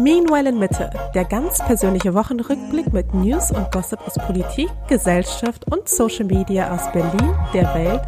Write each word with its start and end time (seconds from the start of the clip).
Meanwhile 0.00 0.48
in 0.48 0.58
Mitte, 0.58 0.88
der 1.14 1.26
ganz 1.26 1.58
persönliche 1.58 2.14
Wochenrückblick 2.14 2.90
mit 2.90 3.12
News 3.12 3.50
und 3.50 3.70
Gossip 3.70 4.00
aus 4.06 4.14
Politik, 4.14 4.70
Gesellschaft 4.88 5.70
und 5.70 5.90
Social 5.90 6.24
Media 6.24 6.74
aus 6.74 6.90
Berlin, 6.90 7.36
der 7.52 7.74
Welt 7.74 8.00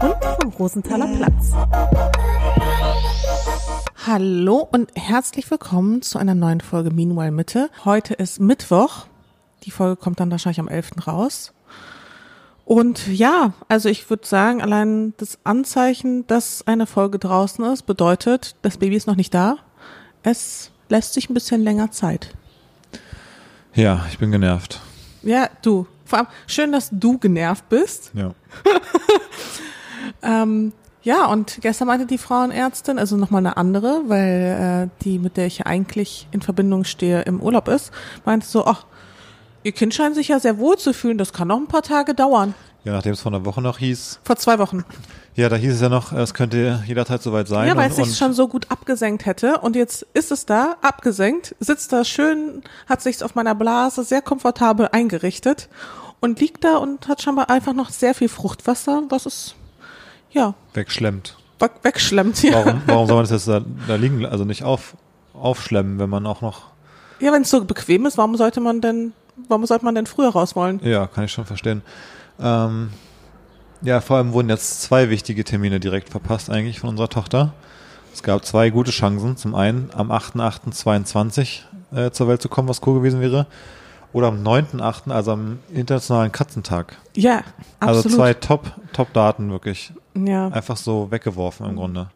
und 0.00 0.14
vom 0.40 0.52
Rosenthaler 0.52 1.08
Platz. 1.16 1.50
Hallo 4.06 4.68
und 4.70 4.92
herzlich 4.94 5.50
willkommen 5.50 6.02
zu 6.02 6.20
einer 6.20 6.36
neuen 6.36 6.60
Folge 6.60 6.92
Meanwhile 6.92 7.32
Mitte. 7.32 7.68
Heute 7.84 8.14
ist 8.14 8.38
Mittwoch. 8.38 9.06
Die 9.64 9.72
Folge 9.72 9.96
kommt 9.96 10.20
dann 10.20 10.30
wahrscheinlich 10.30 10.60
am 10.60 10.68
11. 10.68 11.04
raus. 11.08 11.52
Und 12.64 13.08
ja, 13.08 13.54
also 13.66 13.88
ich 13.88 14.08
würde 14.08 14.24
sagen, 14.24 14.62
allein 14.62 15.14
das 15.16 15.40
Anzeichen, 15.42 16.28
dass 16.28 16.64
eine 16.68 16.86
Folge 16.86 17.18
draußen 17.18 17.64
ist, 17.64 17.86
bedeutet, 17.86 18.54
das 18.62 18.78
Baby 18.78 18.94
ist 18.94 19.08
noch 19.08 19.16
nicht 19.16 19.34
da. 19.34 19.56
Es 20.22 20.70
lässt 20.90 21.14
sich 21.14 21.30
ein 21.30 21.34
bisschen 21.34 21.62
länger 21.62 21.90
Zeit. 21.90 22.34
Ja, 23.74 24.04
ich 24.10 24.18
bin 24.18 24.30
genervt. 24.30 24.80
Ja, 25.22 25.48
du. 25.62 25.86
Vor 26.04 26.18
allem 26.18 26.28
schön, 26.46 26.72
dass 26.72 26.90
du 26.92 27.18
genervt 27.18 27.68
bist. 27.68 28.10
Ja. 28.14 28.34
Ähm, 30.22 30.72
ja, 31.02 31.26
und 31.26 31.58
gestern 31.62 31.88
meinte 31.88 32.06
die 32.06 32.18
Frauenärztin, 32.18 32.98
also 32.98 33.16
nochmal 33.16 33.40
eine 33.40 33.56
andere, 33.56 34.02
weil 34.06 34.90
äh, 34.90 35.04
die, 35.04 35.18
mit 35.18 35.36
der 35.36 35.46
ich 35.46 35.66
eigentlich 35.66 36.28
in 36.30 36.42
Verbindung 36.42 36.84
stehe, 36.84 37.22
im 37.22 37.40
Urlaub 37.40 37.68
ist, 37.68 37.90
meinte 38.24 38.46
so, 38.46 38.66
ach, 38.66 38.84
ihr 39.62 39.72
Kind 39.72 39.94
scheint 39.94 40.14
sich 40.14 40.28
ja 40.28 40.38
sehr 40.38 40.58
wohl 40.58 40.76
zu 40.76 40.92
fühlen, 40.92 41.16
das 41.16 41.32
kann 41.32 41.48
noch 41.48 41.56
ein 41.56 41.68
paar 41.68 41.82
Tage 41.82 42.14
dauern. 42.14 42.54
Ja, 42.84 42.92
nachdem 42.92 43.12
es 43.12 43.20
vor 43.20 43.30
einer 43.32 43.44
Woche 43.44 43.60
noch 43.60 43.78
hieß. 43.78 44.20
Vor 44.24 44.36
zwei 44.36 44.58
Wochen. 44.58 44.84
Ja, 45.34 45.48
da 45.50 45.56
hieß 45.56 45.74
es 45.74 45.80
ja 45.82 45.88
noch, 45.90 46.12
es 46.12 46.32
könnte 46.32 46.82
jederzeit 46.86 47.22
soweit 47.22 47.46
sein. 47.46 47.68
Ja, 47.68 47.76
weil 47.76 47.90
es 47.90 47.96
sich 47.96 48.16
schon 48.16 48.32
so 48.32 48.48
gut 48.48 48.70
abgesenkt 48.70 49.26
hätte. 49.26 49.58
Und 49.58 49.76
jetzt 49.76 50.06
ist 50.14 50.30
es 50.32 50.46
da, 50.46 50.76
abgesenkt, 50.80 51.54
sitzt 51.60 51.92
da 51.92 52.04
schön, 52.04 52.62
hat 52.88 53.02
sich's 53.02 53.22
auf 53.22 53.34
meiner 53.34 53.54
Blase 53.54 54.02
sehr 54.02 54.22
komfortabel 54.22 54.88
eingerichtet 54.92 55.68
und 56.20 56.40
liegt 56.40 56.64
da 56.64 56.78
und 56.78 57.06
hat 57.08 57.20
scheinbar 57.22 57.50
einfach 57.50 57.74
noch 57.74 57.90
sehr 57.90 58.14
viel 58.14 58.28
Fruchtwasser, 58.30 59.02
was 59.10 59.26
es, 59.26 59.54
ja, 60.30 60.54
wegschlemmt. 60.74 61.36
weg- 61.58 61.72
wegschlemmt. 61.82 62.42
Ja, 62.42 62.64
Warum, 62.64 62.82
warum 62.86 63.06
soll 63.06 63.16
man 63.16 63.24
das 63.24 63.30
jetzt 63.30 63.48
da, 63.48 63.60
da 63.88 63.96
liegen, 63.96 64.24
also 64.24 64.44
nicht 64.44 64.64
auf, 64.64 64.94
aufschlemmen, 65.34 65.98
wenn 65.98 66.08
man 66.10 66.26
auch 66.26 66.40
noch, 66.40 66.62
ja 67.20 67.30
wenn 67.32 67.42
es 67.42 67.50
so 67.50 67.62
bequem 67.64 68.06
ist, 68.06 68.16
warum 68.18 68.36
sollte 68.36 68.60
man 68.60 68.80
denn, 68.80 69.12
warum 69.48 69.64
sollte 69.66 69.84
man 69.84 69.94
denn 69.94 70.06
früher 70.06 70.30
raus 70.30 70.56
wollen? 70.56 70.80
ja, 70.82 71.06
kann 71.06 71.24
ich 71.24 71.32
schon 71.32 71.44
verstehen. 71.46 71.82
Ähm, 72.40 72.90
ja, 73.82 74.00
vor 74.00 74.16
allem 74.16 74.32
wurden 74.32 74.48
jetzt 74.48 74.82
zwei 74.82 75.10
wichtige 75.10 75.44
Termine 75.44 75.80
direkt 75.80 76.10
verpasst 76.10 76.50
eigentlich 76.50 76.80
von 76.80 76.90
unserer 76.90 77.08
Tochter. 77.08 77.52
Es 78.12 78.22
gab 78.22 78.44
zwei 78.44 78.70
gute 78.70 78.90
Chancen. 78.90 79.36
Zum 79.36 79.54
einen 79.54 79.90
am 79.94 80.10
8.8.22 80.10 81.60
äh, 81.94 82.10
zur 82.10 82.28
Welt 82.28 82.42
zu 82.42 82.48
kommen, 82.48 82.68
was 82.68 82.80
cool 82.86 82.94
gewesen 82.94 83.20
wäre. 83.20 83.46
Oder 84.12 84.28
am 84.28 84.42
9.8., 84.42 85.12
also 85.12 85.32
am 85.32 85.60
Internationalen 85.72 86.32
Katzentag. 86.32 86.96
Ja, 87.14 87.42
absolut. 87.78 88.06
Also 88.06 88.08
zwei 88.08 88.34
Top, 88.34 88.72
Top-Daten 88.92 89.50
wirklich 89.50 89.92
ja. 90.14 90.48
einfach 90.48 90.76
so 90.76 91.10
weggeworfen 91.10 91.66
im 91.66 91.76
Grunde. 91.76 92.10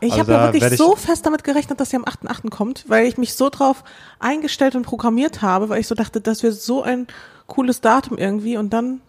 Ich 0.00 0.12
also 0.12 0.22
habe 0.22 0.32
ja 0.32 0.52
wirklich 0.52 0.78
so 0.78 0.96
fest 0.96 1.24
damit 1.24 1.44
gerechnet, 1.44 1.80
dass 1.80 1.90
sie 1.90 1.96
am 1.96 2.04
8.8. 2.04 2.50
kommt, 2.50 2.84
weil 2.88 3.06
ich 3.06 3.18
mich 3.18 3.34
so 3.34 3.48
drauf 3.48 3.84
eingestellt 4.18 4.74
und 4.74 4.82
programmiert 4.82 5.42
habe, 5.42 5.68
weil 5.68 5.80
ich 5.80 5.86
so 5.86 5.94
dachte, 5.94 6.20
das 6.20 6.42
wird 6.42 6.54
so 6.54 6.82
ein 6.82 7.06
cooles 7.46 7.80
Datum 7.80 8.18
irgendwie 8.18 8.56
und 8.56 8.70
dann, 8.70 9.00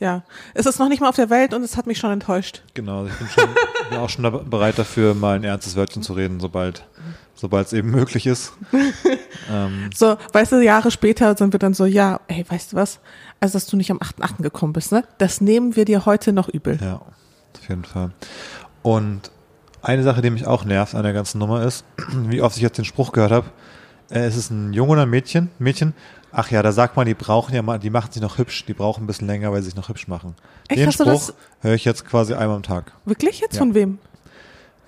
ja, 0.00 0.22
es 0.54 0.66
ist 0.66 0.78
noch 0.78 0.88
nicht 0.88 1.00
mal 1.00 1.08
auf 1.08 1.16
der 1.16 1.30
Welt 1.30 1.54
und 1.54 1.62
es 1.62 1.76
hat 1.76 1.86
mich 1.86 1.98
schon 1.98 2.10
enttäuscht. 2.10 2.62
Genau, 2.74 3.06
ich 3.06 3.12
bin, 3.14 3.28
schon, 3.28 3.48
bin 3.90 3.98
auch 3.98 4.08
schon 4.08 4.50
bereit 4.50 4.78
dafür, 4.78 5.14
mal 5.14 5.36
ein 5.36 5.44
ernstes 5.44 5.76
Wörtchen 5.76 6.02
zu 6.02 6.12
reden, 6.14 6.40
sobald 6.40 6.86
sobald 7.34 7.66
es 7.66 7.72
eben 7.72 7.90
möglich 7.90 8.26
ist. 8.26 8.52
ähm, 9.50 9.90
So, 9.94 10.16
weißt 10.32 10.52
du, 10.52 10.64
Jahre 10.64 10.90
später 10.90 11.36
sind 11.36 11.52
wir 11.52 11.58
dann 11.58 11.74
so, 11.74 11.84
ja, 11.84 12.20
ey, 12.28 12.44
weißt 12.48 12.72
du 12.72 12.76
was? 12.76 13.00
Also, 13.40 13.54
dass 13.54 13.66
du 13.66 13.76
nicht 13.76 13.90
am 13.90 13.98
8.8. 13.98 14.42
gekommen 14.42 14.72
bist, 14.72 14.92
ne? 14.92 15.04
Das 15.18 15.40
nehmen 15.40 15.76
wir 15.76 15.84
dir 15.84 16.06
heute 16.06 16.32
noch 16.32 16.48
übel. 16.48 16.78
ja, 16.80 16.94
auf 16.94 17.68
jeden 17.68 17.84
Fall. 17.84 18.12
Und 18.82 19.30
eine 19.82 20.02
Sache, 20.02 20.22
die 20.22 20.30
mich 20.30 20.46
auch 20.46 20.64
nervt 20.64 20.94
an 20.94 21.02
der 21.02 21.12
ganzen 21.12 21.38
Nummer 21.38 21.62
ist, 21.64 21.84
wie 22.12 22.40
oft 22.40 22.56
ich 22.56 22.62
jetzt 22.62 22.78
den 22.78 22.84
Spruch 22.84 23.12
gehört 23.12 23.32
habe, 23.32 23.46
äh, 24.10 24.26
ist 24.26 24.36
es 24.36 24.50
ein 24.50 24.72
Junge 24.72 24.92
oder 24.92 25.02
ein 25.02 25.10
Mädchen? 25.10 25.50
Mädchen? 25.58 25.94
Ach 26.36 26.50
ja, 26.50 26.62
da 26.62 26.72
sagt 26.72 26.96
man, 26.96 27.06
die 27.06 27.14
brauchen 27.14 27.54
ja 27.54 27.62
mal, 27.62 27.78
die 27.78 27.90
machen 27.90 28.10
sich 28.10 28.20
noch 28.20 28.38
hübsch, 28.38 28.64
die 28.66 28.74
brauchen 28.74 29.04
ein 29.04 29.06
bisschen 29.06 29.28
länger, 29.28 29.52
weil 29.52 29.60
sie 29.62 29.66
sich 29.66 29.76
noch 29.76 29.88
hübsch 29.88 30.08
machen. 30.08 30.34
Echt? 30.68 30.80
Den 30.80 30.86
Hast 30.88 30.98
du 31.00 31.04
Spruch 31.04 31.12
das- 31.14 31.34
höre 31.60 31.74
ich 31.74 31.84
jetzt 31.84 32.04
quasi 32.04 32.34
einmal 32.34 32.56
am 32.56 32.62
Tag. 32.64 32.92
Wirklich 33.04 33.38
jetzt 33.40 33.54
Ja. 33.54 33.58
von 33.60 33.74
wem? 33.74 33.98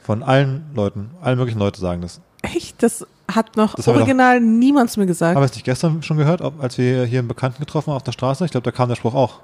Von 0.03 0.23
allen 0.23 0.65
Leuten, 0.75 1.11
allen 1.21 1.39
möglichen 1.39 1.59
Leute 1.59 1.81
sagen 1.81 2.03
das. 2.03 2.21
Echt? 2.43 2.83
Das 2.83 3.07
hat 3.31 3.57
noch 3.57 3.75
Das 3.75 3.89
original 3.89 4.41
niemand 4.41 4.91
zu 4.91 5.01
mir 5.01 5.07
gesagt. 5.07 5.34
Haben 5.34 5.43
wir 5.43 5.47
es 5.47 5.55
nicht 5.55 5.65
gestern 5.65 6.03
schon 6.03 6.17
gehört, 6.17 6.41
als 6.43 6.79
wir 6.79 7.05
hier 7.05 7.19
einen 7.21 7.29
Bekannten 7.29 7.61
getroffen 7.61 7.91
haben 7.91 7.97
auf 7.97 8.03
der 8.05 8.13
Straße? 8.13 8.45
Ich 8.45 8.51
glaube, 8.53 8.65
da 8.65 8.71
kam 8.71 8.89
der 8.89 8.97
Spruch 8.97 9.15
auch. 9.15 9.41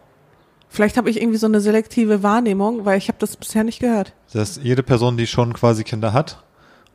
Vielleicht 0.69 0.97
habe 0.97 1.11
ich 1.11 1.21
irgendwie 1.21 1.39
so 1.39 1.47
eine 1.47 1.61
selektive 1.61 2.23
Wahrnehmung, 2.23 2.85
weil 2.85 2.97
ich 2.99 3.09
habe 3.09 3.19
das 3.19 3.37
bisher 3.37 3.63
nicht 3.65 3.81
gehört. 3.81 4.13
Dass 4.33 4.57
jede 4.63 4.83
Person, 4.83 5.17
die 5.17 5.27
schon 5.27 5.53
quasi 5.53 5.85
Kinder 5.85 6.13
hat 6.13 6.39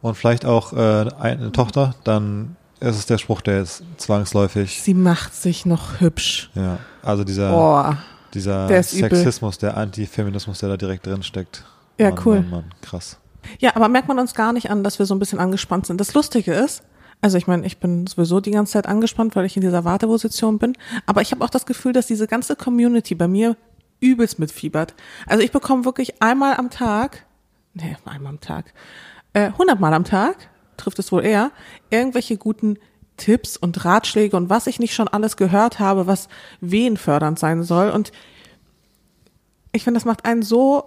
und 0.02 0.16
vielleicht 0.16 0.46
auch 0.46 0.74
äh, 0.74 1.06
eine 1.20 1.52
Tochter, 1.52 1.94
dann 2.04 2.56
ist 2.80 2.98
es 2.98 3.06
der 3.06 3.18
Spruch, 3.18 3.42
der 3.42 3.62
ist 3.62 3.84
zwangsläufig. 3.98 4.82
Sie 4.82 4.94
macht 4.94 5.34
sich 5.34 5.66
noch 5.66 6.00
hübsch. 6.00 6.50
Ja, 6.56 6.80
also 7.02 7.24
dieser, 7.24 7.52
Boah. 7.52 7.98
dieser 8.34 8.68
der 8.68 8.80
ist 8.80 8.94
übel. 8.94 9.10
Sexismus, 9.10 9.58
der 9.58 9.78
Antifeminismus, 9.78 10.60
der 10.60 10.70
da 10.70 10.78
direkt 10.78 11.06
drin 11.06 11.24
steckt. 11.24 11.64
Ja, 11.98 12.10
Mann, 12.10 12.20
cool. 12.26 12.36
Mann, 12.42 12.50
Mann, 12.50 12.74
krass. 12.82 13.18
Ja, 13.60 13.76
aber 13.76 13.88
merkt 13.88 14.08
man 14.08 14.20
uns 14.20 14.34
gar 14.36 14.54
nicht 14.54 14.70
an, 14.70 14.84
dass 14.84 15.00
wir 15.00 15.06
so 15.06 15.16
ein 15.16 15.20
bisschen 15.20 15.40
angespannt 15.40 15.88
sind. 15.88 16.00
Das 16.00 16.14
Lustige 16.14 16.54
ist, 16.54 16.84
also 17.22 17.38
ich 17.38 17.48
meine, 17.48 17.66
ich 17.66 17.80
bin 17.80 18.06
sowieso 18.06 18.40
die 18.40 18.52
ganze 18.52 18.74
Zeit 18.74 18.88
angespannt, 18.88 19.36
weil 19.36 19.46
ich 19.46 19.56
in 19.56 19.62
dieser 19.62 19.84
Warteposition 19.84 20.60
bin, 20.60 20.74
aber 21.06 21.22
ich 21.22 21.32
habe 21.32 21.44
auch 21.44 21.50
das 21.50 21.66
Gefühl, 21.66 21.94
dass 21.94 22.08
diese 22.08 22.28
ganze 22.28 22.56
Community 22.56 23.16
bei 23.16 23.28
mir 23.28 23.56
übelst 24.00 24.38
mitfiebert. 24.38 24.94
Also 25.26 25.44
ich 25.44 25.52
bekomme 25.52 25.86
wirklich 25.86 26.22
einmal 26.22 26.56
am 26.58 26.70
Tag, 26.70 27.26
nee, 27.74 27.98
einmal 28.06 28.34
am 28.34 28.40
Tag, 28.40 28.74
äh, 29.34 29.52
hundertmal 29.58 29.94
am 29.94 30.04
Tag, 30.04 30.50
trifft 30.78 31.00
es 31.00 31.12
wohl 31.12 31.26
eher, 31.26 31.52
irgendwelche 31.90 32.38
guten 32.38 32.78
Tipps 33.18 33.58
und 33.58 33.84
Ratschläge 33.84 34.38
und 34.38 34.50
was 34.50 34.68
ich 34.68 34.80
nicht 34.80 34.94
schon 34.94 35.08
alles 35.08 35.38
gehört 35.38 35.80
habe, 35.80 36.08
was 36.08 36.28
wehenfördernd 36.62 37.40
sein 37.40 37.64
soll 37.64 37.90
und 37.90 38.12
ich 39.72 39.84
finde, 39.84 40.00
das 40.00 40.06
macht 40.06 40.26
einen 40.26 40.42
so 40.42 40.86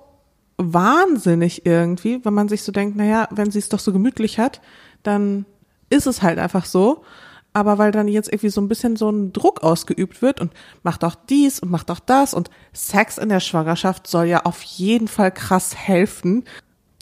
wahnsinnig 0.58 1.64
irgendwie, 1.64 2.24
wenn 2.24 2.34
man 2.34 2.48
sich 2.48 2.62
so 2.62 2.72
denkt, 2.72 2.96
naja, 2.96 3.28
wenn 3.30 3.50
sie 3.50 3.58
es 3.58 3.68
doch 3.68 3.78
so 3.78 3.92
gemütlich 3.92 4.38
hat, 4.38 4.60
dann 5.02 5.46
ist 5.88 6.06
es 6.06 6.22
halt 6.22 6.38
einfach 6.38 6.66
so. 6.66 7.04
Aber 7.52 7.78
weil 7.78 7.90
dann 7.90 8.06
jetzt 8.06 8.28
irgendwie 8.28 8.50
so 8.50 8.60
ein 8.60 8.68
bisschen 8.68 8.96
so 8.96 9.10
ein 9.10 9.32
Druck 9.32 9.62
ausgeübt 9.62 10.22
wird 10.22 10.40
und 10.40 10.52
macht 10.84 11.02
auch 11.02 11.16
dies 11.16 11.58
und 11.58 11.70
macht 11.70 11.90
auch 11.90 11.98
das 11.98 12.32
und 12.32 12.48
Sex 12.72 13.18
in 13.18 13.28
der 13.28 13.40
Schwangerschaft 13.40 14.06
soll 14.06 14.26
ja 14.26 14.44
auf 14.44 14.62
jeden 14.62 15.08
Fall 15.08 15.32
krass 15.32 15.74
helfen. 15.74 16.44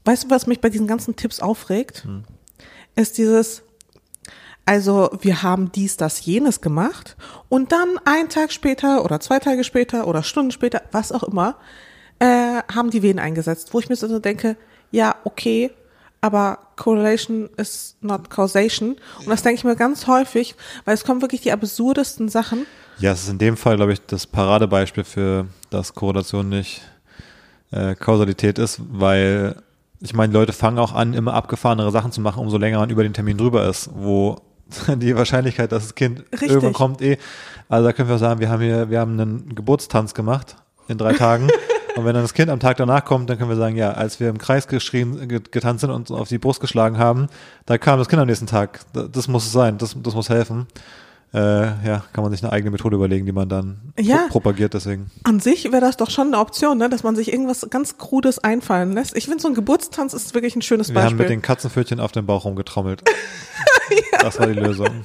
Weißt 0.04 0.24
du, 0.24 0.30
was 0.30 0.46
mich 0.46 0.60
bei 0.60 0.70
diesen 0.70 0.86
ganzen 0.86 1.16
Tipps 1.16 1.40
aufregt? 1.40 2.06
Ist 2.98 3.16
dieses, 3.16 3.62
also 4.66 5.10
wir 5.20 5.44
haben 5.44 5.70
dies, 5.70 5.96
das, 5.96 6.26
jenes 6.26 6.60
gemacht 6.60 7.16
und 7.48 7.70
dann 7.70 7.96
einen 8.04 8.28
Tag 8.28 8.50
später 8.52 9.04
oder 9.04 9.20
zwei 9.20 9.38
Tage 9.38 9.62
später 9.62 10.08
oder 10.08 10.24
Stunden 10.24 10.50
später, 10.50 10.82
was 10.90 11.12
auch 11.12 11.22
immer, 11.22 11.54
äh, 12.18 12.60
haben 12.74 12.90
die 12.90 13.04
Venen 13.04 13.20
eingesetzt, 13.20 13.72
wo 13.72 13.78
ich 13.78 13.88
mir 13.88 13.94
so 13.94 14.18
denke, 14.18 14.56
ja, 14.90 15.14
okay, 15.22 15.70
aber 16.20 16.58
Correlation 16.74 17.48
is 17.56 17.96
not 18.00 18.30
causation. 18.30 18.96
Und 19.20 19.28
das 19.28 19.44
denke 19.44 19.58
ich 19.58 19.64
mir 19.64 19.76
ganz 19.76 20.08
häufig, 20.08 20.56
weil 20.84 20.94
es 20.94 21.04
kommen 21.04 21.22
wirklich 21.22 21.42
die 21.42 21.52
absurdesten 21.52 22.28
Sachen. 22.28 22.66
Ja, 22.98 23.12
es 23.12 23.22
ist 23.22 23.28
in 23.28 23.38
dem 23.38 23.56
Fall, 23.56 23.76
glaube 23.76 23.92
ich, 23.92 24.04
das 24.06 24.26
Paradebeispiel 24.26 25.04
für, 25.04 25.46
dass 25.70 25.94
Korrelation 25.94 26.48
nicht 26.48 26.82
äh, 27.70 27.94
Kausalität 27.94 28.58
ist, 28.58 28.80
weil 28.90 29.62
ich 30.00 30.14
meine, 30.14 30.32
Leute 30.32 30.52
fangen 30.52 30.78
auch 30.78 30.92
an, 30.94 31.14
immer 31.14 31.34
abgefahrenere 31.34 31.90
Sachen 31.90 32.12
zu 32.12 32.20
machen, 32.20 32.40
umso 32.40 32.56
länger 32.58 32.78
man 32.78 32.90
über 32.90 33.02
den 33.02 33.12
Termin 33.14 33.36
drüber 33.38 33.66
ist, 33.68 33.90
wo 33.94 34.36
die 34.96 35.16
Wahrscheinlichkeit, 35.16 35.72
dass 35.72 35.84
das 35.84 35.94
Kind 35.94 36.20
Richtig. 36.32 36.48
irgendwann 36.50 36.72
kommt, 36.72 37.02
eh. 37.02 37.18
Also 37.68 37.86
da 37.86 37.92
können 37.92 38.08
wir 38.08 38.18
sagen, 38.18 38.40
wir 38.40 38.48
haben 38.48 38.62
hier, 38.62 38.90
wir 38.90 39.00
haben 39.00 39.18
einen 39.18 39.54
Geburtstanz 39.54 40.14
gemacht 40.14 40.56
in 40.88 40.98
drei 40.98 41.12
Tagen. 41.14 41.48
Und 41.96 42.04
wenn 42.04 42.14
dann 42.14 42.22
das 42.22 42.32
Kind 42.32 42.48
am 42.48 42.60
Tag 42.60 42.76
danach 42.76 43.04
kommt, 43.04 43.28
dann 43.28 43.38
können 43.38 43.50
wir 43.50 43.56
sagen, 43.56 43.74
ja, 43.74 43.90
als 43.90 44.20
wir 44.20 44.28
im 44.28 44.38
Kreis 44.38 44.68
geschrien, 44.68 45.26
get- 45.26 45.50
getanzt 45.50 45.80
sind 45.80 45.90
und 45.90 46.12
auf 46.12 46.28
die 46.28 46.38
Brust 46.38 46.60
geschlagen 46.60 46.96
haben, 46.96 47.26
da 47.66 47.76
kam 47.76 47.98
das 47.98 48.08
Kind 48.08 48.20
am 48.22 48.28
nächsten 48.28 48.46
Tag. 48.46 48.80
Das, 48.92 49.10
das 49.10 49.26
muss 49.26 49.46
es 49.46 49.52
sein, 49.52 49.78
das, 49.78 49.96
das 50.00 50.14
muss 50.14 50.28
helfen. 50.28 50.68
Äh, 51.34 51.40
ja, 51.86 52.04
kann 52.14 52.24
man 52.24 52.32
sich 52.32 52.42
eine 52.42 52.52
eigene 52.52 52.70
Methode 52.70 52.96
überlegen, 52.96 53.26
die 53.26 53.32
man 53.32 53.50
dann 53.50 53.92
pro 53.96 54.02
Ja. 54.02 54.26
propagiert, 54.30 54.72
deswegen. 54.72 55.10
An 55.24 55.40
sich 55.40 55.64
wäre 55.64 55.82
das 55.82 55.98
doch 55.98 56.08
schon 56.10 56.28
eine 56.28 56.38
Option, 56.38 56.78
ne? 56.78 56.88
dass 56.88 57.02
man 57.02 57.16
sich 57.16 57.30
irgendwas 57.32 57.66
ganz 57.68 57.98
Krudes 57.98 58.38
einfallen 58.38 58.92
lässt. 58.92 59.14
Ich 59.14 59.26
finde, 59.26 59.42
so 59.42 59.48
ein 59.48 59.54
Geburtstanz 59.54 60.14
ist 60.14 60.32
wirklich 60.34 60.56
ein 60.56 60.62
schönes 60.62 60.88
Wir 60.88 60.96
haben 60.96 61.04
Beispiel. 61.04 61.18
mit 61.18 61.28
den 61.30 61.42
Katzenpfötchen 61.42 62.00
auf 62.00 62.12
dem 62.12 62.24
Bauch 62.26 62.44
rumgetrommelt. 62.44 63.02
Das 64.20 64.38
war 64.38 64.46
die 64.48 64.52
Lösung. 64.52 64.88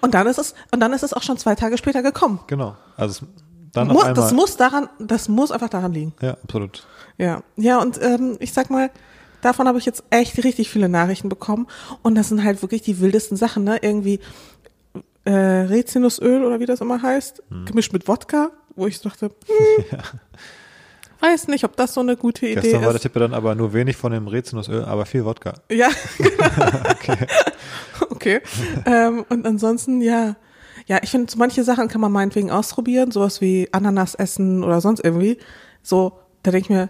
und 0.00 0.14
dann 0.14 0.26
ist 0.26 0.38
es, 0.38 0.54
und 0.70 0.80
dann 0.80 0.92
ist 0.92 1.02
es 1.02 1.12
auch 1.12 1.22
schon 1.22 1.38
zwei 1.38 1.54
Tage 1.54 1.78
später 1.78 2.02
gekommen. 2.02 2.40
Genau. 2.46 2.76
Also 2.96 3.26
dann 3.72 3.88
Mu 3.88 3.94
auf 3.94 4.04
einmal. 4.04 4.14
das 4.14 4.32
muss 4.32 4.56
daran, 4.56 4.88
das 4.98 5.28
muss 5.28 5.50
einfach 5.50 5.68
daran 5.68 5.92
liegen. 5.92 6.14
ja, 6.20 6.36
absolut. 6.42 6.86
Ja, 7.16 7.42
ja, 7.56 7.80
und 7.80 8.00
ähm, 8.00 8.36
ich 8.38 8.52
sag 8.52 8.70
mal, 8.70 8.90
Davon 9.40 9.68
habe 9.68 9.78
ich 9.78 9.86
jetzt 9.86 10.02
echt 10.10 10.42
richtig 10.44 10.68
viele 10.70 10.88
Nachrichten 10.88 11.28
bekommen. 11.28 11.66
Und 12.02 12.14
das 12.16 12.28
sind 12.28 12.42
halt 12.44 12.62
wirklich 12.62 12.82
die 12.82 13.00
wildesten 13.00 13.36
Sachen, 13.36 13.64
ne? 13.64 13.78
Irgendwie 13.82 14.20
äh, 15.24 15.30
Rizinusöl 15.32 16.44
oder 16.44 16.60
wie 16.60 16.66
das 16.66 16.80
immer 16.80 17.02
heißt, 17.02 17.42
Hm. 17.50 17.66
gemischt 17.66 17.92
mit 17.92 18.08
Wodka, 18.08 18.50
wo 18.76 18.86
ich 18.86 19.00
dachte, 19.00 19.26
hm, 19.46 19.98
weiß 21.20 21.48
nicht, 21.48 21.64
ob 21.64 21.76
das 21.76 21.94
so 21.94 22.00
eine 22.00 22.16
gute 22.16 22.46
Idee 22.46 22.60
Gestern 22.60 22.80
war 22.82 22.88
der 22.88 22.96
ist. 22.96 23.02
Tipp 23.02 23.14
dann 23.14 23.34
aber 23.34 23.54
nur 23.54 23.72
wenig 23.72 23.96
von 23.96 24.12
dem 24.12 24.26
Rizinusöl, 24.28 24.84
aber 24.84 25.04
viel 25.06 25.24
Wodka. 25.24 25.54
Ja, 25.70 25.88
genau. 27.02 27.16
okay. 28.10 28.40
ähm, 28.86 29.24
und 29.28 29.46
ansonsten, 29.46 30.00
ja. 30.00 30.36
Ja, 30.86 31.00
ich 31.02 31.10
finde, 31.10 31.30
so 31.30 31.36
manche 31.38 31.64
Sachen 31.64 31.88
kann 31.88 32.00
man 32.00 32.10
meinetwegen 32.12 32.50
ausprobieren, 32.50 33.10
sowas 33.10 33.42
wie 33.42 33.68
Ananas 33.72 34.14
essen 34.14 34.64
oder 34.64 34.80
sonst 34.80 35.04
irgendwie. 35.04 35.36
So, 35.82 36.18
da 36.42 36.50
denke 36.50 36.64
ich 36.66 36.70
mir, 36.70 36.88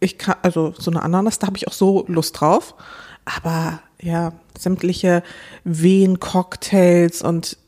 ich 0.00 0.18
kann, 0.18 0.36
also 0.42 0.74
so 0.76 0.90
eine 0.90 1.02
Ananas, 1.02 1.38
da 1.38 1.46
habe 1.46 1.56
ich 1.56 1.68
auch 1.68 1.72
so 1.72 2.04
Lust 2.08 2.40
drauf. 2.40 2.74
Aber 3.24 3.80
ja, 4.00 4.32
sämtliche 4.58 5.22
Wehen-Cocktails 5.64 7.22
und 7.22 7.58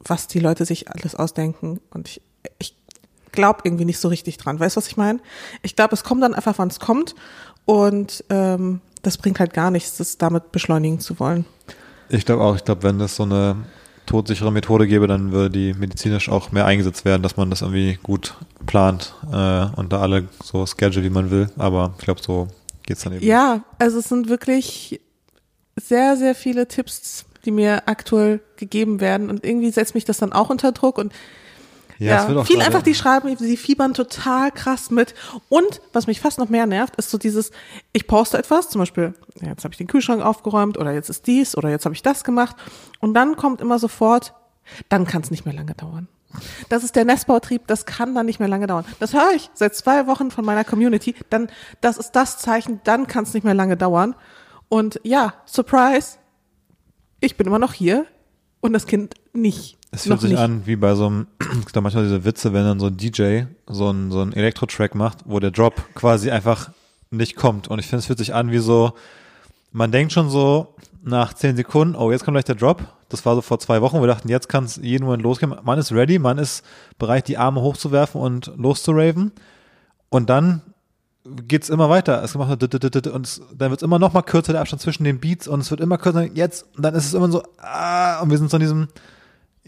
was 0.00 0.28
die 0.28 0.38
Leute 0.38 0.64
sich 0.64 0.90
alles 0.90 1.14
ausdenken. 1.14 1.80
Und 1.90 2.08
ich, 2.08 2.22
ich 2.58 2.76
glaube 3.32 3.60
irgendwie 3.64 3.86
nicht 3.86 3.98
so 3.98 4.08
richtig 4.08 4.36
dran. 4.36 4.60
Weißt 4.60 4.76
du, 4.76 4.78
was 4.78 4.88
ich 4.88 4.96
meine? 4.96 5.20
Ich 5.62 5.76
glaube, 5.76 5.94
es 5.94 6.04
kommt 6.04 6.22
dann 6.22 6.34
einfach, 6.34 6.58
wann 6.58 6.68
es 6.68 6.78
kommt. 6.78 7.14
Und 7.64 8.24
ähm, 8.28 8.80
das 9.02 9.18
bringt 9.18 9.40
halt 9.40 9.54
gar 9.54 9.70
nichts, 9.70 9.96
das 9.96 10.18
damit 10.18 10.52
beschleunigen 10.52 11.00
zu 11.00 11.18
wollen. 11.18 11.46
Ich 12.10 12.24
glaube 12.24 12.42
auch, 12.42 12.56
ich 12.56 12.64
glaube, 12.64 12.82
wenn 12.82 13.00
es 13.00 13.16
so 13.16 13.24
eine 13.24 13.56
todsichere 14.08 14.50
Methode 14.50 14.86
gäbe, 14.86 15.06
dann 15.06 15.32
würde 15.32 15.50
die 15.50 15.74
medizinisch 15.74 16.28
auch 16.28 16.50
mehr 16.50 16.66
eingesetzt 16.66 17.04
werden, 17.04 17.22
dass 17.22 17.36
man 17.36 17.50
das 17.50 17.62
irgendwie 17.62 17.98
gut 18.02 18.34
plant 18.66 19.14
äh, 19.32 19.66
und 19.76 19.92
da 19.92 20.00
alle 20.00 20.28
so 20.42 20.66
schedule, 20.66 21.04
wie 21.04 21.10
man 21.10 21.30
will. 21.30 21.50
Aber 21.56 21.94
ich 21.98 22.04
glaube, 22.04 22.20
so 22.22 22.48
geht's 22.82 23.02
dann 23.02 23.12
eben. 23.14 23.24
Ja, 23.24 23.62
also 23.78 23.98
es 23.98 24.08
sind 24.08 24.28
wirklich 24.28 25.00
sehr, 25.76 26.16
sehr 26.16 26.34
viele 26.34 26.66
Tipps, 26.66 27.26
die 27.44 27.50
mir 27.50 27.86
aktuell 27.86 28.40
gegeben 28.56 29.00
werden. 29.00 29.30
Und 29.30 29.44
irgendwie 29.44 29.70
setzt 29.70 29.94
mich 29.94 30.04
das 30.04 30.18
dann 30.18 30.32
auch 30.32 30.50
unter 30.50 30.72
Druck 30.72 30.98
und 30.98 31.12
ja, 31.98 32.28
auch 32.28 32.46
viel 32.46 32.60
einfach, 32.60 32.82
die 32.82 32.94
schreiben, 32.94 33.36
sie 33.36 33.56
fiebern 33.56 33.94
total 33.94 34.52
krass 34.52 34.90
mit. 34.90 35.14
Und 35.48 35.80
was 35.92 36.06
mich 36.06 36.20
fast 36.20 36.38
noch 36.38 36.48
mehr 36.48 36.66
nervt, 36.66 36.96
ist 36.96 37.10
so 37.10 37.18
dieses, 37.18 37.50
ich 37.92 38.06
poste 38.06 38.38
etwas, 38.38 38.68
zum 38.70 38.80
Beispiel, 38.80 39.14
ja, 39.40 39.48
jetzt 39.48 39.64
habe 39.64 39.74
ich 39.74 39.78
den 39.78 39.88
Kühlschrank 39.88 40.22
aufgeräumt 40.22 40.78
oder 40.78 40.92
jetzt 40.92 41.10
ist 41.10 41.26
dies 41.26 41.56
oder 41.56 41.70
jetzt 41.70 41.84
habe 41.84 41.94
ich 41.94 42.02
das 42.02 42.24
gemacht. 42.24 42.56
Und 43.00 43.14
dann 43.14 43.36
kommt 43.36 43.60
immer 43.60 43.78
sofort, 43.78 44.34
dann 44.88 45.06
kann 45.06 45.22
es 45.22 45.30
nicht 45.30 45.44
mehr 45.44 45.54
lange 45.54 45.74
dauern. 45.74 46.08
Das 46.68 46.84
ist 46.84 46.94
der 46.94 47.04
Nestbautrieb, 47.04 47.66
das 47.66 47.86
kann 47.86 48.14
dann 48.14 48.26
nicht 48.26 48.38
mehr 48.38 48.48
lange 48.48 48.66
dauern. 48.66 48.84
Das 49.00 49.14
höre 49.14 49.32
ich 49.34 49.50
seit 49.54 49.74
zwei 49.74 50.06
Wochen 50.06 50.30
von 50.30 50.44
meiner 50.44 50.64
Community. 50.64 51.14
Dann, 51.30 51.50
das 51.80 51.96
ist 51.96 52.12
das 52.12 52.38
Zeichen, 52.38 52.80
dann 52.84 53.06
kann 53.06 53.24
es 53.24 53.34
nicht 53.34 53.44
mehr 53.44 53.54
lange 53.54 53.76
dauern. 53.76 54.14
Und 54.68 55.00
ja, 55.02 55.34
Surprise, 55.46 56.18
ich 57.20 57.36
bin 57.36 57.46
immer 57.46 57.58
noch 57.58 57.72
hier 57.72 58.06
und 58.60 58.72
das 58.72 58.86
Kind 58.86 59.14
nicht. 59.40 59.76
Es 59.90 60.02
fühlt 60.02 60.20
sich 60.20 60.30
nicht. 60.30 60.38
an 60.38 60.66
wie 60.66 60.76
bei 60.76 60.94
so 60.94 61.06
einem, 61.06 61.26
es 61.38 61.60
gibt 61.60 61.76
da 61.76 61.80
manchmal 61.80 62.04
diese 62.04 62.24
Witze, 62.24 62.52
wenn 62.52 62.64
dann 62.64 62.80
so 62.80 62.86
ein 62.86 62.96
DJ 62.96 63.42
so 63.66 63.90
ein, 63.90 64.10
so 64.10 64.22
Elektro-Track 64.22 64.94
macht, 64.94 65.18
wo 65.24 65.40
der 65.40 65.50
Drop 65.50 65.74
quasi 65.94 66.30
einfach 66.30 66.70
nicht 67.10 67.36
kommt. 67.36 67.68
Und 67.68 67.78
ich 67.78 67.86
finde, 67.86 68.00
es 68.00 68.06
fühlt 68.06 68.18
sich 68.18 68.34
an 68.34 68.50
wie 68.50 68.58
so, 68.58 68.92
man 69.72 69.92
denkt 69.92 70.12
schon 70.12 70.30
so 70.30 70.74
nach 71.02 71.32
zehn 71.32 71.56
Sekunden, 71.56 71.96
oh, 71.96 72.10
jetzt 72.12 72.24
kommt 72.24 72.34
gleich 72.34 72.44
der 72.44 72.54
Drop. 72.54 72.82
Das 73.08 73.24
war 73.24 73.34
so 73.34 73.40
vor 73.40 73.58
zwei 73.58 73.80
Wochen, 73.80 73.96
wo 73.96 74.02
wir 74.02 74.08
dachten, 74.08 74.28
jetzt 74.28 74.48
kann 74.48 74.64
es 74.64 74.76
jeden 74.76 75.04
Moment 75.04 75.22
losgehen. 75.22 75.54
Man 75.62 75.78
ist 75.78 75.92
ready, 75.92 76.18
man 76.18 76.36
ist 76.36 76.62
bereit, 76.98 77.28
die 77.28 77.38
Arme 77.38 77.62
hochzuwerfen 77.62 78.20
und 78.20 78.52
loszuraven. 78.56 79.32
Und 80.10 80.28
dann 80.28 80.60
geht's 81.24 81.70
immer 81.70 81.88
weiter. 81.88 82.22
Es 82.22 82.34
macht 82.34 82.62
und 82.62 83.24
es, 83.26 83.42
dann 83.56 83.70
wird's 83.70 83.82
immer 83.82 83.98
noch 83.98 84.12
mal 84.12 84.22
kürzer 84.22 84.52
der 84.52 84.60
Abstand 84.60 84.82
zwischen 84.82 85.04
den 85.04 85.20
Beats 85.20 85.48
und 85.48 85.60
es 85.60 85.70
wird 85.70 85.80
immer 85.80 85.98
kürzer. 85.98 86.24
Jetzt, 86.24 86.66
und 86.76 86.82
dann 86.82 86.94
ist 86.94 87.06
es 87.06 87.14
immer 87.14 87.30
so, 87.30 87.42
ah, 87.58 88.20
und 88.20 88.30
wir 88.30 88.38
sind 88.38 88.50
so 88.50 88.56
in 88.56 88.62
diesem, 88.62 88.88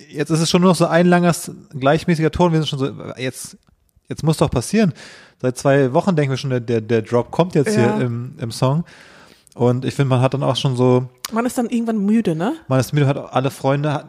jetzt 0.09 0.31
ist 0.31 0.41
es 0.41 0.51
schon 0.51 0.63
nur 0.63 0.71
noch 0.71 0.77
so 0.77 0.87
ein 0.87 1.07
langer, 1.07 1.35
gleichmäßiger 1.79 2.31
Ton. 2.31 2.53
Wir 2.53 2.61
sind 2.61 2.69
schon 2.69 2.79
so, 2.79 2.91
jetzt, 3.17 3.57
jetzt 4.09 4.23
muss 4.23 4.39
doch 4.39 4.51
passieren. 4.51 4.93
Seit 5.41 5.57
zwei 5.59 5.93
Wochen 5.93 6.17
denken 6.17 6.31
wir 6.33 6.37
schon, 6.37 6.51
der, 6.51 6.61
der, 6.61 6.81
der 6.81 7.03
Drop 7.03 7.31
kommt 7.31 7.55
jetzt 7.55 7.75
Ja. 7.77 7.97
hier 7.97 8.05
im, 8.07 8.35
im 8.39 8.51
Song. 8.51 8.85
Und 9.55 9.85
ich 9.85 9.95
finde, 9.95 10.11
man 10.11 10.21
hat 10.21 10.33
dann 10.33 10.45
auch 10.45 10.55
schon 10.55 10.77
so, 10.77 11.09
Man 11.33 11.45
ist 11.45 11.59
dann 11.59 11.69
irgendwann 11.69 11.99
müde, 11.99 12.37
ne? 12.37 12.55
man 12.69 12.79
ist 12.79 12.93
müde, 12.93 13.07
hat 13.09 13.17
alle 13.35 13.51
Freunde, 13.51 14.05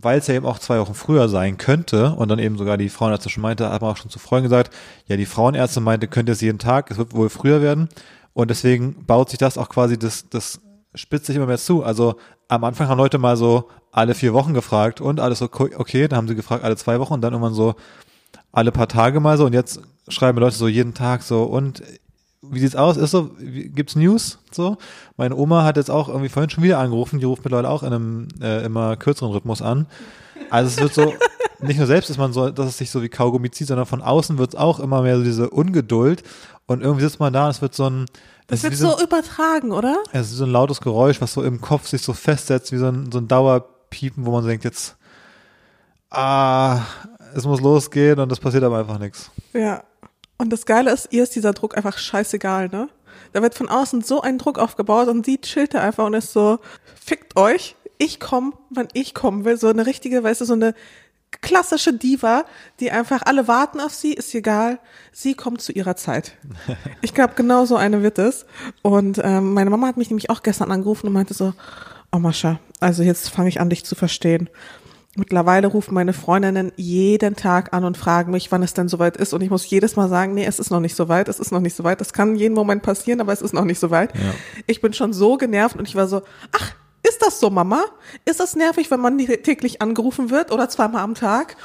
weil 0.00 0.18
es 0.18 0.26
ja 0.26 0.34
eben 0.34 0.46
auch 0.46 0.58
zwei 0.58 0.78
Wochen 0.80 0.94
früher 0.94 1.28
sein 1.28 1.58
könnte 1.58 2.12
und 2.14 2.30
dann 2.30 2.38
eben 2.38 2.56
sogar 2.56 2.78
die 2.78 2.88
Frauenärzte 2.88 3.28
schon 3.28 3.42
meinte, 3.42 3.68
hat 3.70 3.82
man 3.82 3.90
auch 3.90 3.98
schon 3.98 4.10
zu 4.10 4.18
Freunden 4.18 4.44
gesagt, 4.44 4.74
ja, 5.06 5.16
die 5.18 5.26
Frauenärzte 5.26 5.80
meinte, 5.80 6.08
könnte 6.08 6.32
es 6.32 6.40
jeden 6.40 6.58
Tag, 6.58 6.90
es 6.90 6.96
wird 6.96 7.14
wohl 7.14 7.28
früher 7.28 7.60
werden 7.60 7.90
und 8.32 8.48
deswegen 8.50 9.04
baut 9.06 9.28
sich 9.28 9.38
das 9.38 9.58
auch 9.58 9.68
quasi, 9.68 9.98
das, 9.98 10.30
das 10.30 10.60
spitzt 10.94 11.26
sich 11.26 11.36
immer 11.36 11.46
mehr 11.46 11.58
zu. 11.58 11.84
Also 11.84 12.16
am 12.48 12.64
Anfang 12.64 12.88
haben 12.88 12.98
Leute 12.98 13.18
mal 13.18 13.36
so 13.36 13.68
alle 13.94 14.14
vier 14.14 14.34
Wochen 14.34 14.54
gefragt 14.54 15.00
und 15.00 15.20
alles 15.20 15.38
so, 15.38 15.46
okay, 15.46 16.08
dann 16.08 16.16
haben 16.16 16.28
sie 16.28 16.34
gefragt 16.34 16.64
alle 16.64 16.76
zwei 16.76 16.98
Wochen 16.98 17.14
und 17.14 17.20
dann 17.20 17.32
irgendwann 17.32 17.54
so 17.54 17.76
alle 18.50 18.72
paar 18.72 18.88
Tage 18.88 19.20
mal 19.20 19.38
so 19.38 19.46
und 19.46 19.52
jetzt 19.52 19.80
schreiben 20.08 20.38
Leute 20.38 20.56
so 20.56 20.66
jeden 20.66 20.94
Tag 20.94 21.22
so 21.22 21.44
und 21.44 21.82
wie 22.42 22.58
sieht's 22.58 22.76
aus? 22.76 22.96
Ist 22.96 23.12
so, 23.12 23.30
gibt's 23.38 23.96
News? 23.96 24.38
So, 24.50 24.76
meine 25.16 25.36
Oma 25.36 25.64
hat 25.64 25.76
jetzt 25.76 25.90
auch 25.90 26.08
irgendwie 26.08 26.28
vorhin 26.28 26.50
schon 26.50 26.62
wieder 26.62 26.78
angerufen. 26.78 27.18
Die 27.18 27.24
ruft 27.24 27.42
mittlerweile 27.42 27.70
auch 27.70 27.82
in 27.82 27.92
einem 27.92 28.28
äh, 28.42 28.64
immer 28.64 28.96
kürzeren 28.96 29.32
Rhythmus 29.32 29.62
an. 29.62 29.86
Also 30.50 30.68
es 30.68 30.78
wird 30.78 30.92
so, 30.92 31.14
nicht 31.62 31.78
nur 31.78 31.86
selbst 31.86 32.10
ist 32.10 32.18
man 32.18 32.34
so, 32.34 32.50
dass 32.50 32.66
es 32.66 32.76
sich 32.76 32.90
so 32.90 33.00
wie 33.00 33.08
Kaugummi 33.08 33.50
zieht, 33.50 33.68
sondern 33.68 33.86
von 33.86 34.02
außen 34.02 34.36
wird's 34.36 34.56
auch 34.56 34.78
immer 34.78 35.00
mehr 35.00 35.16
so 35.16 35.24
diese 35.24 35.48
Ungeduld. 35.48 36.22
Und 36.66 36.82
irgendwie 36.82 37.02
sitzt 37.02 37.20
man 37.20 37.32
da 37.32 37.44
und 37.44 37.50
es 37.52 37.62
wird 37.62 37.74
so 37.74 37.88
ein, 37.88 38.06
Das 38.46 38.58
es 38.58 38.64
wird 38.64 38.72
wie 38.74 38.76
so 38.76 39.02
übertragen, 39.02 39.72
oder? 39.72 40.02
es 40.12 40.32
ist 40.32 40.36
so 40.36 40.44
ein 40.44 40.50
lautes 40.50 40.82
Geräusch, 40.82 41.20
was 41.22 41.32
so 41.32 41.42
im 41.42 41.62
Kopf 41.62 41.88
sich 41.88 42.02
so 42.02 42.12
festsetzt, 42.12 42.72
wie 42.72 42.78
so 42.78 42.88
ein, 42.88 43.10
so 43.10 43.18
ein 43.18 43.28
Dauerpiepen, 43.94 44.26
wo 44.26 44.32
man 44.32 44.42
so 44.42 44.48
denkt, 44.48 44.64
jetzt, 44.64 44.96
ah, 46.10 46.82
es 47.34 47.44
muss 47.44 47.60
losgehen 47.60 48.18
und 48.18 48.30
es 48.30 48.40
passiert 48.40 48.64
aber 48.64 48.78
einfach 48.78 48.98
nichts. 48.98 49.30
Ja. 49.52 49.84
Und 50.36 50.52
das 50.52 50.66
Geile 50.66 50.92
ist, 50.92 51.08
ihr 51.12 51.22
ist 51.22 51.34
dieser 51.36 51.52
Druck 51.52 51.76
einfach 51.76 51.96
scheißegal, 51.96 52.68
ne? 52.68 52.88
Da 53.32 53.42
wird 53.42 53.54
von 53.54 53.68
außen 53.68 54.02
so 54.02 54.20
ein 54.20 54.38
Druck 54.38 54.58
aufgebaut 54.58 55.08
und 55.08 55.24
sie 55.24 55.40
chillt 55.40 55.74
da 55.74 55.80
einfach 55.80 56.04
und 56.04 56.14
ist 56.14 56.32
so, 56.32 56.58
fickt 57.00 57.36
euch, 57.36 57.76
ich 57.98 58.18
komme, 58.18 58.52
wann 58.70 58.88
ich 58.92 59.14
kommen 59.14 59.44
will. 59.44 59.56
So 59.56 59.68
eine 59.68 59.86
richtige, 59.86 60.22
weißt 60.22 60.40
du, 60.40 60.44
so 60.44 60.54
eine 60.54 60.74
klassische 61.40 61.92
Diva, 61.92 62.44
die 62.80 62.90
einfach 62.90 63.22
alle 63.24 63.48
warten 63.48 63.80
auf 63.80 63.92
sie, 63.92 64.12
ist 64.12 64.34
egal, 64.34 64.78
sie 65.12 65.34
kommt 65.34 65.62
zu 65.62 65.72
ihrer 65.72 65.96
Zeit. 65.96 66.36
Ich 67.00 67.14
glaube, 67.14 67.34
genau 67.36 67.64
so 67.64 67.76
eine 67.76 68.02
wird 68.02 68.18
es. 68.18 68.46
Und 68.82 69.20
ähm, 69.22 69.52
meine 69.52 69.70
Mama 69.70 69.86
hat 69.86 69.96
mich 69.96 70.10
nämlich 70.10 70.30
auch 70.30 70.42
gestern 70.42 70.72
angerufen 70.72 71.06
und 71.06 71.12
meinte 71.12 71.34
so, 71.34 71.52
oh 72.14 72.18
Mascha, 72.18 72.60
also 72.80 73.02
jetzt 73.02 73.28
fange 73.30 73.48
ich 73.48 73.60
an, 73.60 73.70
dich 73.70 73.84
zu 73.84 73.94
verstehen. 73.94 74.48
Mittlerweile 75.16 75.68
rufen 75.68 75.94
meine 75.94 76.12
Freundinnen 76.12 76.72
jeden 76.76 77.36
Tag 77.36 77.72
an 77.72 77.84
und 77.84 77.96
fragen 77.96 78.32
mich, 78.32 78.50
wann 78.50 78.62
es 78.62 78.74
denn 78.74 78.88
soweit 78.88 79.16
ist. 79.16 79.32
Und 79.32 79.42
ich 79.42 79.50
muss 79.50 79.68
jedes 79.68 79.94
Mal 79.94 80.08
sagen, 80.08 80.34
nee, 80.34 80.44
es 80.44 80.58
ist 80.58 80.70
noch 80.70 80.80
nicht 80.80 80.96
soweit, 80.96 81.28
es 81.28 81.38
ist 81.38 81.52
noch 81.52 81.60
nicht 81.60 81.76
soweit. 81.76 82.00
Das 82.00 82.12
kann 82.12 82.34
jeden 82.34 82.54
Moment 82.54 82.82
passieren, 82.82 83.20
aber 83.20 83.32
es 83.32 83.40
ist 83.40 83.52
noch 83.52 83.64
nicht 83.64 83.78
soweit. 83.78 84.12
Ich 84.66 84.80
bin 84.80 84.92
schon 84.92 85.12
so 85.12 85.36
genervt 85.36 85.76
und 85.76 85.88
ich 85.88 85.94
war 85.94 86.08
so, 86.08 86.22
ach, 86.52 86.72
ist 87.06 87.22
das 87.22 87.38
so, 87.38 87.50
Mama? 87.50 87.84
Ist 88.24 88.40
das 88.40 88.56
nervig, 88.56 88.90
wenn 88.90 89.00
man 89.00 89.18
täglich 89.18 89.82
angerufen 89.82 90.30
wird 90.30 90.50
oder 90.50 90.68
zweimal 90.68 91.02
am 91.02 91.14
Tag? 91.14 91.56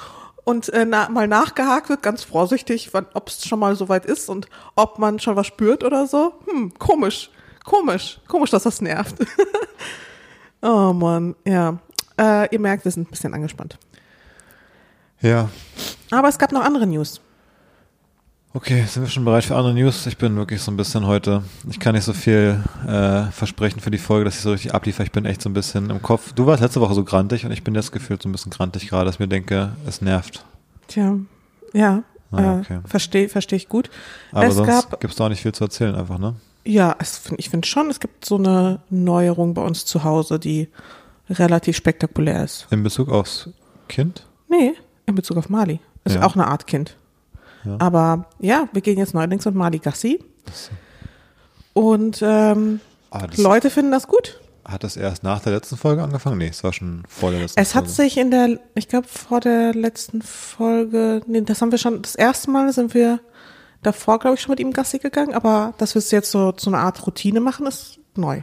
Und 0.44 0.70
äh, 0.70 0.86
na, 0.86 1.10
mal 1.10 1.28
nachgehakt 1.28 1.90
wird, 1.90 2.04
ganz 2.04 2.24
vorsichtig, 2.24 2.92
ob 2.94 3.30
es 3.30 3.48
schon 3.48 3.60
mal 3.60 3.76
soweit 3.76 4.06
ist 4.06 4.30
und 4.30 4.48
ob 4.76 5.00
man 5.00 5.20
schon 5.20 5.36
was 5.36 5.48
spürt 5.48 5.84
oder 5.84 6.06
so. 6.08 6.34
Hm, 6.48 6.74
komisch, 6.78 7.32
komisch, 7.66 8.20
komisch, 8.28 8.52
dass 8.52 8.64
das 8.64 8.82
nervt. 8.82 9.16
oh 10.62 10.94
Mann, 10.94 11.36
ja. 11.46 11.78
Äh, 12.20 12.54
ihr 12.54 12.60
merkt, 12.60 12.84
wir 12.86 12.92
sind 12.92 13.08
ein 13.08 13.12
bisschen 13.12 13.34
angespannt. 13.34 13.78
Ja, 15.22 15.50
Aber 16.12 16.30
es 16.30 16.38
gab 16.38 16.52
noch 16.52 16.62
andere 16.64 16.88
News. 16.88 17.22
Okay, 18.54 18.84
sind 18.88 19.04
wir 19.04 19.10
schon 19.10 19.26
bereit 19.26 19.44
für 19.44 19.56
andere 19.56 19.74
News? 19.76 20.08
Ich 20.08 20.18
bin 20.18 20.36
wirklich 20.36 20.62
so 20.62 20.72
ein 20.72 20.78
bisschen 20.78 21.06
heute, 21.06 21.44
ich 21.70 21.80
kann 21.80 21.94
nicht 21.94 22.04
so 22.06 22.14
viel 22.14 22.64
äh, 22.88 23.26
versprechen 23.32 23.80
für 23.80 23.92
die 23.92 24.00
Folge, 24.00 24.26
dass 24.26 24.38
ich 24.38 24.42
so 24.42 24.52
richtig 24.52 24.74
abliefere. 24.74 25.04
Ich 25.04 25.12
bin 25.12 25.26
echt 25.26 25.42
so 25.42 25.50
ein 25.50 25.54
bisschen 25.54 25.90
im 25.92 26.02
Kopf. 26.02 26.34
Du 26.34 26.48
warst 26.48 26.62
letzte 26.64 26.82
Woche 26.82 26.96
so 26.96 27.04
grantig 27.04 27.46
und 27.46 27.52
ich 27.52 27.64
bin 27.64 27.76
jetzt 27.76 27.92
gefühlt 27.92 28.24
so 28.24 28.28
ein 28.28 28.32
bisschen 28.32 28.52
grantig 28.52 28.88
gerade, 28.90 29.06
dass 29.06 29.16
ich 29.16 29.20
mir 29.20 29.28
denke, 29.28 29.74
es 29.86 30.02
nervt. 30.02 30.44
Tja, 30.88 31.16
ja, 31.74 32.04
Ah, 32.32 32.42
äh, 32.42 32.60
okay. 32.60 32.80
verstehe 32.86 33.28
versteh 33.30 33.56
ich 33.56 33.70
gut. 33.70 33.90
Aber 34.32 34.46
es 34.48 34.56
sonst 34.56 34.68
gab, 34.68 35.00
gibt's 35.00 35.16
da 35.16 35.26
auch 35.26 35.30
nicht 35.30 35.42
viel 35.42 35.52
zu 35.52 35.64
erzählen 35.64 35.96
einfach, 35.96 36.18
ne? 36.20 36.36
Ja, 36.70 36.96
find- 37.02 37.40
ich 37.40 37.50
finde 37.50 37.68
schon, 37.68 37.90
es 37.90 38.00
gibt 38.00 38.26
so 38.26 38.36
eine 38.38 38.80
Neuerung 38.90 39.54
bei 39.54 39.62
uns 39.64 39.86
zu 39.86 40.04
Hause, 40.04 40.40
die 40.40 40.70
relativ 41.30 41.76
spektakulär 41.78 42.44
ist. 42.44 42.68
In 42.72 42.84
Bezug 42.84 43.10
aufs 43.10 43.50
Kind? 43.88 44.26
Nee, 44.48 44.74
in 45.06 45.16
Bezug 45.16 45.38
auf 45.38 45.50
Mali. 45.50 45.80
Ist 46.06 46.16
Ja. 46.16 46.24
auch 46.24 46.36
eine 46.36 46.48
Art 46.48 46.66
Kind. 46.68 46.96
Ja. 47.66 47.76
Aber 47.80 48.26
ja, 48.40 48.68
wir 48.72 48.82
gehen 48.82 48.98
jetzt 48.98 49.14
neuerdings 49.14 49.46
mit 49.46 49.54
Mali 49.56 49.80
Gassi. 49.80 50.20
Und 51.74 52.20
ähm, 52.22 52.80
Ah, 53.12 53.28
Leute 53.38 53.70
finden 53.70 53.92
das 53.92 54.08
gut. 54.08 54.40
Hat 54.66 54.84
das 54.84 54.96
erst 54.98 55.24
nach 55.24 55.40
der 55.42 55.54
letzten 55.54 55.78
Folge 55.78 56.04
angefangen? 56.04 56.38
Nee, 56.38 56.50
es 56.50 56.64
war 56.64 56.74
schon 56.74 57.04
vor 57.08 57.32
der 57.32 57.40
letzten 57.42 57.60
Es 57.60 57.74
hat 57.74 57.86
Folge. 57.86 58.04
sich 58.04 58.18
in 58.18 58.30
der, 58.30 58.60
ich 58.76 58.88
glaube 58.88 59.08
vor 59.08 59.40
der 59.40 59.74
letzten 59.74 60.22
Folge, 60.22 61.22
nee, 61.26 61.42
das 61.42 61.62
haben 61.62 61.72
wir 61.72 61.80
schon, 61.80 62.02
das 62.04 62.14
erste 62.16 62.52
Mal 62.52 62.72
sind 62.72 62.94
wir 62.94 63.20
davor, 63.82 64.20
glaube 64.20 64.36
ich, 64.36 64.42
schon 64.42 64.52
mit 64.52 64.60
ihm 64.60 64.74
Gassi 64.74 65.00
gegangen, 65.00 65.34
aber 65.34 65.74
dass 65.78 65.96
wir 65.96 66.00
es 66.00 66.12
jetzt 66.12 66.32
so 66.32 66.52
zu 66.52 66.70
einer 66.70 66.80
Art 66.80 67.06
Routine 67.06 67.40
machen, 67.40 67.66
ist 67.68 68.00
neu. 68.16 68.42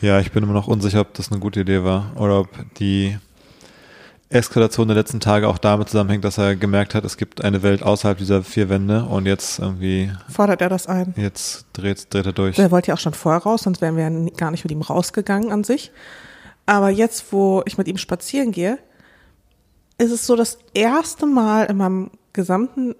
Ja, 0.00 0.20
ich 0.20 0.30
bin 0.32 0.44
immer 0.44 0.52
noch 0.52 0.68
unsicher, 0.68 1.00
ob 1.00 1.14
das 1.14 1.30
eine 1.30 1.40
gute 1.40 1.60
Idee 1.60 1.82
war 1.82 2.12
oder 2.16 2.40
ob 2.40 2.48
die 2.78 3.18
Eskalation 4.30 4.88
der 4.88 4.96
letzten 4.96 5.20
Tage 5.20 5.48
auch 5.48 5.58
damit 5.58 5.88
zusammenhängt, 5.88 6.24
dass 6.24 6.36
er 6.38 6.54
gemerkt 6.54 6.94
hat, 6.94 7.04
es 7.04 7.16
gibt 7.16 7.42
eine 7.42 7.62
Welt 7.62 7.82
außerhalb 7.82 8.18
dieser 8.18 8.42
vier 8.42 8.68
Wände 8.68 9.04
und 9.04 9.24
jetzt 9.26 9.58
irgendwie, 9.58 10.12
Fordert 10.28 10.60
er 10.60 10.68
das 10.68 10.86
ein? 10.86 11.14
jetzt 11.16 11.66
dreht, 11.72 12.12
dreht 12.12 12.26
er 12.26 12.32
durch. 12.32 12.56
Der 12.56 12.70
wollte 12.70 12.88
ja 12.88 12.94
auch 12.94 12.98
schon 12.98 13.14
vorher 13.14 13.42
raus, 13.42 13.62
sonst 13.62 13.80
wären 13.80 13.96
wir 13.96 14.30
gar 14.32 14.50
nicht 14.50 14.64
mit 14.64 14.70
ihm 14.70 14.82
rausgegangen 14.82 15.50
an 15.50 15.64
sich. 15.64 15.92
Aber 16.66 16.90
jetzt, 16.90 17.32
wo 17.32 17.62
ich 17.64 17.78
mit 17.78 17.88
ihm 17.88 17.96
spazieren 17.96 18.52
gehe, 18.52 18.78
ist 19.96 20.12
es 20.12 20.26
so 20.26 20.36
das 20.36 20.58
erste 20.74 21.24
Mal 21.26 21.64
in 21.64 21.78
meinem 21.78 22.10
gesamten 22.34 22.94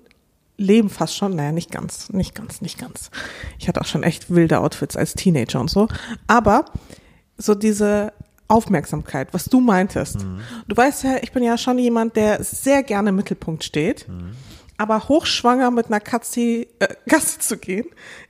Leben 0.58 0.90
fast 0.90 1.16
schon, 1.16 1.36
naja, 1.36 1.52
nicht 1.52 1.70
ganz, 1.70 2.10
nicht 2.10 2.34
ganz, 2.34 2.60
nicht 2.60 2.78
ganz. 2.78 3.10
Ich 3.58 3.68
hatte 3.68 3.80
auch 3.80 3.86
schon 3.86 4.02
echt 4.02 4.34
wilde 4.34 4.58
Outfits 4.60 4.96
als 4.96 5.14
Teenager 5.14 5.60
und 5.60 5.70
so. 5.70 5.88
Aber 6.26 6.66
so 7.38 7.54
diese 7.54 8.12
Aufmerksamkeit, 8.48 9.32
was 9.32 9.44
du 9.44 9.60
meintest. 9.60 10.26
Du 10.66 10.76
weißt 10.76 11.04
ja, 11.04 11.16
ich 11.22 11.32
bin 11.32 11.42
ja 11.42 11.56
schon 11.56 11.78
jemand, 11.78 12.16
der 12.16 12.42
sehr 12.42 12.82
gerne 12.82 13.10
im 13.10 13.16
Mittelpunkt 13.16 13.62
steht. 13.62 14.06
Aber 14.78 15.08
hochschwanger 15.08 15.70
mit 15.70 15.86
einer 15.86 16.00
Katze 16.00 16.40
äh, 16.40 16.66
Gasse 17.06 17.38
zu 17.38 17.58
gehen, 17.58 17.86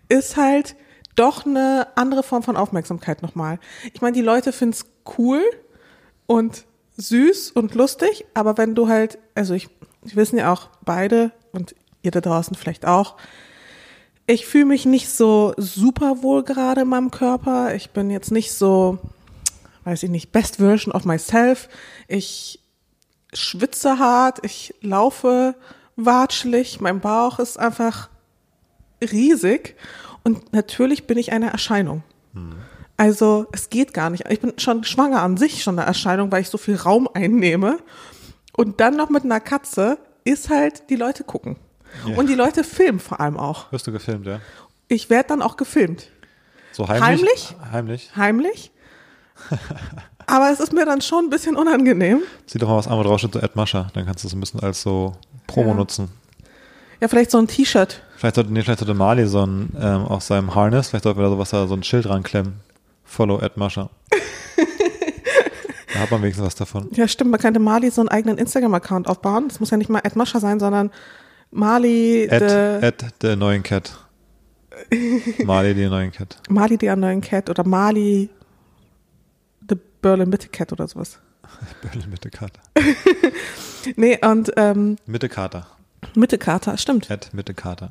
ist 0.09 0.37
halt 0.37 0.77
doch 1.15 1.47
eine 1.47 1.89
andere 1.97 2.23
Form 2.23 2.43
von 2.43 2.57
Aufmerksamkeit 2.57 3.23
nochmal. 3.23 3.59
Ich 3.93 4.01
meine, 4.01 4.15
die 4.15 4.23
Leute 4.23 4.53
finden's 4.53 4.87
cool 5.19 5.43
und 6.27 6.65
süß 6.97 7.53
und 7.53 7.75
lustig, 7.75 8.25
aber 8.35 8.59
wenn 8.59 8.75
du 8.75 8.89
halt, 8.89 9.19
also 9.35 9.55
ich, 9.55 9.69
wir 10.03 10.17
wissen 10.17 10.39
ja 10.39 10.53
auch 10.53 10.69
beide 10.85 11.33
und 11.53 11.75
ihr 12.03 12.11
da 12.11 12.21
draußen 12.21 12.57
vielleicht 12.57 12.87
auch, 12.87 13.17
ich 14.27 14.47
fühle 14.47 14.67
mich 14.67 14.85
nicht 14.85 15.09
so 15.09 15.55
super 15.57 16.23
wohl 16.23 16.45
gerade 16.45 16.83
in 16.83 16.89
meinem 16.89 17.11
Körper. 17.11 17.75
Ich 17.75 17.91
bin 17.91 18.11
jetzt 18.11 18.31
nicht 18.31 18.53
so, 18.53 18.99
weiß 19.85 20.03
ich 20.03 20.11
nicht, 20.11 20.33
best 20.33 20.57
version 20.57 20.95
of 20.95 21.07
myself. 21.07 21.69
Ich 22.09 22.61
schwitze 23.33 23.99
hart, 23.99 24.45
ich 24.45 24.75
laufe 24.83 25.55
watschelig, 25.97 26.81
mein 26.81 27.01
Bauch 27.01 27.39
ist 27.39 27.59
einfach 27.59 28.11
riesig 29.01 29.77
und 30.25 30.53
natürlich 30.53 31.07
bin 31.07 31.17
ich 31.17 31.33
eine 31.33 31.51
Erscheinung. 31.51 32.03
Also 32.99 33.47
es 33.53 33.71
geht 33.71 33.95
gar 33.95 34.11
nicht. 34.11 34.29
Ich 34.29 34.41
bin 34.41 34.53
schon 34.59 34.85
schwanger 34.85 35.23
an 35.23 35.37
sich 35.37 35.63
schon 35.63 35.79
eine 35.79 35.87
Erscheinung, 35.87 36.31
weil 36.33 36.43
ich 36.43 36.49
so 36.49 36.59
viel 36.59 36.77
Raum 36.77 37.09
einnehme. 37.15 37.79
Und 38.57 38.81
dann 38.81 38.97
noch 38.97 39.09
mit 39.09 39.25
einer 39.25 39.41
Katze 39.41 39.99
ist 40.25 40.51
halt, 40.51 40.91
die 40.91 40.97
Leute 40.97 41.25
gucken. 41.25 41.57
Ja. 42.07 42.17
Und 42.17 42.29
die 42.29 42.35
Leute 42.35 42.65
filmen 42.65 43.01
vor 43.01 43.21
allem 43.21 43.37
auch. 43.37 43.71
Wirst 43.73 43.87
du 43.87 43.93
gefilmt, 43.93 44.27
ja? 44.27 44.41
Ich 44.89 45.11
werde 45.11 45.29
dann 45.29 45.43
auch 45.43 45.57
gefilmt. 45.57 46.09
So 46.73 46.89
heimlich? 46.89 47.11
Heimlich? 47.11 47.55
Heimlich. 47.73 48.11
Heimlich. 48.17 48.71
Aber 50.27 50.51
es 50.51 50.61
ist 50.61 50.73
mir 50.73 50.85
dann 50.85 51.01
schon 51.01 51.25
ein 51.27 51.31
bisschen 51.31 51.57
unangenehm. 51.57 52.21
Zieh 52.47 52.59
doch 52.59 52.69
mal 52.69 52.77
was 52.77 52.87
an, 52.87 52.99
wo 52.99 53.03
drauf 53.03 53.19
steht, 53.19 53.33
so 53.33 53.41
Ed 53.41 53.57
Mascha. 53.57 53.89
Dann 53.95 54.05
kannst 54.05 54.25
du 54.25 54.29
es 54.29 54.35
ein 54.35 54.41
bisschen 54.41 54.61
als 54.61 54.83
so 54.83 55.17
Promo 55.47 55.71
Ja. 55.71 55.75
nutzen. 55.75 56.11
Ja, 57.01 57.09
vielleicht 57.09 57.31
so 57.31 57.39
ein 57.39 57.47
T-Shirt. 57.47 58.03
Vielleicht 58.17 58.35
sollte, 58.35 58.53
nee, 58.53 58.61
vielleicht 58.63 58.81
sollte 58.81 58.95
Mali 58.95 59.27
so 59.27 59.47
ein, 59.47 59.75
ähm, 59.81 60.05
auf 60.05 60.23
seinem 60.23 60.55
Harness, 60.55 60.89
vielleicht 60.89 61.05
sollte 61.05 61.21
da 61.21 61.31
sowas 61.31 61.51
da, 61.51 61.67
so 61.67 61.75
ein 61.75 61.83
Schild 61.85 62.09
ranklemmen. 62.09 62.55
Follow 63.05 63.41
Ed 63.41 63.57
Mascha. 63.57 63.89
da 65.95 66.01
hat 66.01 66.11
man 66.11 66.21
wenigstens 66.23 66.45
was 66.47 66.55
davon. 66.57 66.89
Ja, 66.93 67.09
stimmt. 67.09 67.31
Man 67.31 67.41
könnte 67.41 67.61
Mali 67.61 67.91
so 67.91 68.03
einen 68.03 68.09
eigenen 68.09 68.37
Instagram-Account 68.37 69.07
aufbauen. 69.09 69.49
Das 69.49 69.61
muss 69.61 69.71
ja 69.71 69.77
nicht 69.77 69.89
mal 69.89 70.01
Ed 70.05 70.17
Mascha 70.17 70.41
sein, 70.41 70.61
sondern 70.61 70.91
Mali, 71.51 72.25
Ed, 72.31 72.41
the, 72.81 72.87
Ed, 72.87 73.05
der 73.23 73.37
neuen 73.37 73.63
Cat. 73.63 73.93
Mali, 75.45 75.75
die 75.75 75.89
neuen 75.89 76.13
Cat. 76.13 76.39
Mali, 76.49 76.77
the 76.81 76.89
Annoying 76.91 77.21
Cat 77.21 77.49
oder 77.51 77.65
Mali, 77.67 78.29
the 79.69 79.77
Berlin 80.03 80.29
Mitte 80.29 80.49
Cat 80.49 80.73
oder 80.73 80.87
sowas. 80.87 81.19
Berlin 81.83 82.11
Mitte 82.11 82.31
Kater. 82.31 82.61
Nee, 83.97 84.19
und 84.23 84.53
ähm, 84.57 84.97
Mitte 85.07 85.29
Kater. 85.29 85.67
Mitte 86.15 86.37
Kater, 86.37 86.77
stimmt. 86.77 87.09
Ed 87.11 87.31
Mitte 87.33 87.55
Kater. 87.55 87.91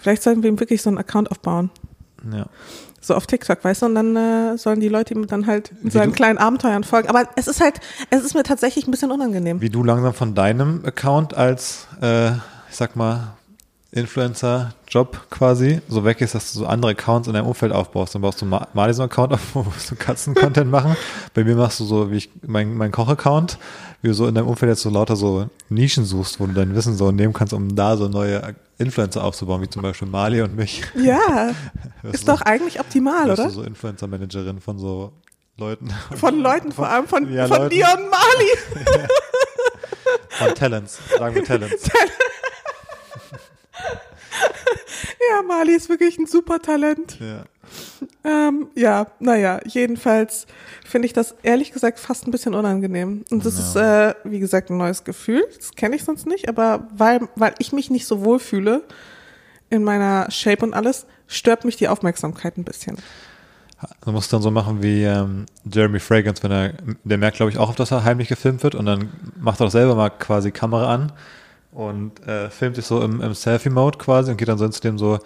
Vielleicht 0.00 0.22
sollten 0.22 0.42
wir 0.42 0.48
ihm 0.48 0.58
wirklich 0.60 0.80
so 0.80 0.88
einen 0.88 0.98
Account 0.98 1.30
aufbauen. 1.30 1.68
Ja. 2.32 2.46
So 3.00 3.14
auf 3.14 3.26
TikTok, 3.26 3.62
weißt 3.62 3.82
du, 3.82 3.86
und 3.86 3.94
dann 3.96 4.16
äh, 4.16 4.56
sollen 4.56 4.80
die 4.80 4.88
Leute 4.88 5.12
ihm 5.14 5.26
dann 5.26 5.46
halt 5.46 5.72
in 5.82 5.90
seinen 5.90 6.10
du- 6.10 6.16
kleinen 6.16 6.38
Abenteuern 6.38 6.84
folgen. 6.84 7.08
Aber 7.08 7.28
es 7.36 7.48
ist 7.48 7.60
halt, 7.60 7.80
es 8.10 8.24
ist 8.24 8.34
mir 8.34 8.44
tatsächlich 8.44 8.86
ein 8.86 8.90
bisschen 8.92 9.10
unangenehm. 9.10 9.60
Wie 9.60 9.68
du 9.68 9.82
langsam 9.84 10.14
von 10.14 10.34
deinem 10.34 10.82
Account 10.86 11.34
als, 11.34 11.86
äh, 12.00 12.30
ich 12.76 12.78
sag 12.78 12.94
mal, 12.94 13.32
Influencer-Job 13.90 15.30
quasi 15.30 15.80
so 15.88 16.04
weg 16.04 16.20
ist, 16.20 16.34
dass 16.34 16.52
du 16.52 16.58
so 16.58 16.66
andere 16.66 16.90
Accounts 16.90 17.26
in 17.26 17.32
deinem 17.32 17.46
Umfeld 17.46 17.72
aufbaust. 17.72 18.14
Dann 18.14 18.20
baust 18.20 18.42
du 18.42 18.44
Ma- 18.44 18.68
Mali 18.74 18.92
so 18.92 19.00
einen 19.00 19.10
Account 19.10 19.32
auf, 19.32 19.40
wo 19.54 19.62
musst 19.62 19.90
du 19.90 19.96
Katzen-Content 19.96 20.70
machen. 20.70 20.94
Bei 21.32 21.42
mir 21.42 21.56
machst 21.56 21.80
du 21.80 21.84
so, 21.86 22.10
wie 22.10 22.16
ich, 22.18 22.28
mein, 22.46 22.74
mein 22.74 22.92
Koch-Account, 22.92 23.56
wie 24.02 24.08
du 24.08 24.12
so 24.14 24.26
in 24.26 24.34
deinem 24.34 24.46
Umfeld 24.48 24.68
jetzt 24.68 24.82
so 24.82 24.90
lauter 24.90 25.16
so 25.16 25.48
Nischen 25.70 26.04
suchst, 26.04 26.38
wo 26.38 26.44
du 26.46 26.52
dein 26.52 26.74
Wissen 26.74 26.94
so 26.98 27.10
nehmen 27.12 27.32
kannst, 27.32 27.54
um 27.54 27.74
da 27.74 27.96
so 27.96 28.08
neue 28.08 28.54
Influencer 28.76 29.24
aufzubauen, 29.24 29.62
wie 29.62 29.70
zum 29.70 29.80
Beispiel 29.80 30.08
Mali 30.08 30.42
und 30.42 30.54
mich. 30.54 30.82
Ja, 30.94 31.52
ist 32.12 32.28
doch 32.28 32.42
eigentlich 32.42 32.78
optimal, 32.78 33.30
oder? 33.30 33.44
du 33.44 33.50
so 33.50 33.62
Influencer-Managerin 33.62 34.60
von 34.60 34.78
so 34.78 35.12
Leuten. 35.56 35.88
Von 36.14 36.40
Leuten, 36.42 36.72
vor 36.72 36.90
allem 36.90 37.06
von, 37.06 37.32
Ja, 37.32 37.46
von 37.48 37.56
Leuten. 37.56 37.70
dir 37.70 37.86
und 37.96 38.10
Mali. 38.10 38.98
Von 40.28 40.54
Talents. 40.54 40.98
Sagen 41.18 41.34
wir 41.34 41.44
Talents. 41.44 41.88
Ja, 45.30 45.42
Mali 45.42 45.74
ist 45.74 45.88
wirklich 45.88 46.18
ein 46.18 46.26
super 46.26 46.60
Talent. 46.60 47.18
Ja. 47.20 47.44
Ähm, 48.24 48.68
ja, 48.74 49.08
naja, 49.18 49.60
jedenfalls 49.64 50.46
finde 50.84 51.06
ich 51.06 51.12
das 51.12 51.34
ehrlich 51.42 51.72
gesagt 51.72 51.98
fast 51.98 52.26
ein 52.26 52.30
bisschen 52.30 52.54
unangenehm. 52.54 53.24
Und 53.30 53.44
das 53.44 53.58
ist, 53.58 53.76
äh, 53.76 54.14
wie 54.24 54.38
gesagt, 54.38 54.70
ein 54.70 54.76
neues 54.76 55.04
Gefühl. 55.04 55.44
Das 55.56 55.72
kenne 55.72 55.96
ich 55.96 56.04
sonst 56.04 56.26
nicht, 56.26 56.48
aber 56.48 56.88
weil, 56.96 57.28
weil 57.34 57.54
ich 57.58 57.72
mich 57.72 57.90
nicht 57.90 58.06
so 58.06 58.24
wohl 58.24 58.38
fühle 58.38 58.82
in 59.68 59.82
meiner 59.82 60.30
Shape 60.30 60.64
und 60.64 60.74
alles, 60.74 61.06
stört 61.26 61.64
mich 61.64 61.76
die 61.76 61.88
Aufmerksamkeit 61.88 62.56
ein 62.56 62.64
bisschen. 62.64 62.98
Du 64.04 64.12
musst 64.12 64.32
dann 64.32 64.42
so 64.42 64.50
machen 64.50 64.82
wie 64.82 65.02
ähm, 65.04 65.46
Jeremy 65.70 66.00
Fragrance, 66.00 66.42
wenn 66.42 66.50
er, 66.50 66.72
der 67.04 67.18
merkt, 67.18 67.36
glaube 67.36 67.50
ich, 67.50 67.58
auch, 67.58 67.74
dass 67.74 67.90
er 67.90 68.04
heimlich 68.04 68.28
gefilmt 68.28 68.62
wird 68.62 68.74
und 68.74 68.86
dann 68.86 69.10
macht 69.38 69.60
er 69.60 69.66
doch 69.66 69.72
selber 69.72 69.94
mal 69.94 70.10
quasi 70.10 70.50
Kamera 70.50 70.94
an 70.94 71.12
und 71.76 72.26
äh, 72.26 72.48
filmt 72.48 72.76
sich 72.76 72.86
so 72.86 73.02
im, 73.02 73.20
im 73.20 73.34
Selfie-Mode 73.34 73.98
quasi 73.98 74.30
und 74.30 74.38
geht 74.38 74.48
dann 74.48 74.56
so 74.56 74.66
zu 74.66 74.80
dem 74.80 74.98
so, 74.98 75.18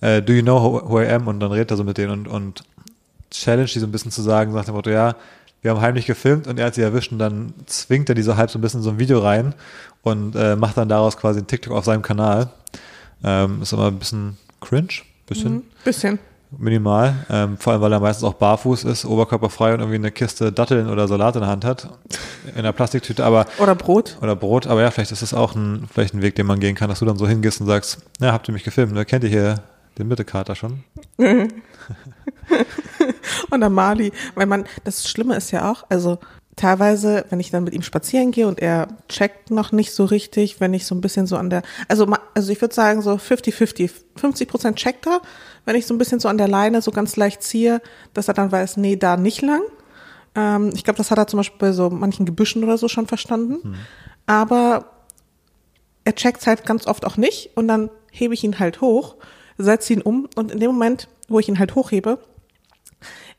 äh, 0.00 0.22
do 0.22 0.32
you 0.32 0.42
know 0.42 0.82
who, 0.88 1.00
I 1.00 1.06
am? 1.06 1.28
Und 1.28 1.38
dann 1.40 1.52
redet 1.52 1.70
er 1.70 1.76
so 1.76 1.84
mit 1.84 1.98
denen 1.98 2.12
und, 2.12 2.28
und 2.28 2.64
challenge 3.30 3.68
die 3.74 3.78
so 3.78 3.86
ein 3.86 3.92
bisschen 3.92 4.10
zu 4.10 4.22
sagen, 4.22 4.52
sagt 4.52 4.68
dem 4.68 4.74
Motto, 4.74 4.88
ja, 4.88 5.16
wir 5.60 5.70
haben 5.70 5.82
heimlich 5.82 6.06
gefilmt 6.06 6.46
und 6.46 6.58
er 6.58 6.66
hat 6.66 6.74
sie 6.74 6.80
erwischt 6.80 7.12
und 7.12 7.18
dann 7.18 7.52
zwingt 7.66 8.08
er 8.08 8.14
die 8.14 8.22
so 8.22 8.36
halb 8.36 8.50
so 8.50 8.58
ein 8.58 8.62
bisschen 8.62 8.80
so 8.80 8.88
ein 8.88 8.98
Video 8.98 9.18
rein 9.18 9.54
und 10.02 10.34
äh, 10.34 10.56
macht 10.56 10.78
dann 10.78 10.88
daraus 10.88 11.18
quasi 11.18 11.40
ein 11.40 11.46
TikTok 11.46 11.74
auf 11.74 11.84
seinem 11.84 12.02
Kanal. 12.02 12.48
Ähm, 13.22 13.60
ist 13.60 13.72
immer 13.72 13.88
ein 13.88 13.98
bisschen 13.98 14.38
cringe, 14.62 15.02
bisschen 15.26 15.64
Bisschen. 15.84 16.18
Minimal. 16.56 17.14
Ähm, 17.30 17.56
vor 17.58 17.72
allem, 17.72 17.82
weil 17.82 17.92
er 17.92 18.00
meistens 18.00 18.24
auch 18.24 18.34
barfuß 18.34 18.84
ist, 18.84 19.04
oberkörperfrei 19.04 19.74
und 19.74 19.80
irgendwie 19.80 19.96
eine 19.96 20.10
Kiste 20.10 20.52
Datteln 20.52 20.88
oder 20.88 21.06
Salat 21.08 21.36
in 21.36 21.42
der 21.42 21.50
Hand 21.50 21.64
hat. 21.64 21.88
In 22.52 22.60
einer 22.60 22.72
Plastiktüte, 22.72 23.24
aber, 23.24 23.46
Oder 23.58 23.74
Brot. 23.74 24.16
oder 24.22 24.34
Brot. 24.36 24.66
Aber 24.66 24.80
ja, 24.80 24.90
vielleicht 24.90 25.12
ist 25.12 25.22
es 25.22 25.34
auch 25.34 25.54
ein, 25.54 25.88
vielleicht 25.92 26.14
ein 26.14 26.22
Weg, 26.22 26.34
den 26.36 26.46
man 26.46 26.60
gehen 26.60 26.74
kann, 26.74 26.88
dass 26.88 27.00
du 27.00 27.04
dann 27.04 27.18
so 27.18 27.28
hingehst 27.28 27.60
und 27.60 27.66
sagst, 27.66 27.98
ja, 28.20 28.32
habt 28.32 28.48
ihr 28.48 28.54
mich 28.54 28.64
gefilmt? 28.64 28.96
Da 28.96 29.04
kennt 29.04 29.24
ihr 29.24 29.30
hier 29.30 29.62
den 29.98 30.08
Mittekater 30.08 30.54
schon. 30.54 30.84
Und 33.50 33.60
der 33.60 33.70
Mali, 33.70 34.12
weil 34.34 34.46
man, 34.46 34.64
das 34.84 35.08
Schlimme 35.08 35.36
ist 35.36 35.50
ja 35.50 35.70
auch, 35.70 35.84
also 35.88 36.18
teilweise, 36.56 37.24
wenn 37.30 37.40
ich 37.40 37.50
dann 37.50 37.64
mit 37.64 37.72
ihm 37.72 37.82
spazieren 37.82 38.30
gehe 38.30 38.46
und 38.46 38.58
er 38.60 38.88
checkt 39.08 39.50
noch 39.50 39.72
nicht 39.72 39.92
so 39.92 40.04
richtig, 40.04 40.60
wenn 40.60 40.74
ich 40.74 40.86
so 40.86 40.94
ein 40.94 41.00
bisschen 41.00 41.26
so 41.26 41.36
an 41.36 41.50
der, 41.50 41.62
also, 41.88 42.06
also 42.34 42.52
ich 42.52 42.60
würde 42.60 42.74
sagen 42.74 43.00
so 43.00 43.12
50-50, 43.12 43.90
50 44.16 44.48
Prozent 44.48 44.76
checkt 44.76 45.06
er, 45.06 45.20
wenn 45.68 45.76
ich 45.76 45.86
so 45.86 45.92
ein 45.92 45.98
bisschen 45.98 46.18
so 46.18 46.28
an 46.28 46.38
der 46.38 46.48
Leine 46.48 46.80
so 46.80 46.90
ganz 46.92 47.16
leicht 47.16 47.42
ziehe, 47.42 47.82
dass 48.14 48.26
er 48.26 48.32
dann 48.32 48.50
weiß, 48.50 48.78
nee, 48.78 48.96
da 48.96 49.18
nicht 49.18 49.42
lang. 49.42 49.60
Ähm, 50.34 50.70
ich 50.74 50.82
glaube, 50.82 50.96
das 50.96 51.10
hat 51.10 51.18
er 51.18 51.26
zum 51.26 51.36
Beispiel 51.38 51.58
bei 51.58 51.72
so 51.72 51.90
manchen 51.90 52.24
Gebüschen 52.24 52.64
oder 52.64 52.78
so 52.78 52.88
schon 52.88 53.06
verstanden. 53.06 53.76
Aber 54.26 54.86
er 56.04 56.14
checkt 56.14 56.46
halt 56.46 56.64
ganz 56.64 56.86
oft 56.86 57.04
auch 57.04 57.18
nicht 57.18 57.50
und 57.54 57.68
dann 57.68 57.90
hebe 58.10 58.32
ich 58.32 58.44
ihn 58.44 58.58
halt 58.58 58.80
hoch, 58.80 59.16
setze 59.58 59.92
ihn 59.92 60.00
um 60.00 60.26
und 60.36 60.50
in 60.50 60.58
dem 60.58 60.70
Moment, 60.70 61.08
wo 61.28 61.38
ich 61.38 61.48
ihn 61.50 61.58
halt 61.58 61.74
hochhebe, 61.74 62.18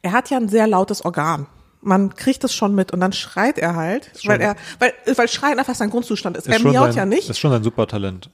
er 0.04 0.12
hat 0.12 0.30
ja 0.30 0.38
ein 0.38 0.50
sehr 0.50 0.68
lautes 0.68 1.04
Organ. 1.04 1.48
Man 1.82 2.14
kriegt 2.16 2.44
es 2.44 2.54
schon 2.54 2.76
mit 2.76 2.92
und 2.92 3.00
dann 3.00 3.12
schreit 3.14 3.58
er 3.58 3.76
halt, 3.76 4.12
schon- 4.20 4.32
weil 4.34 4.42
er, 4.42 4.56
weil, 4.80 4.94
weil 5.16 5.28
Schreien 5.28 5.58
einfach 5.58 5.74
sein 5.76 5.90
Grundzustand 5.90 6.38
ist. 6.38 6.46
Ist 6.48 6.54
er 6.54 6.60
miaut 6.74 6.88
sein, 6.94 6.98
ja 6.98 7.06
nicht, 7.06 7.28
Ist 7.30 7.40
schon 7.40 7.54
ein 7.54 7.64
super 7.64 7.88
Talent. 7.88 8.30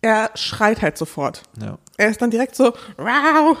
Er 0.00 0.30
schreit 0.34 0.80
halt 0.82 0.96
sofort. 0.96 1.42
Ja. 1.60 1.78
Er 1.96 2.08
ist 2.10 2.22
dann 2.22 2.30
direkt 2.30 2.54
so, 2.54 2.72
wow. 2.96 3.56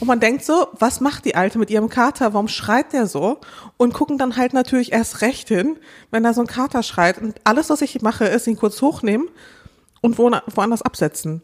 Und 0.00 0.06
man 0.08 0.18
denkt 0.20 0.44
so, 0.44 0.68
was 0.78 1.00
macht 1.00 1.24
die 1.26 1.34
Alte 1.34 1.58
mit 1.58 1.68
ihrem 1.70 1.90
Kater? 1.90 2.32
Warum 2.32 2.48
schreit 2.48 2.92
der 2.94 3.06
so? 3.06 3.38
Und 3.76 3.92
gucken 3.92 4.16
dann 4.16 4.36
halt 4.36 4.54
natürlich 4.54 4.92
erst 4.92 5.20
recht 5.20 5.48
hin, 5.48 5.76
wenn 6.10 6.22
da 6.22 6.32
so 6.32 6.40
ein 6.40 6.46
Kater 6.46 6.82
schreit. 6.82 7.18
Und 7.20 7.34
alles, 7.44 7.68
was 7.68 7.82
ich 7.82 8.00
mache, 8.00 8.24
ist 8.24 8.46
ihn 8.46 8.56
kurz 8.56 8.80
hochnehmen 8.80 9.28
und 10.00 10.16
wo, 10.18 10.30
woanders 10.54 10.80
absetzen. 10.82 11.42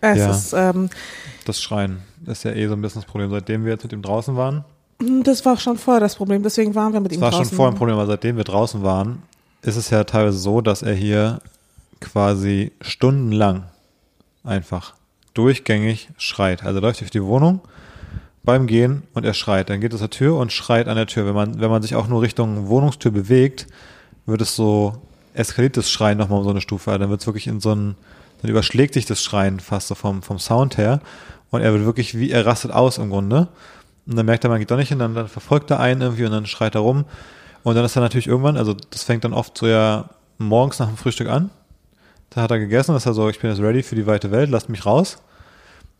Es 0.00 0.18
Ja. 0.18 0.30
ist, 0.30 0.52
ähm, 0.52 0.88
Das 1.44 1.60
Schreien 1.60 2.02
ist 2.26 2.44
ja 2.44 2.52
eh 2.52 2.68
so 2.68 2.74
ein 2.74 2.80
bisschen 2.82 3.02
das 3.02 3.10
Problem. 3.10 3.30
Seitdem 3.30 3.64
wir 3.64 3.72
jetzt 3.72 3.82
mit 3.82 3.92
ihm 3.92 4.02
draußen 4.02 4.36
waren, 4.36 4.64
das 5.24 5.44
war 5.44 5.56
schon 5.56 5.76
vorher 5.78 6.00
das 6.00 6.14
Problem, 6.14 6.42
deswegen 6.42 6.74
waren 6.74 6.92
wir 6.92 7.00
mit 7.00 7.10
das 7.10 7.18
ihm 7.18 7.22
war 7.22 7.30
draußen. 7.30 7.46
schon 7.46 7.56
vorher 7.56 7.72
ein 7.72 7.76
Problem, 7.78 7.96
aber 7.96 8.06
seitdem 8.06 8.36
wir 8.36 8.44
draußen 8.44 8.82
waren, 8.82 9.22
ist 9.62 9.76
es 9.76 9.90
ja 9.90 10.04
teilweise 10.04 10.38
so, 10.38 10.60
dass 10.60 10.82
er 10.82 10.92
hier 10.94 11.40
quasi 12.00 12.72
stundenlang 12.80 13.64
einfach 14.44 14.94
durchgängig 15.34 16.08
schreit. 16.16 16.64
Also 16.64 16.80
läuft 16.80 17.00
durch 17.00 17.10
die 17.10 17.22
Wohnung 17.22 17.60
beim 18.42 18.66
Gehen 18.66 19.02
und 19.14 19.24
er 19.24 19.34
schreit. 19.34 19.70
Dann 19.70 19.80
geht 19.80 19.92
er 19.92 19.98
zur 19.98 20.10
Tür 20.10 20.36
und 20.36 20.52
schreit 20.52 20.88
an 20.88 20.96
der 20.96 21.06
Tür. 21.06 21.26
Wenn 21.26 21.34
man, 21.34 21.60
wenn 21.60 21.70
man 21.70 21.82
sich 21.82 21.94
auch 21.94 22.08
nur 22.08 22.22
Richtung 22.22 22.68
Wohnungstür 22.68 23.10
bewegt, 23.10 23.66
wird 24.26 24.40
es 24.40 24.56
so, 24.56 25.00
eskaliert 25.34 25.76
das 25.76 25.90
Schreien 25.90 26.18
nochmal 26.18 26.38
um 26.38 26.44
so 26.44 26.50
eine 26.50 26.60
Stufe. 26.60 26.90
Also 26.90 27.00
dann 27.00 27.10
wird 27.10 27.20
es 27.20 27.26
wirklich 27.26 27.46
in 27.46 27.60
so 27.60 27.74
ein, 27.74 27.96
dann 28.42 28.50
überschlägt 28.50 28.94
sich 28.94 29.06
das 29.06 29.22
Schreien 29.22 29.60
fast 29.60 29.88
so 29.88 29.94
vom, 29.94 30.22
vom 30.22 30.38
Sound 30.38 30.78
her. 30.78 31.00
Und 31.50 31.60
er 31.60 31.72
wird 31.72 31.84
wirklich 31.84 32.18
wie, 32.18 32.30
er 32.30 32.46
rastet 32.46 32.72
aus 32.72 32.98
im 32.98 33.10
Grunde. 33.10 33.48
Und 34.06 34.16
dann 34.16 34.26
merkt 34.26 34.44
er, 34.44 34.50
man 34.50 34.58
geht 34.58 34.70
doch 34.70 34.76
nicht 34.76 34.88
hin, 34.88 34.98
dann, 34.98 35.14
dann 35.14 35.28
verfolgt 35.28 35.70
er 35.70 35.80
einen 35.80 36.00
irgendwie 36.00 36.24
und 36.24 36.32
dann 36.32 36.46
schreit 36.46 36.74
er 36.74 36.80
rum. 36.80 37.04
Und 37.62 37.74
dann 37.74 37.84
ist 37.84 37.96
er 37.96 38.02
natürlich 38.02 38.26
irgendwann, 38.26 38.56
also 38.56 38.74
das 38.90 39.02
fängt 39.02 39.24
dann 39.24 39.34
oft 39.34 39.56
so 39.58 39.66
ja 39.66 40.08
morgens 40.38 40.78
nach 40.78 40.88
dem 40.88 40.96
Frühstück 40.96 41.28
an. 41.28 41.50
Da 42.30 42.42
hat 42.42 42.50
er 42.50 42.58
gegessen, 42.60 42.94
ist 42.94 43.06
er 43.06 43.14
so, 43.14 43.28
ich 43.28 43.40
bin 43.40 43.50
jetzt 43.50 43.60
ready 43.60 43.82
für 43.82 43.96
die 43.96 44.06
weite 44.06 44.30
Welt, 44.30 44.50
lasst 44.50 44.68
mich 44.68 44.86
raus. 44.86 45.18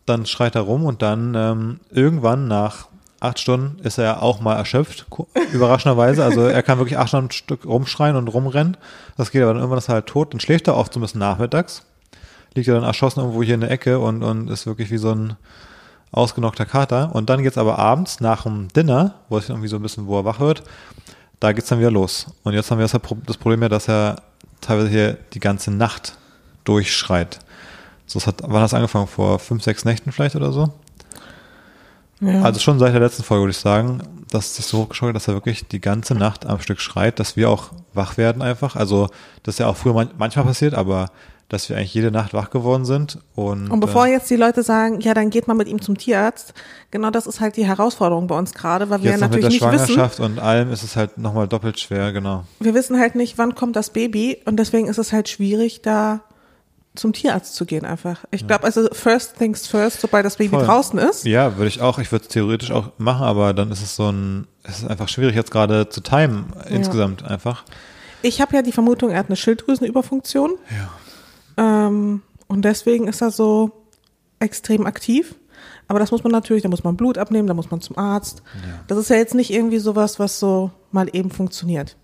Dann 0.07 0.27
schreit 0.27 0.55
er 0.55 0.63
rum 0.63 0.85
und 0.85 1.03
dann 1.03 1.35
ähm, 1.35 1.81
irgendwann 1.91 2.49
nach 2.49 2.89
acht 3.21 3.39
Stunden 3.39 3.79
ist 3.85 3.99
er 3.99 4.23
auch 4.23 4.41
mal 4.41 4.57
erschöpft, 4.57 5.07
überraschenderweise. 5.53 6.25
Also 6.25 6.43
er 6.43 6.63
kann 6.63 6.79
wirklich 6.79 6.99
acht 6.99 7.09
Stunden 7.09 7.27
am 7.27 7.33
Stück 7.33 7.67
rumschreien 7.67 8.17
und 8.17 8.29
rumrennen. 8.29 8.77
Das 9.17 9.31
geht 9.31 9.43
aber 9.43 9.53
dann 9.53 9.61
irgendwann 9.61 9.79
ist 9.79 9.89
er 9.89 9.95
halt 9.95 10.07
tot. 10.07 10.33
Dann 10.33 10.41
schläft 10.41 10.69
er 10.69 10.77
oft 10.77 10.93
so 10.93 11.01
ein 11.01 11.03
bisschen 11.03 11.21
nachmittags. 11.21 11.85
Liegt 12.55 12.69
er 12.69 12.75
dann 12.75 12.85
erschossen 12.85 13.21
irgendwo 13.21 13.43
hier 13.43 13.55
in 13.55 13.61
der 13.61 13.71
Ecke 13.71 13.99
und, 13.99 14.23
und 14.23 14.49
ist 14.49 14.67
wirklich 14.67 14.91
wie 14.91 14.99
so 14.99 15.13
ein 15.13 15.37
ausgenockter 16.13 16.65
Kater. 16.65 17.15
Und 17.15 17.29
dann 17.29 17.43
geht's 17.43 17.59
aber 17.59 17.79
abends 17.79 18.21
nach 18.21 18.45
dem 18.45 18.69
Dinner, 18.69 19.15
wo 19.29 19.39
es 19.39 19.49
irgendwie 19.49 19.69
so 19.69 19.77
ein 19.77 19.83
bisschen, 19.83 20.07
wo 20.07 20.19
er 20.19 20.25
wach 20.25 20.41
wird, 20.41 20.63
da 21.39 21.53
geht's 21.53 21.69
dann 21.69 21.79
wieder 21.79 21.91
los. 21.91 22.27
Und 22.43 22.55
jetzt 22.55 22.71
haben 22.71 22.79
wir 22.79 22.89
das 23.27 23.37
Problem 23.37 23.63
ja, 23.63 23.69
dass 23.69 23.89
er 23.89 24.23
teilweise 24.61 24.89
hier 24.89 25.19
die 25.33 25.41
ganze 25.41 25.71
Nacht 25.71 26.17
durchschreit. 26.65 27.39
So, 28.07 28.19
das 28.19 28.27
hat, 28.27 28.43
wann 28.43 28.57
hat 28.57 28.65
das 28.65 28.75
angefangen? 28.75 29.07
Vor 29.07 29.39
fünf, 29.39 29.63
sechs 29.63 29.85
Nächten 29.85 30.13
vielleicht 30.13 30.37
oder 30.37 30.53
so? 30.53 30.73
Ja. 32.21 32.43
Also 32.43 32.61
schon 32.61 32.79
seit 32.79 32.93
der 32.93 33.01
letzten 33.01 33.23
Folge 33.23 33.43
würde 33.43 33.53
ich 33.53 33.57
sagen, 33.57 34.03
dass 34.31 34.47
es 34.47 34.57
sich 34.57 34.67
so 34.67 34.79
hochgeschaukelt, 34.79 35.17
dass 35.17 35.29
er 35.29 35.35
wirklich 35.35 35.67
die 35.69 35.81
ganze 35.81 36.15
Nacht 36.15 36.47
am 36.47 36.61
Stück 36.61 36.81
schreit, 36.81 37.19
dass 37.19 37.37
wir 37.37 37.49
auch 37.49 37.71
wach 37.95 38.17
werden 38.17 38.43
einfach. 38.43 38.77
Also 38.77 39.09
das 39.43 39.55
ist 39.55 39.59
ja 39.59 39.67
auch 39.69 39.77
früher 39.77 39.95
man 39.95 40.11
manchmal 40.19 40.45
passiert, 40.45 40.75
aber 40.75 41.11
dass 41.49 41.69
wir 41.69 41.77
eigentlich 41.77 41.95
jede 41.95 42.13
Nacht 42.13 42.33
wach 42.33 42.51
geworden 42.51 42.85
sind. 42.85 43.19
Und, 43.35 43.71
Und 43.71 43.81
bevor 43.81 44.07
äh, 44.07 44.13
jetzt 44.13 44.31
die 44.31 44.37
Leute 44.37 44.63
sagen, 44.63 45.01
ja, 45.01 45.15
dann 45.15 45.31
geht 45.31 45.49
man 45.49 45.57
mit 45.57 45.67
ihm 45.67 45.83
zum 45.83 45.99
Tierarzt, 45.99 46.55
genau 46.93 47.11
das 47.11 47.27
ist 47.27 47.41
halt 47.41 47.57
die 47.57 47.67
Herausforderung 47.67 48.29
bei 48.29 48.39
uns 48.39 48.55
gerade, 48.55 48.89
weil 48.89 49.03
wir 49.03 49.11
ja 49.11 49.17
noch 49.17 49.31
mit 49.31 49.43
der 49.43 49.51
natürlich 49.51 49.61
nicht 49.61 49.73
wissen, 49.73 49.95
Schwangerschaft 49.95 50.21
und 50.21 50.39
allem 50.39 50.73
ist 50.73 50.85
es 50.85 50.95
halt 50.95 51.19
nochmal 51.19 51.49
doppelt 51.49 51.81
schwer, 51.81 52.13
genau. 52.13 52.45
wir 52.61 52.73
wissen 52.73 53.01
halt 53.01 53.17
nicht, 53.17 53.37
wann 53.37 53.57
kommt 53.57 53.75
das 53.75 53.91
Baby 53.91 54.39
und 54.45 54.59
deswegen 54.59 54.87
ist 54.87 54.99
es 54.99 55.13
halt 55.13 55.29
schwierig, 55.29 55.83
da 55.83 56.21
zum 56.97 57.13
Tierarzt 57.13 57.55
zu 57.55 57.67
gehen 57.67 57.85
einfach. 57.85 58.25
Ich 58.31 58.47
glaube 58.47 58.65
also 58.65 58.89
first 58.93 59.37
things 59.39 59.67
first, 59.67 60.01
sobald 60.01 60.25
das 60.27 60.37
Baby 60.37 60.51
Voll. 60.57 60.65
draußen 60.65 60.99
ist. 60.99 61.25
Ja, 61.25 61.57
würde 61.57 61.69
ich 61.69 61.81
auch, 61.81 61.99
ich 61.99 62.11
würde 62.11 62.25
es 62.25 62.29
theoretisch 62.29 62.71
auch 62.73 62.91
machen, 62.99 63.23
aber 63.25 63.55
dann 63.55 63.71
ist 63.71 63.81
es 63.83 63.95
so 63.97 64.11
ein, 64.11 64.47
es 64.65 64.79
ist 64.81 64.89
einfach 64.89 65.09
schwierig 65.09 65.37
jetzt 65.37 65.51
gerade 65.53 65.89
zu 65.89 66.01
timen, 66.01 66.47
insgesamt 66.69 67.25
einfach. 67.25 67.65
Ich 68.23 68.41
habe 68.41 68.55
ja 68.57 68.63
die 68.63 68.73
Vermutung, 68.73 69.11
er 69.11 69.19
hat 69.21 69.29
eine 69.29 69.37
Schilddrüsenüberfunktion. 69.37 70.53
Ähm, 71.57 72.23
und 72.49 72.65
deswegen 72.65 73.07
ist 73.09 73.21
er 73.23 73.31
so 73.31 73.71
extrem 74.41 74.87
aktiv. 74.87 75.35
Aber 75.89 75.99
das 75.99 76.11
muss 76.11 76.23
man 76.23 76.33
natürlich, 76.33 76.63
da 76.63 76.69
muss 76.69 76.85
man 76.85 76.97
Blut 76.97 77.19
abnehmen, 77.19 77.49
da 77.49 77.55
muss 77.55 77.71
man 77.71 77.81
zum 77.81 77.99
Arzt. 77.99 78.43
Das 78.87 78.97
ist 78.99 79.11
ja 79.11 79.17
jetzt 79.17 79.35
nicht 79.35 79.51
irgendwie 79.51 79.79
sowas, 79.79 80.19
was 80.19 80.39
so 80.39 80.71
mal 80.93 81.09
eben 81.13 81.31
funktioniert. 81.31 81.97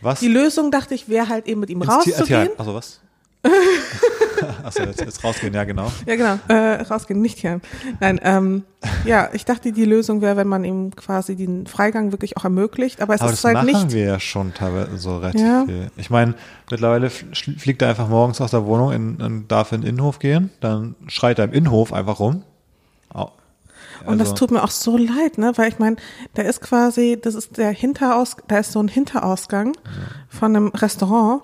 Was? 0.00 0.20
Die 0.20 0.28
Lösung, 0.28 0.70
dachte 0.70 0.94
ich, 0.94 1.08
wäre 1.08 1.28
halt 1.28 1.46
eben 1.46 1.60
mit 1.60 1.70
ihm 1.70 1.80
Ins 1.82 1.86
Tier- 1.88 2.14
rauszugehen. 2.14 2.26
Tierheim. 2.26 2.50
Also 2.58 2.74
was? 2.74 3.00
Achso, 4.64 4.82
jetzt, 4.82 5.00
jetzt 5.00 5.22
rausgehen, 5.24 5.54
ja 5.54 5.64
genau. 5.64 5.90
Ja, 6.06 6.16
genau. 6.16 6.38
Äh, 6.48 6.82
rausgehen, 6.82 7.20
nicht 7.20 7.38
hier. 7.38 7.60
Nein, 8.00 8.20
ähm, 8.22 8.64
ja, 9.04 9.28
ich 9.32 9.44
dachte, 9.44 9.72
die 9.72 9.84
Lösung 9.84 10.20
wäre, 10.20 10.36
wenn 10.36 10.48
man 10.48 10.64
ihm 10.64 10.94
quasi 10.94 11.36
den 11.36 11.66
Freigang 11.66 12.12
wirklich 12.12 12.36
auch 12.36 12.44
ermöglicht. 12.44 13.00
Aber 13.00 13.14
es 13.14 13.20
Aber 13.20 13.32
ist 13.32 13.44
das 13.44 13.54
halt 13.54 13.66
machen 13.66 13.84
nicht. 13.86 13.94
wir 13.94 14.04
ja 14.04 14.20
schon 14.20 14.52
teilweise 14.54 14.96
so 14.98 15.18
relativ 15.18 15.40
Ja. 15.40 15.64
viel. 15.66 15.90
Ich 15.96 16.10
meine, 16.10 16.34
mittlerweile 16.70 17.08
fl- 17.08 17.58
fliegt 17.58 17.82
er 17.82 17.88
einfach 17.90 18.08
morgens 18.08 18.40
aus 18.40 18.50
der 18.50 18.66
Wohnung 18.66 18.92
in, 18.92 19.16
und 19.22 19.48
darf 19.48 19.72
in 19.72 19.80
den 19.82 19.90
Innenhof 19.90 20.18
gehen, 20.18 20.50
dann 20.60 20.94
schreit 21.06 21.38
er 21.38 21.46
im 21.46 21.52
Innenhof 21.52 21.92
einfach 21.92 22.18
rum. 22.20 22.42
Au. 23.12 23.30
Und 24.04 24.18
das 24.18 24.30
Also- 24.30 24.34
tut 24.46 24.50
mir 24.50 24.62
auch 24.62 24.70
so 24.70 24.96
leid, 24.98 25.38
ne? 25.38 25.52
Weil 25.56 25.68
ich 25.70 25.78
meine, 25.78 25.96
da 26.34 26.42
ist 26.42 26.60
quasi, 26.60 27.18
das 27.20 27.34
ist 27.34 27.56
der 27.56 27.70
Hinteraus, 27.70 28.36
da 28.48 28.58
ist 28.58 28.72
so 28.72 28.80
ein 28.80 28.88
Hinterausgang 28.88 29.72
von 30.28 30.54
einem 30.54 30.68
Restaurant. 30.68 31.42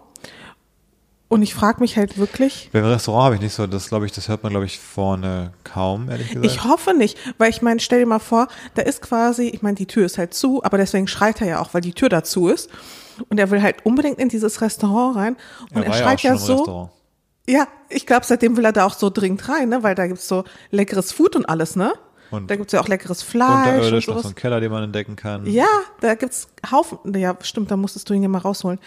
Und 1.33 1.41
ich 1.41 1.55
frage 1.55 1.81
mich 1.81 1.97
halt 1.97 2.19
wirklich, 2.19 2.69
Beim 2.73 2.85
Restaurant 2.85 3.25
habe 3.25 3.35
ich 3.37 3.41
nicht 3.41 3.55
so, 3.55 3.67
das 3.67 3.89
glaube 3.89 4.05
ich, 4.05 4.13
das 4.13 4.29
hört 4.29 4.43
man 4.43 4.51
glaube 4.51 4.67
ich 4.67 4.79
vorne 4.79 5.55
kaum, 5.65 6.11
ehrlich 6.11 6.29
gesagt. 6.29 6.45
ich 6.45 6.63
hoffe 6.63 6.93
nicht, 6.93 7.17
weil 7.39 7.49
ich 7.49 7.63
meine, 7.63 7.81
stell 7.81 8.01
dir 8.01 8.07
mal 8.07 8.19
vor, 8.19 8.49
da 8.75 8.83
ist 8.83 9.01
quasi, 9.01 9.45
ich 9.45 9.63
meine, 9.63 9.77
die 9.77 9.87
Tür 9.87 10.05
ist 10.05 10.19
halt 10.19 10.35
zu, 10.35 10.63
aber 10.63 10.77
deswegen 10.77 11.09
schreit 11.09 11.41
er 11.41 11.47
ja 11.47 11.61
auch, 11.63 11.73
weil 11.73 11.81
die 11.81 11.95
Tür 11.95 12.11
dazu 12.11 12.49
ist. 12.49 12.69
Und 13.31 13.41
er 13.41 13.51
will 13.51 13.63
halt 13.63 13.87
unbedingt 13.87 14.19
in 14.19 14.29
dieses 14.29 14.61
Restaurant 14.61 15.17
rein. 15.17 15.37
Und 15.75 15.85
er, 15.85 15.89
war 15.89 15.97
schreit 15.97 16.23
ja, 16.23 16.33
im 16.33 16.39
so. 16.39 16.57
Restaurant. 16.57 16.91
Ja, 17.49 17.67
ich 17.89 18.05
glaube, 18.05 18.27
seitdem 18.27 18.59
will 18.59 18.67
er 18.67 18.73
da 18.73 18.85
auch 18.85 18.95
so 18.95 19.09
dringend 19.09 19.49
rein, 19.49 19.71
ne? 19.71 19.83
Weil 19.83 19.95
da 19.95 20.07
gibt's 20.07 20.29
so 20.29 20.45
leckeres 20.71 21.13
Food 21.13 21.35
und 21.35 21.49
alles, 21.49 21.77
ne? 21.77 21.95
Und- 22.31 22.51
da 22.51 22.57
gibt's 22.57 22.75
ja 22.75 22.81
auch 22.83 22.89
leckeres 22.89 23.23
Fleisch 23.23 23.49
und 23.49 23.75
Unterirdisch 23.77 24.07
noch 24.07 24.15
sowas. 24.17 24.23
so 24.25 24.29
einen 24.29 24.35
Keller, 24.35 24.61
den 24.61 24.71
man 24.71 24.83
entdecken 24.85 25.17
kann. 25.17 25.47
Ja, 25.47 25.67
da 26.01 26.15
gibt's 26.15 26.49
Haufen. 26.71 26.99
Ja, 27.15 27.35
stimmt, 27.41 27.71
da 27.71 27.79
musstest 27.79 28.11
du 28.11 28.13
ihn 28.13 28.23
ja 28.23 28.29
mal 28.29 28.39
rausholen. 28.39 28.79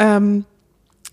Ja, 0.00 0.16
ähm, 0.16 0.44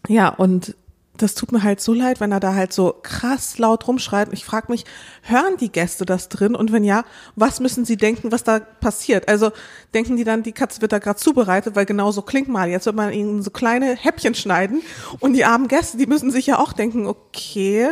ja 0.08 0.30
und 0.30 0.75
das 1.21 1.36
tut 1.36 1.51
mir 1.51 1.63
halt 1.63 1.82
so 1.82 1.93
leid, 1.93 2.19
wenn 2.19 2.32
er 2.32 2.39
da 2.39 2.53
halt 2.53 2.73
so 2.73 2.95
krass 3.03 3.58
laut 3.58 3.88
rumschreit. 3.88 4.29
Ich 4.32 4.45
frage 4.45 4.71
mich, 4.71 4.86
hören 5.21 5.58
die 5.60 5.71
Gäste 5.71 6.05
das 6.05 6.29
drin? 6.29 6.55
Und 6.55 6.71
wenn 6.71 6.84
ja, 6.84 7.03
was 7.36 7.60
müssen 7.60 7.86
sie 7.86 7.97
denken, 7.97 8.32
was 8.32 8.43
da 8.43 8.60
passiert? 8.60 9.27
Also 9.27 9.51
denken 9.93 10.17
die 10.17 10.23
dann, 10.23 10.43
die 10.43 10.51
Katze 10.51 10.82
wird 10.82 10.91
da 10.91 10.99
gerade 10.99 11.19
zubereitet, 11.19 11.75
weil 11.75 11.86
genau 11.86 12.12
so 12.12 12.21
klingt 12.21 12.47
mal. 12.47 12.69
Jetzt 12.69 12.86
wird 12.86 12.95
man 12.95 13.13
ihnen 13.13 13.43
so 13.43 13.51
kleine 13.51 13.95
Häppchen 13.95 14.36
schneiden. 14.36 14.82
Und 15.19 15.34
die 15.34 15.45
armen 15.45 15.67
Gäste, 15.67 15.97
die 15.97 16.08
müssen 16.08 16.32
sich 16.32 16.47
ja 16.47 16.60
auch 16.60 16.73
denken, 16.73 17.08
okay, 17.08 17.91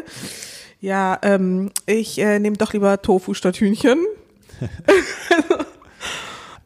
ja, 0.79 1.17
ähm, 1.23 1.71
ich 1.85 2.19
äh, 2.19 2.39
nehme 2.39 2.57
doch 2.57 2.73
lieber 2.73 3.01
Tofu 3.01 3.33
statt 3.33 3.57
Hühnchen. 3.57 3.99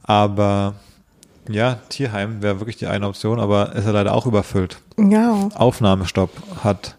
Aber 0.04 0.76
ja, 1.54 1.80
Tierheim 1.90 2.42
wäre 2.42 2.60
wirklich 2.60 2.78
die 2.78 2.88
eine 2.88 3.08
Option, 3.08 3.40
aber 3.40 3.74
ist 3.76 3.86
ja 3.86 3.92
leider 3.92 4.14
auch 4.14 4.26
überfüllt. 4.26 4.78
Ja. 4.98 5.50
Aufnahmestopp 5.56 6.32
hat. 6.64 6.98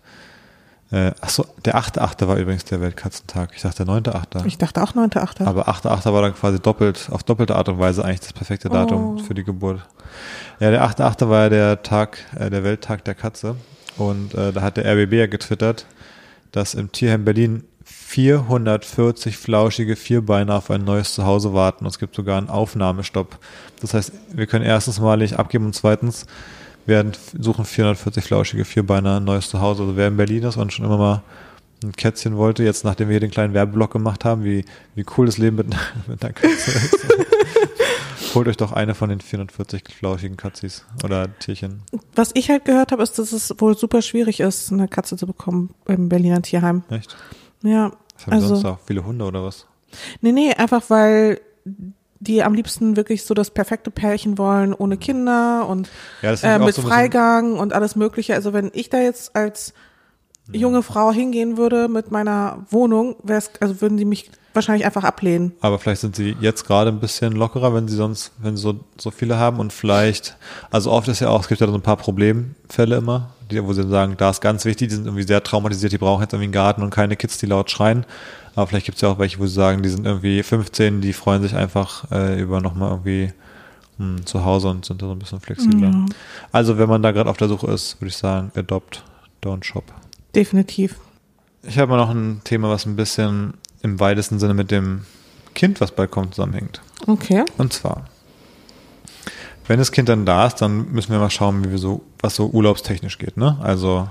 Äh, 0.91 1.13
achso, 1.23 1.47
der 1.65 1.77
8.8. 1.77 2.27
war 2.29 2.37
übrigens 2.37 2.65
der 2.67 2.81
Weltkatzentag. 2.83 3.51
Ich 3.57 3.63
dachte 3.63 3.85
der 3.87 3.95
9.8. 3.95 4.45
Ich 4.47 4.59
dachte 4.59 4.83
auch 4.83 4.93
9.8. 4.93 5.47
Aber 5.47 5.69
8.8. 5.69 6.13
war 6.13 6.21
dann 6.23 6.35
quasi 6.35 6.61
doppelt, 6.61 7.09
auf 7.11 7.23
doppelte 7.23 7.57
Art 7.57 7.69
und 7.71 7.79
Weise 7.79 8.05
eigentlich 8.05 8.21
das 8.21 8.35
perfekte 8.35 8.69
Datum 8.69 9.17
Oh. 9.17 9.23
für 9.23 9.33
die 9.35 9.45
Geburt. 9.45 9.81
Ja, 10.61 10.71
der 10.71 10.85
8.8. 10.85 11.29
war 11.31 11.43
ja 11.45 11.49
der 11.49 11.83
Tag, 11.83 12.19
äh, 12.39 12.51
der 12.51 12.63
Welttag 12.63 13.05
der 13.05 13.15
Katze. 13.15 13.57
Und 13.97 14.35
äh, 14.35 14.53
da 14.53 14.61
hat 14.61 14.77
der 14.77 14.85
RBB 14.85 15.13
ja 15.15 15.27
getwittert, 15.27 15.87
dass 16.51 16.75
im 16.75 16.93
Tierheim 16.93 17.25
Berlin 17.25 17.65
440 18.13 19.39
flauschige 19.39 19.97
Vierbeiner 19.97 20.57
auf 20.57 20.71
ein 20.71 20.85
neues 20.85 21.15
Zuhause 21.15 21.55
warten. 21.55 21.87
Und 21.87 21.91
es 21.91 21.99
gibt 21.99 22.15
sogar 22.15 22.37
einen 22.37 22.51
Aufnahmestopp. 22.51 23.39
Das 23.81 23.95
heißt, 23.95 24.13
wir 24.35 24.47
können 24.47 24.67
erstens 24.67 25.01
mal 25.01 25.17
nicht 25.17 25.39
abgeben 25.39 25.65
und 25.65 25.75
zweitens 25.75 26.27
werden, 26.85 27.13
suchen 27.39 27.65
440 27.65 28.23
flauschige 28.23 28.67
Vierbeiner 28.67 29.17
ein 29.17 29.25
neues 29.25 29.49
Zuhause. 29.49 29.85
Also 29.85 29.97
wer 29.97 30.09
in 30.09 30.19
Berlin 30.19 30.43
ist 30.43 30.59
und 30.59 30.75
schon 30.75 30.85
immer 30.85 30.99
mal 30.99 31.23
ein 31.83 31.93
Kätzchen 31.93 32.37
wollte, 32.37 32.63
jetzt 32.65 32.85
nachdem 32.85 33.09
wir 33.09 33.15
hier 33.15 33.21
den 33.21 33.31
kleinen 33.31 33.55
Werbeblock 33.55 33.93
gemacht 33.93 34.27
haben, 34.27 34.45
wie, 34.45 34.67
wie 34.95 35.07
cool 35.17 35.25
das 35.25 35.39
Leben 35.39 35.57
mit, 35.57 35.69
mit 36.07 36.23
einer 36.23 36.35
Katze 36.35 36.71
ist. 36.71 37.07
Holt 38.35 38.47
euch 38.47 38.59
doch 38.59 38.73
eine 38.73 38.95
von 38.95 39.09
den 39.09 39.21
440 39.23 39.85
flauschigen 39.99 40.37
Katzis 40.37 40.85
oder 41.03 41.29
Tierchen. 41.39 41.83
Was 42.15 42.31
ich 42.35 42.51
halt 42.51 42.67
gehört 42.67 42.93
habe, 42.93 43.03
ist, 43.03 43.19
dass 43.19 43.33
es 43.33 43.55
wohl 43.59 43.77
super 43.77 44.03
schwierig 44.03 44.41
ist, 44.41 44.71
eine 44.71 44.87
Katze 44.87 45.17
zu 45.17 45.27
bekommen 45.27 45.71
im 45.87 46.11
Berliner 46.11 46.43
Tierheim. 46.43 46.83
Echt? 46.91 47.17
Ja, 47.63 47.93
Was 48.27 48.33
haben 48.33 48.41
die 48.41 48.47
sonst 48.47 48.65
also 48.65 48.69
auch? 48.75 48.79
Viele 48.87 49.05
Hunde 49.05 49.25
oder 49.25 49.45
was? 49.45 49.67
nee, 50.21 50.33
nee, 50.33 50.55
einfach 50.55 50.83
weil 50.89 51.41
die 52.21 52.43
am 52.43 52.55
liebsten 52.55 52.97
wirklich 52.97 53.25
so 53.25 53.35
das 53.35 53.51
perfekte 53.51 53.91
Pärchen 53.91 54.39
wollen, 54.39 54.73
ohne 54.75 54.97
Kinder 54.97 55.67
und 55.69 55.89
Ja, 56.23 56.33
äh, 56.35 56.59
mit 56.61 56.75
so 56.75 56.83
Freigang 56.83 57.59
und 57.59 57.73
alles 57.73 57.97
Mögliche. 57.97 58.35
Also 58.35 58.53
wenn 58.53 58.71
ich 58.75 58.91
da 58.91 59.01
jetzt 59.01 59.35
als 59.35 59.75
junge 60.53 60.83
Frau 60.83 61.11
hingehen 61.11 61.57
würde 61.57 61.89
mit 61.89 62.13
meiner 62.13 62.65
Wohnung, 62.71 63.17
wär's, 63.23 63.51
also 63.61 63.81
würden 63.81 63.97
die 63.97 64.05
mich 64.05 64.31
wahrscheinlich 64.55 64.85
einfach 64.85 65.05
ablehnen. 65.05 65.53
Aber 65.61 65.79
vielleicht 65.79 66.01
sind 66.01 66.17
sie 66.17 66.37
jetzt 66.41 66.67
gerade 66.67 66.91
ein 66.91 67.01
bisschen 67.01 67.33
lockerer, 67.33 67.75
wenn 67.75 67.89
sie 67.89 67.97
sonst, 67.97 68.33
wenn 68.39 68.57
sie 68.57 68.63
so, 68.63 68.81
so 68.99 69.11
viele 69.11 69.37
haben 69.37 69.59
und 69.59 69.73
vielleicht, 69.73 70.37
also 70.71 70.91
oft 70.91 71.09
ist 71.09 71.21
ja 71.21 71.29
auch, 71.29 71.41
es 71.41 71.49
gibt 71.49 71.61
ja 71.61 71.67
so 71.67 71.75
ein 71.75 71.83
paar 71.83 71.97
Problemfälle 71.97 72.97
immer, 72.97 73.31
die, 73.51 73.63
wo 73.65 73.73
sie 73.73 73.89
sagen, 73.89 74.15
da 74.17 74.31
ist 74.31 74.41
ganz 74.41 74.65
wichtig, 74.65 74.89
die 74.89 74.95
sind 74.95 75.07
irgendwie 75.07 75.25
sehr 75.25 75.43
traumatisiert, 75.43 75.93
die 75.93 75.99
brauchen 75.99 76.23
jetzt 76.23 76.33
irgendwie 76.33 76.47
einen 76.47 76.53
Garten 76.53 76.83
und 76.83 76.91
keine 76.91 77.17
Kids, 77.17 77.39
die 77.39 77.47
laut 77.47 77.71
schreien. 77.71 78.05
Aber 78.55 78.67
vielleicht 78.67 78.87
gibt 78.87 78.97
es 78.97 79.03
ja 79.03 79.09
auch 79.09 79.19
welche, 79.19 79.39
wo 79.39 79.47
sie 79.47 79.55
sagen, 79.55 79.83
die 79.83 79.89
sind 79.89 80.07
irgendwie 80.07 80.43
15, 80.43 81.01
die 81.01 81.13
freuen 81.13 81.43
sich 81.43 81.55
einfach 81.55 82.11
äh, 82.11 82.41
über 82.41 82.61
nochmal 82.61 82.91
irgendwie 82.91 83.33
hm, 83.99 84.27
zu 84.27 84.45
Hause 84.45 84.69
und 84.69 84.85
sind 84.85 85.01
da 85.01 85.07
so 85.07 85.13
ein 85.13 85.19
bisschen 85.19 85.41
flexibler. 85.41 85.91
Ja. 85.91 86.07
Also 86.51 86.79
wenn 86.79 86.89
man 86.89 87.03
da 87.03 87.13
gerade 87.13 87.31
auf 87.31 87.37
der 87.37 87.49
Suche 87.49 87.71
ist, 87.71 88.01
würde 88.01 88.09
ich 88.09 88.17
sagen, 88.17 88.53
adopt, 88.55 89.03
don't 89.43 89.65
shop. 89.65 89.85
Definitiv. 90.35 90.97
Ich 91.63 91.79
habe 91.79 91.97
noch 91.97 92.11
ein 92.11 92.41
Thema, 92.45 92.69
was 92.71 92.87
ein 92.87 92.97
bisschen 92.97 93.55
im 93.83 94.01
weitesten 94.01 94.39
Sinne 94.39 94.55
mit 94.55 94.71
dem 94.71 95.05
Kind, 95.55 95.81
was 95.81 95.91
bald 95.91 96.11
kommt, 96.11 96.35
zusammenhängt. 96.35 96.81
Okay. 97.07 97.45
Und 97.59 97.73
zwar, 97.73 98.05
wenn 99.67 99.79
das 99.79 99.93
Kind 99.93 100.09
dann 100.09 100.25
da 100.25 100.47
ist, 100.47 100.57
dann 100.57 100.93
müssen 100.93 101.13
wir 101.13 101.19
mal 101.19 101.31
schauen, 101.31 101.65
wie 101.65 101.71
wir 101.71 101.79
so, 101.79 102.03
was 102.21 102.37
so 102.37 102.49
urlaubstechnisch 102.49 103.19
geht. 103.19 103.37
Ne? 103.37 103.59
Also, 103.61 104.09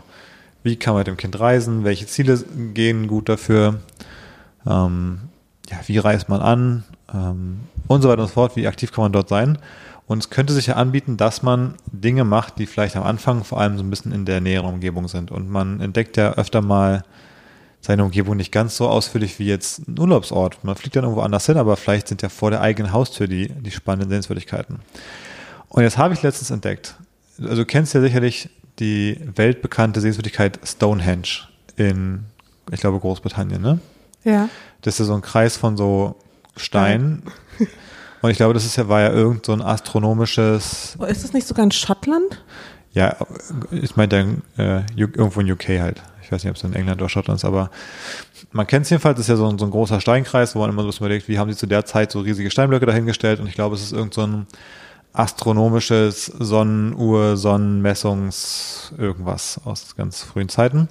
wie 0.64 0.76
kann 0.76 0.94
man 0.94 1.02
mit 1.02 1.08
dem 1.08 1.18
Kind 1.18 1.40
reisen? 1.40 1.84
Welche 1.84 2.06
Ziele 2.06 2.44
gehen 2.74 3.08
gut 3.08 3.30
dafür? 3.30 3.80
Ähm, 4.68 5.20
ja, 5.70 5.80
wie 5.88 5.98
reist 5.98 6.30
man 6.30 6.42
an? 6.42 6.84
Ähm, 7.14 7.62
und 7.88 8.02
so 8.02 8.10
weiter 8.10 8.22
und 8.22 8.28
so 8.28 8.34
fort. 8.34 8.56
Wie 8.56 8.68
aktiv 8.68 8.92
kann 8.92 9.04
man 9.04 9.12
dort 9.12 9.30
sein? 9.30 9.58
Und 10.08 10.20
es 10.20 10.30
könnte 10.30 10.54
sich 10.54 10.68
ja 10.68 10.76
anbieten, 10.76 11.18
dass 11.18 11.42
man 11.42 11.76
Dinge 11.92 12.26
macht, 12.26 12.60
die 12.60 12.66
vielleicht 12.66 12.96
am 12.98 13.04
Anfang 13.04 13.44
vor 13.44 13.60
allem 13.60 13.78
so 13.78 13.84
ein 13.84 13.90
bisschen 13.90 14.12
in 14.12 14.26
der 14.26 14.42
näheren 14.42 14.74
Umgebung 14.74 15.08
sind. 15.08 15.32
Und 15.32 15.50
man 15.50 15.80
entdeckt 15.80 16.18
ja 16.18 16.34
öfter 16.34 16.62
mal 16.62 17.04
seine 17.82 18.04
Umgebung 18.04 18.38
nicht 18.38 18.52
ganz 18.52 18.78
so 18.78 18.88
ausführlich 18.88 19.39
wie 19.39 19.48
jetzt 19.48 19.88
ein 19.88 20.00
Urlaubsort. 20.00 20.63
Man 20.63 20.76
fliegt 20.76 20.96
dann 20.96 21.04
irgendwo 21.04 21.22
anders 21.22 21.46
hin, 21.48 21.58
aber 21.58 21.76
vielleicht 21.78 22.08
sind 22.08 22.22
ja 22.22 22.30
vor 22.30 22.52
der 22.52 22.62
eigenen 22.62 22.94
Haustür 22.94 23.28
die, 23.28 23.50
die 23.50 23.72
spannenden 23.72 24.10
Sehenswürdigkeiten. 24.10 24.80
Und 25.70 25.84
jetzt 25.84 25.98
habe 25.98 26.13
ich 26.13 26.22
letztens 26.22 26.52
entdeckt, 26.52 26.96
also 27.41 27.56
du 27.56 27.65
kennst 27.65 27.94
ja 27.94 28.02
sicherlich 28.02 28.50
die 28.80 29.20
weltbekannte 29.36 30.00
Sehenswürdigkeit 30.00 30.60
Stonehenge 30.63 31.48
in, 31.76 32.26
ich 32.72 32.80
glaube, 32.80 33.00
Großbritannien, 33.00 33.62
ne? 33.62 33.80
Ja. 34.24 34.50
Das 34.82 34.96
ist 34.96 35.00
ja 35.00 35.06
so 35.06 35.15
ein 35.15 35.22
Kreis 35.22 35.58
von 35.58 35.78
so 35.78 36.15
Steinen. 36.56 37.24
Und 38.22 38.30
ich 38.30 38.38
glaube, 38.38 38.54
das 38.54 38.65
ist 38.65 38.76
ja, 38.76 38.88
war 38.88 39.02
ja 39.02 39.12
irgend 39.12 39.46
so 39.46 39.54
ein 39.54 39.62
astronomisches, 39.62 40.96
Ist 41.08 41.24
das 41.24 41.34
nicht 41.34 41.48
sogar 41.48 41.63
in 41.63 41.72
Schottland? 41.72 42.44
ja, 42.94 43.15
ich 43.72 43.96
meine 43.96 44.41
äh, 44.58 44.82
irgendwo 44.96 45.39
in 45.39 45.52
UK 45.52 45.80
halt. 45.80 46.02
Ich 46.32 46.34
weiß 46.34 46.46
nicht, 46.46 46.52
ob 46.52 46.56
es 46.56 46.63
in 46.63 46.74
England 46.74 47.02
oder 47.02 47.10
Schottland 47.10 47.39
ist, 47.39 47.46
aber 47.46 47.70
man 48.54 48.65
kennt 48.65 48.86
es 48.86 48.89
jedenfalls, 48.89 49.17
das 49.17 49.26
ist 49.26 49.32
ja 49.32 49.36
so 49.36 49.50
ein, 49.50 49.60
so 49.60 49.65
ein 49.65 49.72
großer 49.72 50.00
Steinkreis, 50.00 50.56
wo 50.56 50.60
man 50.60 50.70
immer 50.70 50.89
so 50.89 50.98
überlegt, 51.00 51.28
wie 51.28 51.38
haben 51.38 51.52
sie 51.52 51.58
zu 51.58 51.67
der 51.67 51.84
Zeit 51.84 52.10
so 52.10 52.22
riesige 52.22 52.50
Steinblöcke 52.50 52.86
dahingestellt 52.86 53.41
und 53.41 53.48
ich 53.48 53.54
glaube, 53.54 53.76
es 53.76 53.84
ist 53.84 53.91
irgend 53.91 54.13
so 54.13 54.22
ein 54.22 54.48
astronomisches 55.12 56.28
Sonnenuhr, 56.28 57.36
Sonnenmessungs 57.36 58.94
irgendwas 58.98 59.60
aus 59.65 59.98
ganz 59.98 60.24
frühen 60.24 60.48
Zeiten. 60.48 60.88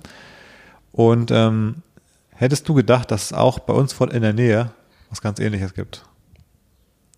Und 0.93 1.31
ähm, 1.31 1.77
hättest 2.35 2.69
du 2.69 2.75
gedacht, 2.75 3.11
dass 3.11 3.25
es 3.25 3.33
auch 3.33 3.61
bei 3.61 3.73
uns 3.73 3.99
in 3.99 4.21
der 4.21 4.35
Nähe 4.35 4.73
was 5.09 5.23
ganz 5.23 5.41
ähnliches 5.41 5.73
gibt? 5.73 6.05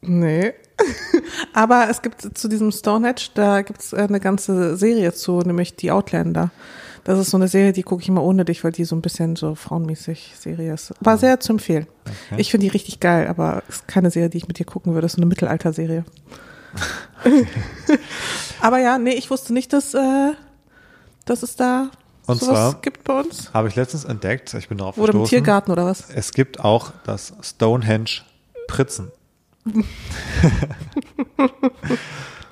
Nee. 0.00 0.52
Aber 1.54 1.88
es 1.90 2.02
gibt 2.02 2.38
zu 2.38 2.46
diesem 2.46 2.70
Stonehenge, 2.70 3.30
da 3.34 3.62
gibt 3.62 3.80
es 3.80 3.92
eine 3.94 4.20
ganze 4.20 4.76
Serie 4.76 5.12
zu, 5.12 5.40
nämlich 5.40 5.74
die 5.74 5.90
Outlander. 5.90 6.52
Das 7.04 7.18
ist 7.18 7.30
so 7.30 7.36
eine 7.36 7.48
Serie, 7.48 7.72
die 7.72 7.82
gucke 7.82 8.00
ich 8.02 8.08
immer 8.08 8.22
ohne 8.22 8.44
dich, 8.44 8.62
weil 8.62 8.70
die 8.72 8.84
so 8.84 8.94
ein 8.94 9.02
bisschen 9.02 9.34
so 9.34 9.54
frauenmäßig 9.56 10.34
Serie 10.38 10.72
ist. 10.74 10.94
War 11.00 11.18
sehr 11.18 11.40
zu 11.40 11.52
empfehlen. 11.52 11.86
Okay. 12.30 12.40
Ich 12.40 12.50
finde 12.52 12.64
die 12.66 12.70
richtig 12.70 13.00
geil, 13.00 13.26
aber 13.26 13.62
ist 13.68 13.88
keine 13.88 14.10
Serie, 14.10 14.30
die 14.30 14.38
ich 14.38 14.46
mit 14.46 14.58
dir 14.60 14.64
gucken 14.66 14.92
würde. 14.94 15.02
Das 15.06 15.12
ist 15.12 15.16
so 15.16 15.22
eine 15.22 15.26
Mittelalter-Serie. 15.28 16.04
aber 18.60 18.78
ja, 18.78 18.98
nee, 18.98 19.14
ich 19.14 19.30
wusste 19.30 19.52
nicht, 19.52 19.72
dass, 19.72 19.94
äh, 19.94 20.32
dass 21.24 21.42
es 21.42 21.56
da 21.56 21.90
Und 22.26 22.40
sowas 22.40 22.70
zwar- 22.72 22.80
gibt 22.82 23.02
bei 23.04 23.18
uns. 23.20 23.52
Habe 23.52 23.66
ich 23.68 23.74
letztens 23.76 24.04
entdeckt, 24.04 24.54
ich 24.54 24.68
bin 24.68 24.78
darauf 24.78 24.96
Oder 24.96 25.12
im. 25.14 25.24
Tiergarten 25.24 25.72
oder 25.72 25.84
was? 25.86 26.08
Es 26.10 26.32
gibt 26.32 26.60
auch 26.60 26.92
das 27.04 27.32
Stonehenge 27.42 28.22
Pritzen. 28.68 29.10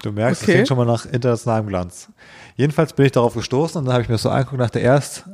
du 0.02 0.12
merkst, 0.12 0.42
Okay. 0.42 0.50
es 0.50 0.54
klingt 0.54 0.68
schon 0.68 0.76
mal 0.76 0.86
nach 0.86 1.06
internationalem 1.06 1.66
Glanz. 1.66 2.08
Jedenfalls 2.60 2.92
bin 2.92 3.06
ich 3.06 3.12
darauf 3.12 3.32
gestoßen 3.32 3.78
und 3.78 3.86
dann 3.86 3.94
habe 3.94 4.02
ich 4.02 4.10
mir 4.10 4.16
das 4.16 4.22
so 4.22 4.28
angeguckt 4.28 4.52
und 4.52 4.58
dachte 4.58 4.80
erst, 4.80 5.24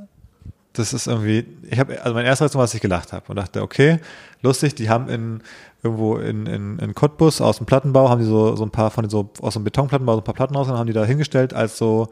das 0.74 0.92
ist 0.92 1.08
irgendwie, 1.08 1.44
ich 1.68 1.76
habe, 1.80 2.00
also 2.00 2.14
mein 2.14 2.24
erster 2.24 2.44
Reaktion 2.44 2.62
dass 2.62 2.72
ich 2.72 2.80
gelacht 2.80 3.12
habe 3.12 3.24
und 3.26 3.34
dachte, 3.34 3.62
okay, 3.62 3.98
lustig, 4.42 4.76
die 4.76 4.88
haben 4.88 5.08
in 5.08 5.42
irgendwo 5.82 6.18
in, 6.18 6.46
in, 6.46 6.78
in 6.78 6.94
Cottbus 6.94 7.40
aus 7.40 7.56
dem 7.56 7.66
Plattenbau, 7.66 8.08
haben 8.08 8.20
die 8.20 8.28
so, 8.28 8.54
so 8.54 8.62
ein 8.62 8.70
paar 8.70 8.92
von 8.92 9.08
so, 9.08 9.28
aus 9.40 9.54
dem 9.54 9.64
Betonplattenbau 9.64 10.12
so 10.12 10.20
ein 10.20 10.24
paar 10.24 10.36
Platten 10.36 10.54
raus 10.54 10.68
und 10.68 10.78
haben 10.78 10.86
die 10.86 10.92
da 10.92 11.04
hingestellt 11.04 11.52
als 11.52 11.78
so, 11.78 12.10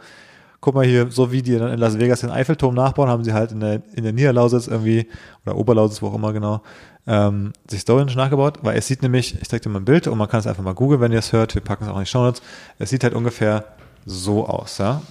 guck 0.60 0.74
mal 0.74 0.84
hier, 0.84 1.08
so 1.12 1.30
wie 1.30 1.42
die 1.42 1.56
dann 1.58 1.70
in 1.70 1.78
Las 1.78 1.96
Vegas 1.96 2.22
den 2.22 2.30
Eiffelturm 2.30 2.74
nachbauen, 2.74 3.08
haben 3.08 3.22
sie 3.22 3.34
halt 3.34 3.52
in 3.52 3.60
der, 3.60 3.82
in 3.94 4.02
der 4.02 4.12
Niederlausitz 4.12 4.66
irgendwie, 4.66 5.06
oder 5.46 5.56
Oberlausitz, 5.56 6.02
wo 6.02 6.08
auch 6.08 6.14
immer 6.14 6.32
genau, 6.32 6.60
ähm, 7.06 7.52
sich 7.70 7.82
Stonehenge 7.82 8.16
nachgebaut, 8.16 8.58
weil 8.62 8.76
es 8.76 8.88
sieht 8.88 9.00
nämlich, 9.02 9.40
ich 9.40 9.48
zeig 9.48 9.62
dir 9.62 9.68
mal 9.68 9.78
ein 9.78 9.84
Bild 9.84 10.08
und 10.08 10.18
man 10.18 10.28
kann 10.28 10.40
es 10.40 10.48
einfach 10.48 10.64
mal 10.64 10.74
googeln, 10.74 11.00
wenn 11.00 11.12
ihr 11.12 11.20
es 11.20 11.32
hört, 11.32 11.54
wir 11.54 11.62
packen 11.62 11.84
es 11.84 11.90
auch 11.90 11.98
in 11.98 12.02
die 12.02 12.10
Shownotes, 12.10 12.42
es 12.80 12.90
sieht 12.90 13.04
halt 13.04 13.14
ungefähr 13.14 13.64
so 14.06 14.46
aus, 14.46 14.78
ja. 14.78 15.02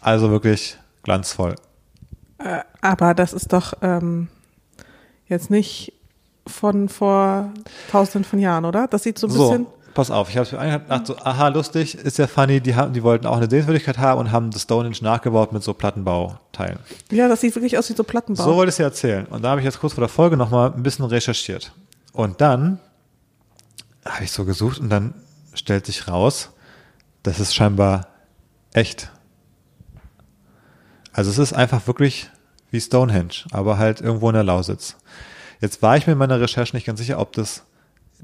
Also 0.00 0.30
wirklich 0.30 0.76
glanzvoll. 1.02 1.54
Äh, 2.38 2.60
aber 2.80 3.14
das 3.14 3.32
ist 3.32 3.52
doch 3.52 3.74
ähm, 3.82 4.28
jetzt 5.26 5.50
nicht 5.50 5.92
von 6.46 6.88
vor 6.88 7.52
tausenden 7.90 8.24
von 8.24 8.38
Jahren, 8.38 8.64
oder? 8.64 8.88
Das 8.88 9.04
sieht 9.04 9.18
so 9.18 9.28
ein 9.28 9.32
bisschen. 9.32 9.64
So, 9.64 9.74
pass 9.94 10.10
auf, 10.10 10.28
ich 10.28 10.36
habe 10.36 10.46
es 10.46 10.52
mir 10.52 10.58
angedacht, 10.58 11.06
so, 11.06 11.16
aha, 11.18 11.48
lustig, 11.48 11.94
ist 11.94 12.18
ja 12.18 12.26
funny, 12.26 12.60
die, 12.60 12.74
haben, 12.74 12.92
die 12.92 13.02
wollten 13.02 13.26
auch 13.26 13.36
eine 13.36 13.48
Sehenswürdigkeit 13.48 13.98
haben 13.98 14.20
und 14.20 14.32
haben 14.32 14.50
das 14.50 14.62
Stonehenge 14.62 14.96
nachgebaut 15.02 15.52
mit 15.52 15.62
so 15.62 15.74
Plattenbauteilen. 15.74 16.78
Ja, 17.10 17.28
das 17.28 17.40
sieht 17.40 17.54
wirklich 17.54 17.78
aus 17.78 17.88
wie 17.90 17.94
so 17.94 18.02
Plattenbau. 18.04 18.42
So 18.42 18.56
wollte 18.56 18.70
ich 18.70 18.72
es 18.72 18.76
dir 18.78 18.84
erzählen. 18.84 19.26
Und 19.26 19.42
da 19.42 19.50
habe 19.50 19.60
ich 19.60 19.64
jetzt 19.64 19.78
kurz 19.78 19.92
vor 19.92 20.02
der 20.02 20.08
Folge 20.08 20.36
nochmal 20.36 20.72
ein 20.72 20.82
bisschen 20.82 21.04
recherchiert. 21.04 21.72
Und 22.12 22.40
dann 22.40 22.80
habe 24.04 24.24
ich 24.24 24.32
so 24.32 24.44
gesucht 24.44 24.80
und 24.80 24.90
dann 24.90 25.14
stellt 25.54 25.86
sich 25.86 26.08
raus, 26.08 26.50
das 27.22 27.38
ist 27.38 27.54
scheinbar 27.54 28.08
echt. 28.72 29.10
Also 31.12 31.30
es 31.30 31.38
ist 31.38 31.52
einfach 31.52 31.86
wirklich 31.86 32.30
wie 32.70 32.80
Stonehenge, 32.80 33.44
aber 33.50 33.78
halt 33.78 34.00
irgendwo 34.00 34.28
in 34.28 34.34
der 34.34 34.44
Lausitz. 34.44 34.96
Jetzt 35.60 35.82
war 35.82 35.96
ich 35.96 36.06
mir 36.06 36.14
in 36.14 36.18
meiner 36.18 36.40
Recherche 36.40 36.74
nicht 36.74 36.86
ganz 36.86 36.98
sicher, 36.98 37.18
ob 37.18 37.32
das 37.32 37.64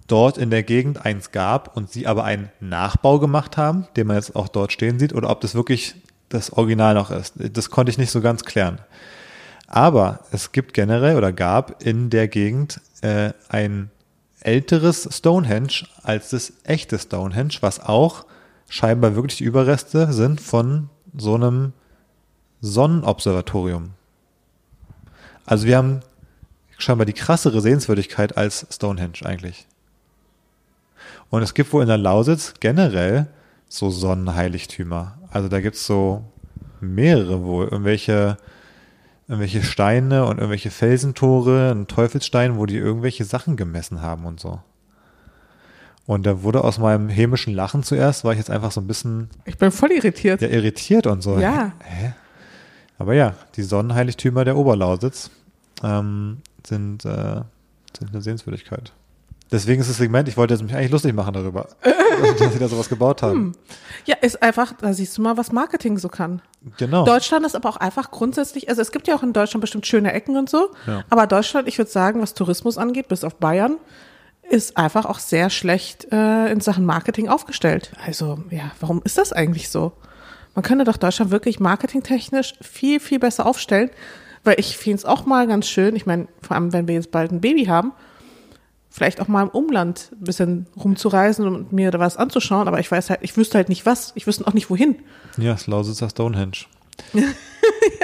dort 0.06 0.38
in 0.38 0.50
der 0.50 0.62
Gegend 0.62 1.04
eins 1.04 1.32
gab 1.32 1.76
und 1.76 1.90
sie 1.90 2.06
aber 2.06 2.24
einen 2.24 2.50
Nachbau 2.60 3.18
gemacht 3.18 3.56
haben, 3.56 3.86
den 3.96 4.06
man 4.06 4.16
jetzt 4.16 4.34
auch 4.36 4.48
dort 4.48 4.72
stehen 4.72 4.98
sieht, 4.98 5.12
oder 5.12 5.30
ob 5.30 5.40
das 5.40 5.54
wirklich 5.54 5.96
das 6.28 6.52
Original 6.52 6.94
noch 6.94 7.10
ist. 7.10 7.34
Das 7.36 7.70
konnte 7.70 7.90
ich 7.90 7.98
nicht 7.98 8.10
so 8.10 8.20
ganz 8.20 8.44
klären. 8.44 8.80
Aber 9.66 10.20
es 10.30 10.52
gibt 10.52 10.72
generell 10.72 11.16
oder 11.16 11.32
gab 11.32 11.82
in 11.82 12.10
der 12.10 12.26
Gegend 12.26 12.80
äh, 13.02 13.32
ein 13.48 13.90
älteres 14.40 15.08
Stonehenge 15.10 15.86
als 16.02 16.30
das 16.30 16.52
echte 16.64 16.98
Stonehenge, 16.98 17.54
was 17.60 17.80
auch 17.80 18.24
scheinbar 18.68 19.14
wirklich 19.14 19.38
die 19.38 19.44
Überreste 19.44 20.12
sind 20.12 20.40
von 20.40 20.90
so 21.16 21.34
einem 21.34 21.72
Sonnenobservatorium. 22.60 23.90
Also 25.46 25.66
wir 25.66 25.76
haben 25.76 26.00
scheinbar 26.76 27.06
die 27.06 27.12
krassere 27.12 27.60
Sehenswürdigkeit 27.60 28.36
als 28.36 28.66
Stonehenge 28.70 29.24
eigentlich. 29.24 29.66
Und 31.30 31.42
es 31.42 31.54
gibt 31.54 31.72
wohl 31.72 31.82
in 31.82 31.88
der 31.88 31.98
Lausitz 31.98 32.54
generell 32.60 33.28
so 33.68 33.90
Sonnenheiligtümer. 33.90 35.18
Also 35.30 35.48
da 35.48 35.60
gibt's 35.60 35.86
so 35.86 36.24
mehrere 36.80 37.42
wohl, 37.44 37.64
irgendwelche, 37.64 38.38
irgendwelche 39.26 39.62
Steine 39.62 40.24
und 40.26 40.38
irgendwelche 40.38 40.70
Felsentore, 40.70 41.70
ein 41.70 41.86
Teufelsstein, 41.86 42.56
wo 42.56 42.66
die 42.66 42.76
irgendwelche 42.76 43.24
Sachen 43.24 43.56
gemessen 43.56 44.00
haben 44.00 44.24
und 44.24 44.40
so. 44.40 44.60
Und 46.08 46.24
da 46.24 46.42
wurde 46.42 46.64
aus 46.64 46.78
meinem 46.78 47.10
hämischen 47.10 47.52
Lachen 47.52 47.82
zuerst, 47.82 48.24
war 48.24 48.32
ich 48.32 48.38
jetzt 48.38 48.48
einfach 48.50 48.72
so 48.72 48.80
ein 48.80 48.86
bisschen 48.86 49.28
Ich 49.44 49.58
bin 49.58 49.70
voll 49.70 49.92
irritiert. 49.92 50.40
ja, 50.40 50.48
irritiert 50.48 51.06
und 51.06 51.22
so. 51.22 51.38
Ja. 51.38 51.72
Hä? 51.84 52.14
Aber 52.98 53.12
ja, 53.12 53.34
die 53.56 53.62
Sonnenheiligtümer 53.62 54.46
der 54.46 54.56
Oberlausitz 54.56 55.30
ähm, 55.84 56.38
sind, 56.66 57.04
äh, 57.04 57.42
sind 57.98 58.10
eine 58.10 58.22
Sehenswürdigkeit. 58.22 58.92
Deswegen 59.52 59.82
ist 59.82 59.90
das 59.90 59.98
Segment, 59.98 60.28
ich 60.28 60.38
wollte 60.38 60.54
jetzt 60.54 60.62
mich 60.62 60.74
eigentlich 60.74 60.90
lustig 60.90 61.14
machen 61.14 61.34
darüber, 61.34 61.68
dass 62.38 62.52
sie 62.54 62.58
da 62.58 62.68
sowas 62.68 62.88
gebaut 62.88 63.20
haben. 63.22 63.52
Ja, 64.06 64.16
ist 64.22 64.42
einfach, 64.42 64.72
da 64.80 64.94
siehst 64.94 65.16
du 65.18 65.20
mal, 65.22 65.36
was 65.36 65.52
Marketing 65.52 65.98
so 65.98 66.08
kann. 66.08 66.40
Genau. 66.78 67.04
Deutschland 67.04 67.44
ist 67.44 67.54
aber 67.54 67.68
auch 67.68 67.76
einfach 67.76 68.10
grundsätzlich, 68.10 68.70
also 68.70 68.80
es 68.80 68.92
gibt 68.92 69.08
ja 69.08 69.14
auch 69.14 69.22
in 69.22 69.34
Deutschland 69.34 69.60
bestimmt 69.60 69.86
schöne 69.86 70.10
Ecken 70.14 70.38
und 70.38 70.48
so, 70.48 70.70
Ja. 70.86 71.04
aber 71.10 71.26
Deutschland, 71.26 71.68
ich 71.68 71.76
würde 71.76 71.90
sagen, 71.90 72.22
was 72.22 72.32
Tourismus 72.32 72.78
angeht, 72.78 73.08
bis 73.08 73.24
auf 73.24 73.34
Bayern, 73.36 73.76
ist 74.48 74.76
einfach 74.76 75.04
auch 75.04 75.18
sehr 75.18 75.50
schlecht 75.50 76.10
äh, 76.12 76.50
in 76.50 76.60
Sachen 76.60 76.84
Marketing 76.84 77.28
aufgestellt. 77.28 77.92
Also 78.04 78.38
ja, 78.50 78.72
warum 78.80 79.02
ist 79.04 79.18
das 79.18 79.32
eigentlich 79.32 79.68
so? 79.68 79.92
Man 80.54 80.62
könnte 80.62 80.84
doch 80.84 80.96
Deutschland 80.96 81.30
wirklich 81.30 81.60
marketingtechnisch 81.60 82.54
viel, 82.60 82.98
viel 82.98 83.18
besser 83.18 83.46
aufstellen, 83.46 83.90
weil 84.44 84.58
ich 84.58 84.76
finde 84.76 84.98
es 84.98 85.04
auch 85.04 85.26
mal 85.26 85.46
ganz 85.46 85.68
schön, 85.68 85.94
ich 85.94 86.06
meine, 86.06 86.26
vor 86.42 86.56
allem 86.56 86.72
wenn 86.72 86.88
wir 86.88 86.94
jetzt 86.94 87.10
bald 87.10 87.30
ein 87.30 87.40
Baby 87.40 87.66
haben, 87.66 87.92
vielleicht 88.90 89.20
auch 89.20 89.28
mal 89.28 89.42
im 89.42 89.50
Umland 89.50 90.10
ein 90.12 90.24
bisschen 90.24 90.66
rumzureisen 90.76 91.46
und 91.46 91.72
mir 91.72 91.90
da 91.90 91.98
was 91.98 92.16
anzuschauen, 92.16 92.66
aber 92.66 92.80
ich 92.80 92.90
weiß 92.90 93.10
halt, 93.10 93.20
ich 93.22 93.36
wüsste 93.36 93.58
halt 93.58 93.68
nicht 93.68 93.86
was, 93.86 94.12
ich 94.16 94.26
wüsste 94.26 94.46
auch 94.46 94.54
nicht 94.54 94.70
wohin. 94.70 94.96
Ja, 95.36 95.52
das 95.52 95.66
Lausitzer 95.66 96.10
Stonehenge. 96.10 96.64
ja, 97.12 97.22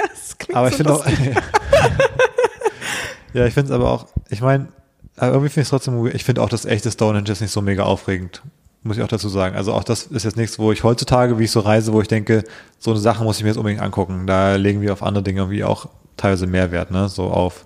das 0.09 0.37
klingt 0.37 0.57
Aber 0.57 0.67
ich 0.67 0.75
so 0.75 0.77
finde 0.77 0.93
auch, 0.93 1.05
ja, 3.33 3.45
ich 3.45 3.53
finde 3.53 3.71
es 3.71 3.75
aber 3.75 3.91
auch, 3.91 4.07
ich 4.29 4.41
meine, 4.41 4.69
aber 5.17 5.31
irgendwie 5.31 5.49
finde 5.49 5.61
ich 5.61 5.67
es 5.67 5.69
trotzdem, 5.69 6.05
ich 6.07 6.23
finde 6.23 6.41
auch 6.41 6.49
das 6.49 6.65
echte 6.65 6.91
Stonehenge 6.91 7.31
ist 7.31 7.41
nicht 7.41 7.51
so 7.51 7.61
mega 7.61 7.83
aufregend. 7.83 8.41
Muss 8.83 8.97
ich 8.97 9.03
auch 9.03 9.07
dazu 9.07 9.29
sagen. 9.29 9.55
Also 9.55 9.73
auch 9.73 9.83
das 9.83 10.03
ist 10.03 10.25
jetzt 10.25 10.37
nichts, 10.37 10.59
wo 10.59 10.71
ich 10.71 10.83
heutzutage, 10.83 11.39
wie 11.39 11.45
ich 11.45 11.51
so 11.51 11.61
reise, 11.61 11.91
wo 11.91 12.01
ich 12.01 12.07
denke, 12.07 12.43
so 12.77 12.91
eine 12.91 12.99
Sache 12.99 13.23
muss 13.23 13.37
ich 13.37 13.43
mir 13.43 13.49
jetzt 13.49 13.57
unbedingt 13.57 13.81
angucken. 13.81 14.27
Da 14.27 14.55
legen 14.57 14.81
wir 14.81 14.93
auf 14.93 15.01
andere 15.01 15.23
Dinge 15.23 15.39
irgendwie 15.41 15.63
auch 15.63 15.87
teilweise 16.17 16.45
Mehrwert, 16.45 16.91
ne? 16.91 17.09
So 17.09 17.23
auf 17.23 17.65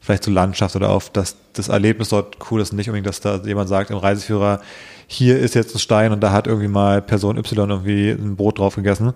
vielleicht 0.00 0.24
so 0.24 0.30
Landschaft 0.30 0.76
oder 0.76 0.90
auf 0.90 1.10
das, 1.10 1.36
das 1.52 1.68
Erlebnis 1.68 2.10
dort 2.10 2.36
cool 2.50 2.60
ist. 2.60 2.72
Nicht 2.72 2.88
unbedingt, 2.88 3.06
dass 3.06 3.20
da 3.20 3.36
jemand 3.36 3.68
sagt 3.68 3.90
im 3.90 3.96
Reiseführer, 3.96 4.60
hier 5.06 5.38
ist 5.38 5.54
jetzt 5.54 5.74
ein 5.74 5.78
Stein 5.78 6.12
und 6.12 6.20
da 6.20 6.32
hat 6.32 6.46
irgendwie 6.46 6.68
mal 6.68 7.02
Person 7.02 7.38
Y 7.38 7.70
irgendwie 7.70 8.10
ein 8.10 8.36
Brot 8.36 8.58
drauf 8.58 8.76
gegessen. 8.76 9.14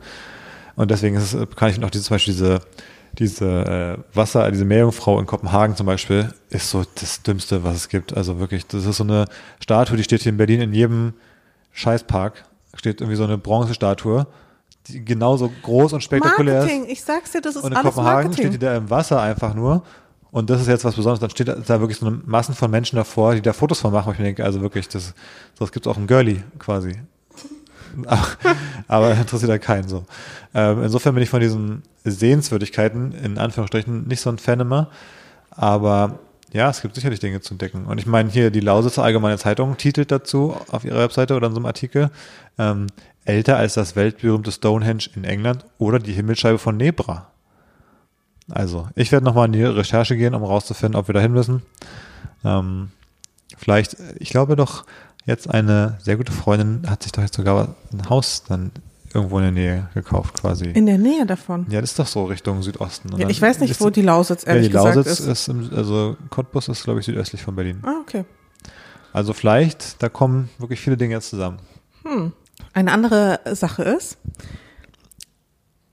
Und 0.75 0.91
deswegen 0.91 1.17
ist 1.17 1.37
kann 1.57 1.71
ich 1.71 1.83
auch 1.83 1.91
diese, 1.91 2.05
zum 2.05 2.15
Beispiel 2.15 2.35
diese, 2.35 2.61
diese 3.19 3.99
äh, 4.13 4.17
Wasser, 4.17 4.51
diese 4.51 4.65
Meerjungfrau 4.65 5.19
in 5.19 5.27
Kopenhagen 5.27 5.77
zum 5.77 5.87
Beispiel, 5.87 6.33
ist 6.51 6.71
so 6.71 6.85
das 6.95 7.23
Dümmste, 7.23 7.65
was 7.65 7.77
es 7.77 7.89
gibt. 7.89 8.17
Also 8.17 8.39
wirklich, 8.39 8.67
das 8.67 8.85
ist 8.85 8.97
so 8.97 9.05
eine 9.05 9.27
Statue, 9.61 9.97
die 9.97 10.05
steht 10.05 10.23
hier 10.23 10.31
in 10.31 10.37
Berlin 10.37 10.61
in 10.61 10.73
jedem 10.73 11.15
Scheißpark, 11.73 12.45
steht 12.75 13.01
irgendwie 13.01 13.17
so 13.17 13.25
eine 13.25 13.39
Bronzestatue, 13.39 14.27
die 14.87 15.05
genauso 15.05 15.51
groß 15.63 15.95
und 15.95 16.03
spektakulär 16.03 16.61
ist. 16.61 16.65
Marketing, 16.67 16.91
ich 16.91 17.03
sag's 17.03 17.33
dir, 17.33 17.41
das 17.41 17.57
ist 17.57 17.63
Und 17.63 17.73
in 17.73 17.77
alles 17.77 17.95
Kopenhagen 17.95 18.33
steht 18.33 18.45
die 18.45 18.49
Marketing. 18.49 18.69
da 18.69 18.77
im 18.77 18.91
Wasser 18.91 19.21
einfach 19.21 19.55
nur. 19.55 19.83
Und 20.31 20.51
das 20.51 20.61
ist 20.61 20.69
jetzt 20.69 20.85
was 20.85 20.95
Besonderes. 20.95 21.21
Dann 21.21 21.31
steht 21.31 21.49
da, 21.49 21.81
wirklich 21.81 21.99
so 21.99 22.07
eine 22.07 22.21
Massen 22.27 22.55
von 22.55 22.71
Menschen 22.71 22.97
davor, 22.97 23.35
die 23.35 23.41
da 23.41 23.53
Fotos 23.53 23.81
von 23.81 23.93
machen. 23.93 24.09
wo 24.09 24.13
Ich 24.13 24.19
mir 24.19 24.27
denke, 24.27 24.45
also 24.45 24.61
wirklich, 24.61 24.89
das, 24.89 25.15
das 25.59 25.73
gibt's 25.73 25.89
auch 25.89 25.97
im 25.97 26.07
Girlie 26.07 26.43
quasi. 26.59 26.93
Aber, 28.89 29.13
interessiert 29.15 29.51
ja 29.51 29.59
keinen 29.59 29.89
so. 29.89 30.05
Ähm, 30.55 30.83
insofern 30.83 31.15
bin 31.15 31.23
ich 31.23 31.31
von 31.31 31.41
diesen 31.41 31.83
Sehenswürdigkeiten, 32.05 33.13
in 33.13 33.39
Anführungsstrichen, 33.39 34.07
nicht 34.07 34.21
so 34.21 34.31
ein 34.31 34.39
Fan 34.39 34.61
immer. 34.61 34.91
Aber 35.51 36.19
ja, 36.53 36.71
es 36.71 36.83
gibt 36.83 36.95
sicherlich 36.95 37.21
Dinge 37.21 37.41
zu 37.41 37.55
entdecken. 37.55 37.87
Und 37.87 37.99
ich 37.99 38.07
meine, 38.07 38.31
hier 38.31 38.51
die 38.51 38.61
Lausitzer 38.61 39.03
Allgemeine 39.03 39.39
Zeitung 39.39 39.77
titelt 39.77 40.11
dazu 40.11 40.57
auf 40.71 40.85
ihrer 40.85 40.99
Webseite 40.99 41.35
oder 41.35 41.49
in 41.49 41.53
so 41.53 41.59
einem 41.59 41.67
Artikel, 41.67 42.11
ähm, 42.59 42.87
älter 43.25 43.57
als 43.57 43.75
das 43.75 43.97
weltberühmte 43.97 44.53
Stonehenge 44.53 45.05
in 45.15 45.25
England 45.25 45.65
oder 45.79 45.99
die 45.99 46.13
Himmelsscheibe 46.13 46.59
von 46.59 46.77
Nebra. 46.77 47.27
Also, 48.49 48.89
ich 48.95 49.11
werde 49.11 49.27
nochmal 49.27 49.47
in 49.47 49.53
die 49.53 49.65
Recherche 49.65 50.17
gehen, 50.17 50.35
um 50.35 50.45
rauszufinden, 50.45 50.99
ob 50.99 51.09
wir 51.09 51.15
dahin 51.15 51.33
müssen. 51.33 51.63
Ähm, 52.45 52.91
vielleicht, 53.59 53.97
ich 54.19 54.31
glaube 54.31 54.55
doch, 54.55 54.85
jetzt 55.27 55.51
eine 55.51 55.99
sehr 56.03 56.17
gute 56.17 56.33
Freundin 56.33 56.83
hat 56.89 57.03
sich 57.03 57.12
doch 57.12 57.23
jetzt 57.23 57.37
sogar 57.37 57.75
ein 57.93 58.09
Haus 58.09 58.45
dann 58.49 58.71
irgendwo 59.12 59.39
in 59.39 59.45
der 59.45 59.53
Nähe 59.53 59.89
gekauft, 59.95 60.41
quasi. 60.41 60.67
In 60.67 60.87
der 60.87 60.99
Nähe 60.99 61.27
davon. 61.27 61.67
ja, 61.69 61.81
das 61.81 61.91
ist 61.91 61.99
doch 61.99 62.07
so 62.07 62.25
Richtung 62.25 62.62
Südosten. 62.62 63.17
Ja, 63.17 63.29
ich 63.29 63.41
weiß 63.41 63.61
nicht, 63.61 63.81
wo 63.81 63.91
die 63.91 64.03
Lausitz 64.03 64.45
ja, 64.45 64.55
ehrlich 64.55 64.69
die 64.69 64.75
Lausitz 64.75 65.07
ist. 65.07 65.21
ist, 65.21 65.49
im, 65.49 65.71
also 65.75 66.17
Cottbus 66.31 66.69
ist, 66.69 66.85
glaube 66.85 67.01
ich, 67.01 67.07
südöstlich 67.07 67.43
von 67.43 67.57
Berlin. 67.57 67.81
Ah, 67.83 67.95
okay. 68.01 68.25
Also 69.12 69.33
vielleicht, 69.33 70.03
da 70.03 70.09
kommen 70.09 70.51
wirklich 70.59 70.81
viele 70.81 70.97
Dinge 70.97 71.15
jetzt 71.15 71.31
zusammen. 71.31 71.59
Eine 72.73 72.93
andere 72.93 73.41
Sache 73.53 73.83
ist, 73.83 74.19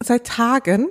seit 0.01 0.27
Tagen 0.27 0.89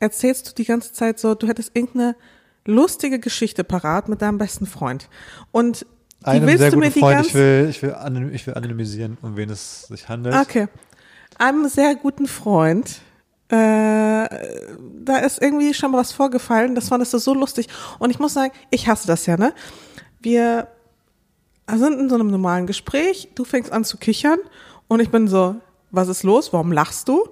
erzählst 0.00 0.48
du 0.48 0.54
die 0.54 0.64
ganze 0.64 0.92
Zeit 0.92 1.18
so, 1.18 1.34
du 1.34 1.46
hättest 1.46 1.74
irgendeine 1.74 2.16
lustige 2.64 3.20
Geschichte 3.20 3.64
parat 3.64 4.08
mit 4.08 4.22
deinem 4.22 4.38
besten 4.38 4.66
Freund. 4.66 5.08
Und 5.52 5.86
Einem 6.26 6.46
willst 6.46 6.58
sehr 6.58 6.70
du 6.70 6.76
mir 6.78 6.86
guten 6.86 6.94
die 6.94 7.00
Freund, 7.00 7.26
ich 7.26 7.34
will, 7.34 7.66
ich 7.70 7.82
will, 7.82 7.94
anonym, 7.94 8.34
ich 8.34 8.46
will 8.46 8.54
anonymisieren, 8.54 9.16
um 9.22 9.36
wen 9.36 9.48
es 9.50 9.82
sich 9.82 10.08
handelt. 10.08 10.34
Okay. 10.34 10.68
Einem 11.38 11.68
sehr 11.68 11.94
guten 11.94 12.26
Freund, 12.26 13.00
äh, 13.48 13.54
da 13.54 15.16
ist 15.24 15.40
irgendwie 15.40 15.72
schon 15.72 15.92
mal 15.92 15.98
was 15.98 16.12
vorgefallen, 16.12 16.74
das 16.74 16.88
fandest 16.88 17.14
du 17.14 17.18
so 17.18 17.34
lustig. 17.34 17.68
Und 17.98 18.10
ich 18.10 18.18
muss 18.18 18.34
sagen, 18.34 18.52
ich 18.70 18.88
hasse 18.88 19.06
das 19.06 19.26
ja, 19.26 19.36
ne? 19.36 19.52
Wir 20.20 20.68
sind 21.72 22.00
in 22.00 22.08
so 22.08 22.16
einem 22.16 22.28
normalen 22.28 22.66
Gespräch, 22.66 23.28
du 23.34 23.44
fängst 23.44 23.72
an 23.72 23.84
zu 23.84 23.96
kichern 23.96 24.38
und 24.88 25.00
ich 25.00 25.10
bin 25.10 25.28
so, 25.28 25.56
was 25.90 26.08
ist 26.08 26.22
los? 26.22 26.52
Warum 26.52 26.72
lachst 26.72 27.08
du? 27.08 27.28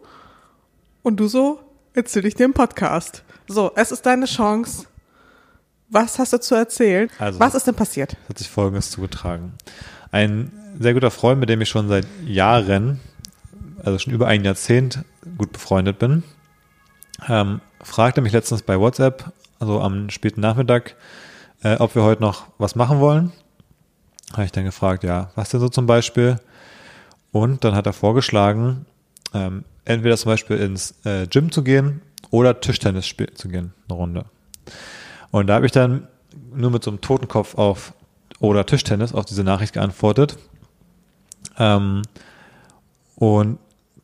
Und 1.02 1.18
du 1.18 1.28
so, 1.28 1.60
erzähl 1.94 2.24
ich 2.26 2.34
dir 2.34 2.44
im 2.44 2.52
Podcast. 2.52 3.24
So, 3.46 3.72
es 3.74 3.92
ist 3.92 4.06
deine 4.06 4.26
Chance. 4.26 4.86
Was 5.88 6.18
hast 6.18 6.32
du 6.32 6.40
zu 6.40 6.54
erzählen? 6.54 7.08
Also- 7.18 7.40
was 7.40 7.54
ist 7.54 7.66
denn 7.66 7.74
passiert? 7.74 8.16
hat 8.28 8.38
sich 8.38 8.48
Folgendes 8.48 8.90
zugetragen. 8.90 9.52
Ein 10.10 10.52
sehr 10.78 10.94
guter 10.94 11.10
Freund, 11.10 11.40
mit 11.40 11.48
dem 11.48 11.60
ich 11.60 11.68
schon 11.68 11.88
seit 11.88 12.06
Jahren, 12.24 13.00
also 13.82 13.98
schon 13.98 14.12
über 14.12 14.26
ein 14.26 14.44
Jahrzehnt 14.44 15.04
gut 15.38 15.52
befreundet 15.52 15.98
bin, 15.98 16.22
ähm, 17.28 17.60
fragte 17.82 18.20
mich 18.20 18.32
letztens 18.32 18.62
bei 18.62 18.78
WhatsApp, 18.78 19.32
also 19.58 19.80
am 19.80 20.10
späten 20.10 20.40
Nachmittag, 20.40 20.96
äh, 21.62 21.76
ob 21.76 21.94
wir 21.94 22.02
heute 22.02 22.22
noch 22.22 22.46
was 22.58 22.74
machen 22.74 23.00
wollen. 23.00 23.32
Habe 24.32 24.44
ich 24.44 24.52
dann 24.52 24.64
gefragt, 24.64 25.04
ja, 25.04 25.30
was 25.36 25.50
denn 25.50 25.60
so 25.60 25.68
zum 25.68 25.86
Beispiel? 25.86 26.40
Und 27.30 27.62
dann 27.64 27.74
hat 27.74 27.86
er 27.86 27.92
vorgeschlagen, 27.92 28.86
ähm, 29.32 29.64
entweder 29.84 30.16
zum 30.16 30.30
Beispiel 30.32 30.56
ins 30.56 30.94
äh, 31.04 31.26
Gym 31.26 31.52
zu 31.52 31.62
gehen 31.62 32.02
oder 32.30 32.60
Tischtennis 32.60 33.06
spielen 33.06 33.34
zu 33.36 33.48
gehen, 33.48 33.74
eine 33.88 33.96
Runde. 33.96 34.24
Und 35.34 35.48
da 35.48 35.54
habe 35.54 35.66
ich 35.66 35.72
dann 35.72 36.06
nur 36.54 36.70
mit 36.70 36.84
so 36.84 36.92
einem 36.92 37.00
Totenkopf 37.00 37.56
auf 37.56 37.92
oder 38.38 38.64
Tischtennis 38.66 39.12
auf 39.12 39.24
diese 39.24 39.42
Nachricht 39.42 39.72
geantwortet. 39.72 40.38
Ähm, 41.58 42.02
und 43.16 43.58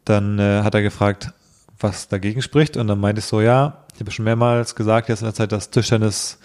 dann 0.05 0.41
äh, 0.41 0.63
hat 0.65 0.75
er 0.75 0.83
gefragt, 0.83 1.33
was 1.79 2.09
dagegen 2.09 2.43
spricht. 2.43 2.77
Und 2.77 2.89
dann 2.89 2.99
meinte 2.99 3.21
ich 3.21 3.27
so, 3.27 3.41
ja, 3.41 3.85
ich 3.95 4.01
habe 4.01 4.11
schon 4.11 4.25
mehrmals 4.25 4.75
gesagt 4.75 5.09
jetzt 5.09 5.21
in 5.21 5.27
der 5.27 5.35
Zeit, 5.35 5.53
dass 5.53 5.71
Tischtennis 5.71 6.41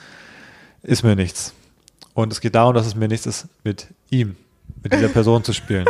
ist 0.83 1.01
mir 1.01 1.15
nichts. 1.15 1.55
Und 2.13 2.31
es 2.31 2.39
geht 2.39 2.53
darum, 2.53 2.75
dass 2.75 2.85
es 2.85 2.93
mir 2.93 3.07
nichts 3.07 3.25
ist, 3.25 3.47
mit 3.63 3.87
ihm, 4.11 4.35
mit 4.83 4.93
dieser 4.93 5.09
Person 5.09 5.43
zu 5.43 5.53
spielen. 5.53 5.87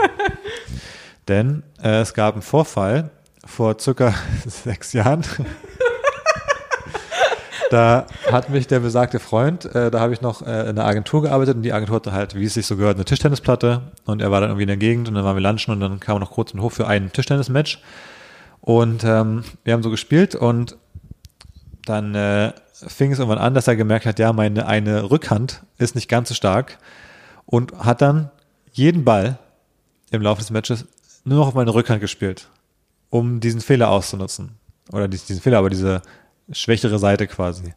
Denn 1.27 1.63
äh, 1.84 1.99
es 1.99 2.13
gab 2.13 2.36
einen 2.36 2.43
Vorfall 2.43 3.12
vor 3.45 3.77
circa 3.77 4.13
sechs 4.45 4.93
Jahren. 4.93 5.25
Da 7.76 8.06
hat 8.32 8.50
mich 8.50 8.68
der 8.68 8.80
besagte 8.80 9.20
Freund, 9.20 9.66
äh, 9.76 9.92
da 9.92 10.00
habe 10.00 10.14
ich 10.14 10.22
noch 10.22 10.42
äh, 10.42 10.70
in 10.70 10.76
der 10.78 10.86
Agentur 10.86 11.22
gearbeitet 11.24 11.58
und 11.58 11.64
die 11.64 11.74
Agentur 11.74 11.98
hatte 11.98 12.14
halt, 12.14 12.34
wie 12.34 12.46
es 12.46 12.54
sich 12.54 12.66
so 12.66 12.78
gehört, 12.78 12.96
eine 12.96 13.06
Tischtennisplatte 13.06 13.92
und 14.06 14.22
er 14.22 14.32
war 14.32 14.40
dann 14.40 14.50
irgendwie 14.52 14.64
in 14.64 14.68
der 14.70 14.78
Gegend 14.78 15.08
und 15.08 15.16
dann 15.16 15.24
waren 15.26 15.36
wir 15.36 15.42
lunchen 15.44 15.72
und 15.74 15.80
dann 15.82 16.00
kam 16.00 16.16
er 16.18 16.20
noch 16.22 16.32
kurz 16.32 16.52
in 16.52 16.58
den 16.58 16.64
Hof 16.64 16.74
für 16.74 16.88
ein 16.88 17.12
Tischtennismatch 17.12 17.82
und 18.62 19.04
ähm, 19.04 19.44
wir 19.64 19.74
haben 19.74 19.84
so 19.84 19.90
gespielt 19.90 20.36
und 20.36 20.78
dann 21.86 22.16
äh, 22.16 22.54
fing 22.74 23.12
es 23.12 23.20
irgendwann 23.20 23.40
an, 23.40 23.54
dass 23.54 23.68
er 23.68 23.76
gemerkt 23.76 24.06
hat, 24.06 24.20
ja, 24.20 24.32
meine 24.34 24.66
eine 24.68 25.12
Rückhand 25.12 25.62
ist 25.78 25.96
nicht 25.96 26.08
ganz 26.10 26.30
so 26.30 26.36
stark 26.36 26.78
und 27.46 27.74
hat 27.80 28.02
dann 28.02 28.32
jeden 28.72 29.04
Ball 29.06 29.38
im 30.12 30.22
Laufe 30.22 30.40
des 30.42 30.50
Matches 30.50 30.86
nur 31.26 31.40
noch 31.40 31.48
auf 31.48 31.54
meine 31.54 31.74
Rückhand 31.74 32.02
gespielt, 32.02 32.48
um 33.10 33.40
diesen 33.40 33.62
Fehler 33.62 33.90
auszunutzen. 33.90 34.52
Oder 34.92 35.08
dies- 35.08 35.26
diesen 35.26 35.42
Fehler, 35.42 35.58
aber 35.60 35.70
diese 35.70 36.02
schwächere 36.51 36.99
Seite 36.99 37.27
quasi. 37.27 37.73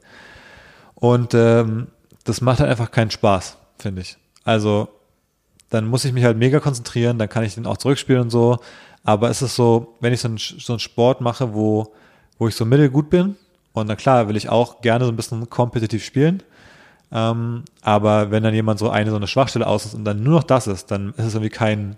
Und 0.95 1.35
ähm, 1.35 1.89
das 2.25 2.41
macht 2.41 2.61
halt 2.61 2.71
einfach 2.71 2.91
keinen 2.91 3.11
Spaß, 3.11 3.57
finde 3.79 4.03
ich. 4.03 4.17
Also 4.45 4.89
dann 5.71 5.87
muss 5.87 6.05
ich 6.05 6.13
mich 6.13 6.25
halt 6.25 6.39
mega 6.39 6.61
konzentrieren, 6.61 7.19
dann 7.19 7.29
kann 7.29 7.45
ich 7.45 7.55
den 7.55 7.67
auch 7.67 7.77
zurückspielen 7.77 8.23
und 8.23 8.31
so. 8.31 8.59
Aber 9.05 9.31
es 9.31 9.43
ist 9.43 9.55
so, 9.55 9.97
wenn 10.01 10.13
ich 10.13 10.21
so 10.21 10.29
einen, 10.29 10.39
so 10.39 10.73
einen 10.73 10.81
Sport 10.81 11.21
mache, 11.21 11.55
wo, 11.55 11.95
wo 12.39 12.49
ich 12.49 12.55
so 12.55 12.65
mittelgut 12.65 13.11
bin, 13.11 13.37
und 13.73 13.87
na 13.87 13.97
klar 13.97 14.29
will 14.29 14.37
ich 14.37 14.49
auch 14.49 14.81
gerne 14.81 15.05
so 15.05 15.13
ein 15.13 15.17
bisschen 15.17 15.49
kompetitiv 15.49 16.05
spielen, 16.05 16.43
ähm, 17.13 17.65
aber 17.81 18.31
wenn 18.31 18.43
dann 18.43 18.55
jemand 18.55 18.79
so 18.79 18.91
eine 18.91 19.11
so 19.11 19.17
eine 19.17 19.27
Schwachstelle 19.27 19.67
aus 19.67 19.95
und 19.95 20.05
dann 20.05 20.23
nur 20.23 20.35
noch 20.35 20.43
das 20.43 20.67
ist, 20.67 20.91
dann 20.91 21.11
ist 21.11 21.25
es 21.25 21.35
irgendwie 21.35 21.51
kein 21.51 21.97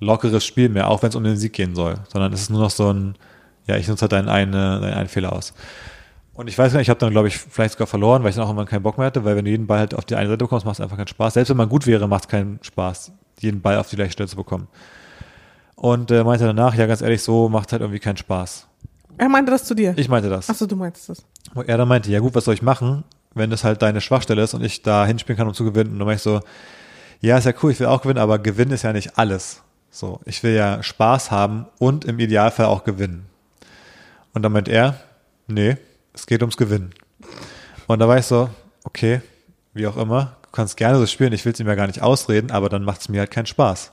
lockeres 0.00 0.44
Spiel 0.44 0.68
mehr, 0.68 0.88
auch 0.88 1.02
wenn 1.02 1.10
es 1.10 1.14
um 1.14 1.24
den 1.24 1.36
Sieg 1.36 1.52
gehen 1.52 1.74
soll, 1.74 1.96
sondern 2.08 2.32
es 2.32 2.42
ist 2.42 2.50
nur 2.50 2.60
noch 2.60 2.70
so 2.70 2.92
ein, 2.92 3.14
ja, 3.66 3.76
ich 3.76 3.88
nutze 3.88 4.02
halt 4.02 4.12
deinen, 4.12 4.28
eine, 4.28 4.80
deinen 4.80 4.94
einen 4.94 5.08
Fehler 5.08 5.32
aus. 5.32 5.54
Und 6.40 6.48
ich 6.48 6.56
weiß 6.56 6.72
gar 6.72 6.78
nicht, 6.78 6.86
ich 6.86 6.88
habe 6.88 6.98
dann, 6.98 7.10
glaube 7.10 7.28
ich, 7.28 7.36
vielleicht 7.36 7.72
sogar 7.72 7.86
verloren, 7.86 8.22
weil 8.22 8.30
ich 8.30 8.36
dann 8.36 8.44
auch 8.44 8.48
irgendwann 8.48 8.64
keinen 8.64 8.82
Bock 8.82 8.96
mehr 8.96 9.08
hatte, 9.08 9.26
weil 9.26 9.36
wenn 9.36 9.44
du 9.44 9.50
jeden 9.50 9.66
Ball 9.66 9.80
halt 9.80 9.94
auf 9.94 10.06
die 10.06 10.14
eine 10.14 10.26
Seite 10.26 10.38
bekommst, 10.38 10.64
macht 10.64 10.76
es 10.76 10.80
einfach 10.80 10.96
keinen 10.96 11.06
Spaß. 11.06 11.34
Selbst 11.34 11.50
wenn 11.50 11.58
man 11.58 11.68
gut 11.68 11.86
wäre, 11.86 12.08
macht 12.08 12.24
es 12.24 12.28
keinen 12.28 12.58
Spaß, 12.62 13.12
jeden 13.40 13.60
Ball 13.60 13.76
auf 13.76 13.90
die 13.90 13.96
gleiche 13.96 14.12
Stelle 14.12 14.26
zu 14.26 14.36
bekommen. 14.36 14.66
Und 15.74 16.10
äh, 16.10 16.24
meinte 16.24 16.46
danach, 16.46 16.74
ja, 16.74 16.86
ganz 16.86 17.02
ehrlich, 17.02 17.22
so 17.22 17.50
macht 17.50 17.72
halt 17.72 17.82
irgendwie 17.82 17.98
keinen 17.98 18.16
Spaß. 18.16 18.66
Er 19.18 19.28
meinte 19.28 19.52
das 19.52 19.64
zu 19.64 19.74
dir. 19.74 19.92
Ich 19.98 20.08
meinte 20.08 20.30
das. 20.30 20.48
Achso, 20.48 20.64
du 20.64 20.76
meinst 20.76 21.10
das. 21.10 21.22
Wo 21.52 21.60
er 21.60 21.76
dann 21.76 21.86
meinte, 21.86 22.10
ja 22.10 22.20
gut, 22.20 22.34
was 22.34 22.46
soll 22.46 22.54
ich 22.54 22.62
machen, 22.62 23.04
wenn 23.34 23.50
das 23.50 23.62
halt 23.62 23.82
deine 23.82 24.00
Schwachstelle 24.00 24.42
ist 24.42 24.54
und 24.54 24.64
ich 24.64 24.80
da 24.80 25.04
hinspielen 25.04 25.36
kann, 25.36 25.46
um 25.46 25.52
zu 25.52 25.64
gewinnen. 25.64 25.92
Und 25.92 25.98
dann 25.98 26.06
meinte 26.06 26.20
ich 26.20 26.22
so, 26.22 26.40
ja, 27.20 27.36
ist 27.36 27.44
ja 27.44 27.52
cool, 27.62 27.70
ich 27.70 27.80
will 27.80 27.88
auch 27.88 28.00
gewinnen, 28.00 28.18
aber 28.18 28.38
gewinnen 28.38 28.70
ist 28.70 28.80
ja 28.80 28.94
nicht 28.94 29.18
alles. 29.18 29.60
So, 29.90 30.20
ich 30.24 30.42
will 30.42 30.54
ja 30.54 30.82
Spaß 30.82 31.30
haben 31.30 31.66
und 31.78 32.06
im 32.06 32.18
Idealfall 32.18 32.64
auch 32.64 32.84
gewinnen. 32.84 33.26
Und 34.32 34.40
dann 34.40 34.52
meint 34.52 34.68
er, 34.68 34.94
nee, 35.46 35.76
es 36.20 36.26
geht 36.26 36.42
ums 36.42 36.56
Gewinnen. 36.56 36.90
Und 37.86 37.98
da 37.98 38.06
war 38.06 38.18
ich 38.18 38.26
so, 38.26 38.50
okay, 38.84 39.20
wie 39.72 39.86
auch 39.86 39.96
immer, 39.96 40.36
kannst 40.52 40.76
gerne 40.76 40.98
so 40.98 41.06
spielen, 41.06 41.32
ich 41.32 41.44
will 41.44 41.52
es 41.52 41.60
ihm 41.60 41.66
ja 41.66 41.74
gar 41.74 41.86
nicht 41.86 42.02
ausreden, 42.02 42.50
aber 42.50 42.68
dann 42.68 42.84
macht 42.84 43.00
es 43.00 43.08
mir 43.08 43.20
halt 43.20 43.30
keinen 43.30 43.46
Spaß. 43.46 43.92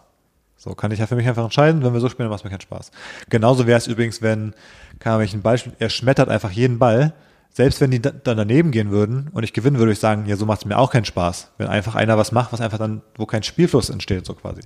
So 0.57 0.73
kann 0.75 0.91
ich 0.91 0.99
ja 0.99 1.07
für 1.07 1.15
mich 1.15 1.27
einfach 1.27 1.43
entscheiden, 1.43 1.83
wenn 1.83 1.93
wir 1.93 1.99
so 1.99 2.09
spielen, 2.09 2.25
dann 2.25 2.31
macht 2.31 2.41
es 2.41 2.43
mir 2.43 2.49
keinen 2.49 2.61
Spaß. 2.61 2.91
Genauso 3.29 3.67
wäre 3.67 3.77
es 3.77 3.87
übrigens, 3.87 4.21
wenn, 4.21 4.53
kann 4.99 5.21
ich 5.21 5.33
ein 5.33 5.41
Beispiel, 5.41 5.73
er 5.79 5.89
schmettert 5.89 6.29
einfach 6.29 6.51
jeden 6.51 6.79
Ball, 6.79 7.13
selbst 7.49 7.79
wenn 7.79 7.91
die 7.91 8.01
dann 8.01 8.21
daneben 8.23 8.71
gehen 8.71 8.91
würden 8.91 9.29
und 9.31 9.43
ich 9.43 9.53
gewinnen 9.53 9.77
würde 9.77 9.93
ich 9.93 9.99
sagen, 9.99 10.25
ja, 10.25 10.35
so 10.35 10.45
macht 10.45 10.59
es 10.59 10.65
mir 10.65 10.77
auch 10.77 10.91
keinen 10.91 11.05
Spaß. 11.05 11.51
Wenn 11.57 11.67
einfach 11.67 11.95
einer 11.95 12.17
was 12.17 12.31
macht, 12.31 12.51
was 12.51 12.61
einfach 12.61 12.77
dann, 12.77 13.01
wo 13.15 13.25
kein 13.25 13.43
Spielfluss 13.43 13.89
entsteht, 13.89 14.25
so 14.25 14.33
quasi. 14.33 14.61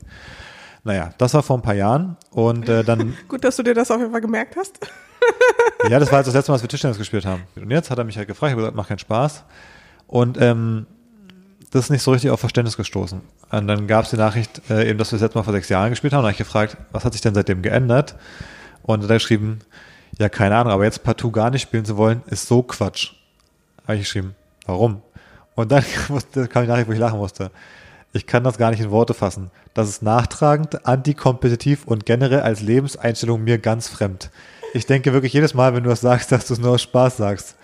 Naja, 0.84 1.14
das 1.18 1.34
war 1.34 1.44
vor 1.44 1.58
ein 1.58 1.62
paar 1.62 1.76
Jahren 1.76 2.18
und 2.32 2.68
äh, 2.68 2.84
dann. 2.84 3.16
Gut, 3.28 3.44
dass 3.44 3.56
du 3.56 3.64
dir 3.64 3.74
das 3.74 3.92
auf 3.92 4.00
jeden 4.00 4.12
Fall 4.12 4.22
gemerkt 4.22 4.56
hast. 4.56 4.80
ja, 5.90 6.00
das 6.00 6.12
war 6.12 6.20
jetzt 6.20 6.28
das 6.28 6.34
letzte 6.34 6.52
Mal, 6.52 6.56
als 6.56 6.64
wir 6.64 6.70
Tischtennis 6.70 6.98
gespielt 6.98 7.26
haben. 7.26 7.44
Und 7.56 7.70
jetzt 7.70 7.92
hat 7.92 7.98
er 7.98 8.04
mich 8.04 8.18
halt 8.18 8.28
gefragt, 8.28 8.50
ich 8.50 8.54
habe 8.54 8.62
gesagt, 8.62 8.76
macht 8.76 8.90
keinen 8.90 9.00
Spaß. 9.00 9.44
Und 10.08 10.42
ähm, 10.42 10.88
das 11.72 11.86
ist 11.86 11.90
nicht 11.90 12.02
so 12.02 12.12
richtig 12.12 12.32
auf 12.32 12.40
Verständnis 12.40 12.78
gestoßen. 12.78 13.22
Und 13.52 13.68
dann 13.68 13.88
gab 13.88 14.06
es 14.06 14.10
die 14.10 14.18
Nachricht, 14.18 14.62
äh, 14.70 14.90
eben, 14.90 14.98
dass 14.98 15.12
wir 15.12 15.18
das 15.18 15.24
letzte 15.24 15.38
Mal 15.38 15.44
vor 15.44 15.54
sechs 15.54 15.70
Jahren 15.70 15.92
gespielt 15.92 16.14
haben. 16.14 16.20
Und 16.20 16.24
da 16.24 16.28
habe 16.30 16.34
ich 16.34 16.38
gefragt, 16.38 16.78
was 16.92 17.06
hat 17.06 17.14
sich 17.14 17.22
denn 17.22 17.36
seitdem 17.36 17.62
geändert? 17.62 18.16
Und 18.84 19.00
dann 19.00 19.04
hat 19.04 19.12
er 19.12 19.16
geschrieben, 19.18 19.60
ja, 20.18 20.30
keine 20.30 20.58
Ahnung, 20.58 20.74
aber 20.74 20.84
jetzt 20.84 21.04
partout 21.04 21.32
gar 21.32 21.50
nicht 21.50 21.62
spielen 21.62 21.86
zu 21.86 21.96
wollen, 21.98 22.24
ist 22.28 22.48
so 22.48 22.64
Quatsch. 22.64 23.14
Habe 23.84 23.96
ich 23.96 24.02
geschrieben, 24.02 24.36
warum? 24.66 25.02
Und 25.56 25.72
dann 25.72 25.84
kam 26.50 26.64
die 26.64 26.70
Nachricht, 26.70 26.88
wo 26.88 26.92
ich 26.92 27.00
lachen 27.00 27.20
musste. 27.20 27.52
Ich 28.14 28.28
kann 28.28 28.44
das 28.44 28.58
gar 28.58 28.72
nicht 28.72 28.82
in 28.82 28.92
Worte 28.92 29.14
fassen. 29.14 29.52
Das 29.74 29.88
ist 29.88 30.02
nachtragend, 30.02 30.86
antikompetitiv 30.86 31.86
und 31.86 32.06
generell 32.06 32.42
als 32.42 32.62
Lebenseinstellung 32.62 33.44
mir 33.44 33.58
ganz 33.58 33.88
fremd. 33.88 34.32
Ich 34.74 34.86
denke 34.86 35.14
wirklich 35.14 35.34
jedes 35.34 35.54
Mal, 35.54 35.74
wenn 35.74 35.84
du 35.84 35.90
das 35.90 36.02
sagst, 36.02 36.32
dass 36.32 36.48
du 36.48 36.54
es 36.54 36.60
nur 36.60 36.72
aus 36.72 36.82
Spaß 36.82 37.18
sagst. 37.18 37.56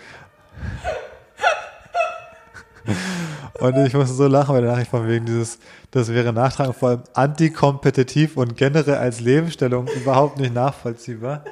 Und 3.59 3.75
ich 3.85 3.93
musste 3.93 4.13
so 4.13 4.27
lachen 4.27 4.53
bei 4.53 4.61
der 4.61 4.71
Nachricht 4.71 4.91
von 4.91 5.07
wegen 5.07 5.25
dieses, 5.25 5.59
das 5.91 6.09
wäre 6.09 6.31
nachtragend, 6.31 6.75
vor 6.75 6.89
allem 6.89 7.03
antikompetitiv 7.13 8.37
und 8.37 8.55
generell 8.55 8.95
als 8.95 9.19
Lebensstellung 9.19 9.87
überhaupt 9.87 10.39
nicht 10.39 10.53
nachvollziehbar. 10.53 11.43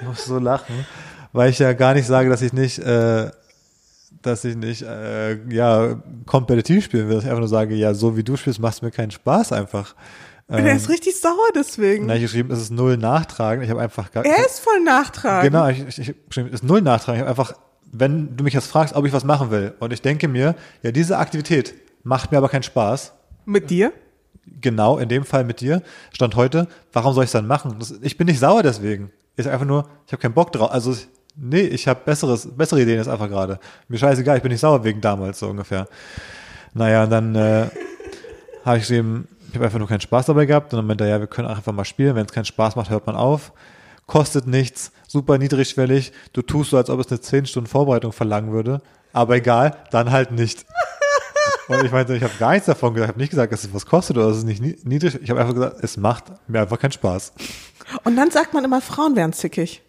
Ich 0.00 0.06
musste 0.06 0.28
so 0.28 0.38
lachen, 0.38 0.86
weil 1.32 1.50
ich 1.50 1.58
ja 1.58 1.74
gar 1.74 1.94
nicht 1.94 2.06
sage, 2.06 2.30
dass 2.30 2.42
ich 2.42 2.52
nicht 2.52 2.78
äh, 2.78 3.30
dass 4.22 4.44
ich 4.44 4.56
nicht 4.56 4.82
äh, 4.82 5.34
ja 5.52 6.00
kompetitiv 6.26 6.84
spielen 6.84 7.08
will. 7.08 7.16
Dass 7.16 7.24
ich 7.24 7.30
einfach 7.30 7.40
nur 7.40 7.48
sage, 7.48 7.74
ja, 7.74 7.94
so 7.94 8.16
wie 8.16 8.24
du 8.24 8.36
spielst, 8.36 8.60
macht 8.60 8.82
mir 8.82 8.90
keinen 8.90 9.10
Spaß 9.10 9.52
einfach. 9.52 9.94
Ähm, 10.48 10.66
er 10.66 10.76
ist 10.76 10.88
richtig 10.88 11.18
sauer 11.20 11.48
deswegen. 11.54 12.06
Na, 12.06 12.16
ich 12.16 12.22
geschrieben, 12.22 12.50
es 12.50 12.60
ist 12.60 12.70
null 12.70 12.96
nachtragend. 12.96 13.64
Ich 13.64 13.70
habe 13.70 13.80
einfach 13.80 14.10
gar 14.10 14.24
Er 14.24 14.44
ist 14.44 14.60
voll 14.60 14.80
nachtragend. 14.84 15.52
Genau, 15.52 15.68
ich, 15.68 15.80
ich, 15.86 15.98
ich 15.98 16.14
geschrieben, 16.28 16.48
es 16.48 16.60
ist 16.60 16.64
null 16.64 16.82
nachtragend. 16.82 17.22
Ich 17.22 17.28
habe 17.28 17.30
einfach, 17.30 17.54
wenn 17.90 18.36
du 18.36 18.44
mich 18.44 18.54
jetzt 18.54 18.66
fragst, 18.66 18.94
ob 18.94 19.06
ich 19.06 19.12
was 19.12 19.24
machen 19.24 19.50
will, 19.50 19.74
und 19.80 19.92
ich 19.92 20.02
denke 20.02 20.28
mir, 20.28 20.54
ja, 20.82 20.92
diese 20.92 21.18
Aktivität 21.18 21.74
macht 22.02 22.32
mir 22.32 22.38
aber 22.38 22.48
keinen 22.48 22.64
Spaß. 22.64 23.12
Mit 23.44 23.70
dir? 23.70 23.92
Genau, 24.60 24.98
in 24.98 25.08
dem 25.08 25.24
Fall 25.24 25.44
mit 25.44 25.60
dir. 25.60 25.82
Stand 26.12 26.34
heute, 26.36 26.66
warum 26.92 27.14
soll 27.14 27.24
ich 27.24 27.28
es 27.28 27.32
dann 27.32 27.46
machen? 27.46 27.76
Das, 27.78 27.94
ich 28.02 28.16
bin 28.18 28.26
nicht 28.26 28.40
sauer 28.40 28.62
deswegen. 28.62 29.10
Ist 29.36 29.48
einfach 29.48 29.66
nur, 29.66 29.88
ich 30.06 30.12
habe 30.12 30.20
keinen 30.20 30.34
Bock 30.34 30.52
drauf. 30.52 30.70
Also 30.70 30.94
Nee, 31.34 31.62
ich 31.62 31.88
habe 31.88 32.00
besseres, 32.04 32.46
bessere 32.46 32.82
Ideen 32.82 32.98
jetzt 32.98 33.08
einfach 33.08 33.28
gerade. 33.28 33.58
Mir 33.88 33.98
scheißegal, 33.98 34.36
ich 34.36 34.42
bin 34.42 34.52
nicht 34.52 34.60
sauer 34.60 34.84
wegen 34.84 35.00
damals, 35.00 35.38
so 35.38 35.48
ungefähr. 35.48 35.88
Naja, 36.74 37.04
und 37.04 37.10
dann 37.10 37.34
äh, 37.34 37.68
habe 38.64 38.78
ich 38.78 38.90
eben, 38.90 39.28
ich 39.48 39.54
habe 39.54 39.64
einfach 39.64 39.78
nur 39.78 39.88
keinen 39.88 40.00
Spaß 40.00 40.26
dabei 40.26 40.44
gehabt 40.44 40.72
und 40.72 40.78
dann 40.78 40.86
meinte 40.86 41.04
er, 41.04 41.10
ja, 41.10 41.20
wir 41.20 41.26
können 41.26 41.48
einfach 41.48 41.72
mal 41.72 41.84
spielen, 41.84 42.14
wenn 42.16 42.26
es 42.26 42.32
keinen 42.32 42.44
Spaß 42.44 42.76
macht, 42.76 42.90
hört 42.90 43.06
man 43.06 43.16
auf. 43.16 43.52
Kostet 44.06 44.46
nichts, 44.46 44.92
super 45.08 45.38
niedrigschwellig, 45.38 46.12
du 46.32 46.42
tust 46.42 46.70
so, 46.70 46.76
als 46.76 46.90
ob 46.90 47.00
es 47.00 47.08
eine 47.08 47.20
10 47.20 47.46
Stunden 47.46 47.68
Vorbereitung 47.68 48.12
verlangen 48.12 48.52
würde, 48.52 48.82
aber 49.12 49.36
egal, 49.36 49.76
dann 49.90 50.10
halt 50.10 50.32
nicht. 50.32 50.66
Und 51.68 51.84
ich 51.84 51.92
meinte, 51.92 52.14
ich 52.14 52.22
habe 52.22 52.32
gar 52.38 52.52
nichts 52.52 52.66
davon 52.66 52.92
gesagt, 52.92 53.08
ich 53.08 53.12
habe 53.14 53.20
nicht 53.20 53.30
gesagt, 53.30 53.52
dass 53.52 53.64
es 53.64 53.72
was 53.72 53.86
kostet 53.86 54.16
oder 54.16 54.28
dass 54.28 54.38
es 54.38 54.44
nicht 54.44 54.84
niedrig. 54.84 55.18
Ich 55.22 55.30
habe 55.30 55.40
einfach 55.40 55.54
gesagt, 55.54 55.76
es 55.82 55.96
macht 55.96 56.24
mir 56.48 56.60
einfach 56.60 56.78
keinen 56.78 56.92
Spaß. 56.92 57.32
Und 58.04 58.16
dann 58.16 58.30
sagt 58.30 58.52
man 58.52 58.64
immer, 58.64 58.80
Frauen 58.80 59.16
wären 59.16 59.32
zickig. 59.32 59.82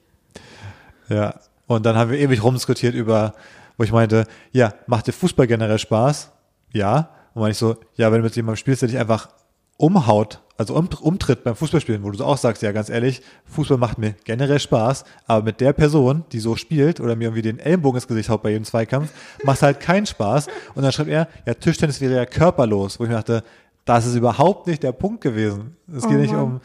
Ja. 1.10 1.36
Und 1.68 1.86
dann 1.86 1.96
haben 1.96 2.12
wir 2.12 2.20
ewig 2.20 2.44
rumdiskutiert 2.44 2.94
über, 2.94 3.34
wo 3.78 3.84
ich 3.84 3.92
meinte, 3.92 4.26
ja, 4.52 4.74
macht 4.88 5.08
dir 5.08 5.14
Fußball 5.14 5.48
generell 5.48 5.80
Spaß? 5.80 6.32
Ja. 6.72 7.10
Und 7.34 7.42
meine 7.42 7.52
ich 7.52 7.58
so, 7.58 7.78
ja, 7.96 8.12
wenn 8.12 8.20
du 8.20 8.26
mit 8.26 8.36
jemandem 8.36 8.58
spielst, 8.58 8.82
der 8.82 8.90
dich 8.90 8.98
einfach 8.98 9.30
umhaut, 9.78 10.40
also 10.58 10.76
um, 10.76 10.88
umtritt 11.02 11.44
beim 11.44 11.56
Fußballspielen, 11.56 12.04
wo 12.04 12.12
du 12.12 12.18
so 12.18 12.26
auch 12.26 12.38
sagst, 12.38 12.62
ja, 12.62 12.72
ganz 12.72 12.90
ehrlich, 12.90 13.22
Fußball 13.46 13.78
macht 13.78 13.98
mir 13.98 14.16
generell 14.24 14.60
Spaß, 14.60 15.04
aber 15.26 15.44
mit 15.44 15.60
der 15.62 15.74
Person, 15.74 16.26
die 16.32 16.40
so 16.40 16.56
spielt 16.56 17.00
oder 17.00 17.16
mir 17.16 17.26
irgendwie 17.26 17.42
den 17.42 17.60
Ellenbogen 17.60 17.98
ins 17.98 18.08
Gesicht 18.08 18.30
haut 18.30 18.44
bei 18.44 18.52
jedem 18.52 18.66
Zweikampf, 18.66 19.12
macht 19.44 19.62
halt 19.62 19.80
keinen 19.80 20.06
Spaß. 20.06 20.48
Und 20.76 20.84
dann 20.84 20.92
schreibt 20.92 21.10
er, 21.10 21.28
ja, 21.46 21.54
Tischtennis 21.56 22.02
wäre 22.02 22.16
ja 22.16 22.26
körperlos, 22.26 23.00
wo 23.00 23.04
ich 23.04 23.10
mir 23.10 23.16
dachte, 23.16 23.44
das 23.86 24.06
ist 24.06 24.16
überhaupt 24.16 24.68
nicht 24.68 24.84
der 24.84 24.92
Punkt 24.92 25.22
gewesen. 25.22 25.76
Es 25.94 26.04
geht 26.04 26.18
oh, 26.18 26.22
nicht 26.22 26.34
um, 26.34 26.62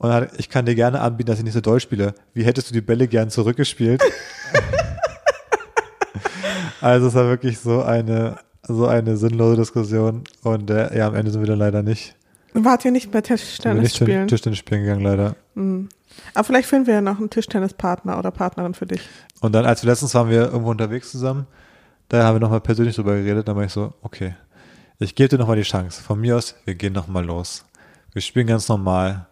und 0.00 0.10
hat, 0.10 0.30
ich 0.38 0.48
kann 0.48 0.64
dir 0.64 0.74
gerne 0.74 1.00
anbieten, 1.00 1.28
dass 1.28 1.38
ich 1.38 1.44
nicht 1.44 1.52
so 1.52 1.60
doll 1.60 1.78
spiele. 1.78 2.14
Wie 2.32 2.42
hättest 2.42 2.70
du 2.70 2.72
die 2.72 2.80
Bälle 2.80 3.06
gern 3.06 3.28
zurückgespielt? 3.28 4.02
also 6.80 7.08
es 7.08 7.14
war 7.14 7.26
wirklich 7.26 7.58
so 7.58 7.82
eine, 7.82 8.38
so 8.62 8.86
eine 8.86 9.18
sinnlose 9.18 9.56
Diskussion. 9.58 10.24
Und 10.42 10.70
äh, 10.70 10.96
ja, 10.96 11.06
am 11.06 11.14
Ende 11.14 11.30
sind 11.30 11.42
wir 11.42 11.48
dann 11.48 11.58
leider 11.58 11.82
nicht. 11.82 12.16
Wart 12.54 12.82
ihr 12.86 12.92
nicht 12.92 13.10
bei 13.10 13.20
Tischtennis 13.20 13.82
nicht 13.82 13.96
spielen? 13.96 14.26
Tischtennis 14.26 14.58
spielen 14.58 14.84
gegangen, 14.84 15.02
leider. 15.02 15.36
Mhm. 15.54 15.90
Aber 16.32 16.44
vielleicht 16.44 16.70
finden 16.70 16.86
wir 16.86 16.94
ja 16.94 17.00
noch 17.02 17.18
einen 17.18 17.28
Tischtennispartner 17.28 18.18
oder 18.18 18.30
Partnerin 18.30 18.72
für 18.72 18.86
dich. 18.86 19.02
Und 19.40 19.52
dann, 19.52 19.66
als 19.66 19.82
wir 19.82 19.90
letztens 19.90 20.14
waren 20.14 20.30
wir 20.30 20.46
irgendwo 20.46 20.70
unterwegs 20.70 21.10
zusammen, 21.10 21.46
da 22.08 22.24
haben 22.24 22.36
wir 22.36 22.40
nochmal 22.40 22.62
persönlich 22.62 22.96
drüber 22.96 23.16
geredet, 23.16 23.48
da 23.48 23.54
war 23.54 23.64
ich 23.64 23.72
so, 23.72 23.92
okay, 24.00 24.34
ich 24.98 25.14
gebe 25.14 25.28
dir 25.28 25.38
nochmal 25.38 25.56
die 25.56 25.62
Chance. 25.62 26.02
Von 26.02 26.20
mir 26.20 26.38
aus, 26.38 26.56
wir 26.64 26.74
gehen 26.74 26.94
nochmal 26.94 27.24
los. 27.26 27.66
Wir 28.14 28.22
spielen 28.22 28.46
ganz 28.46 28.66
normal. 28.66 29.26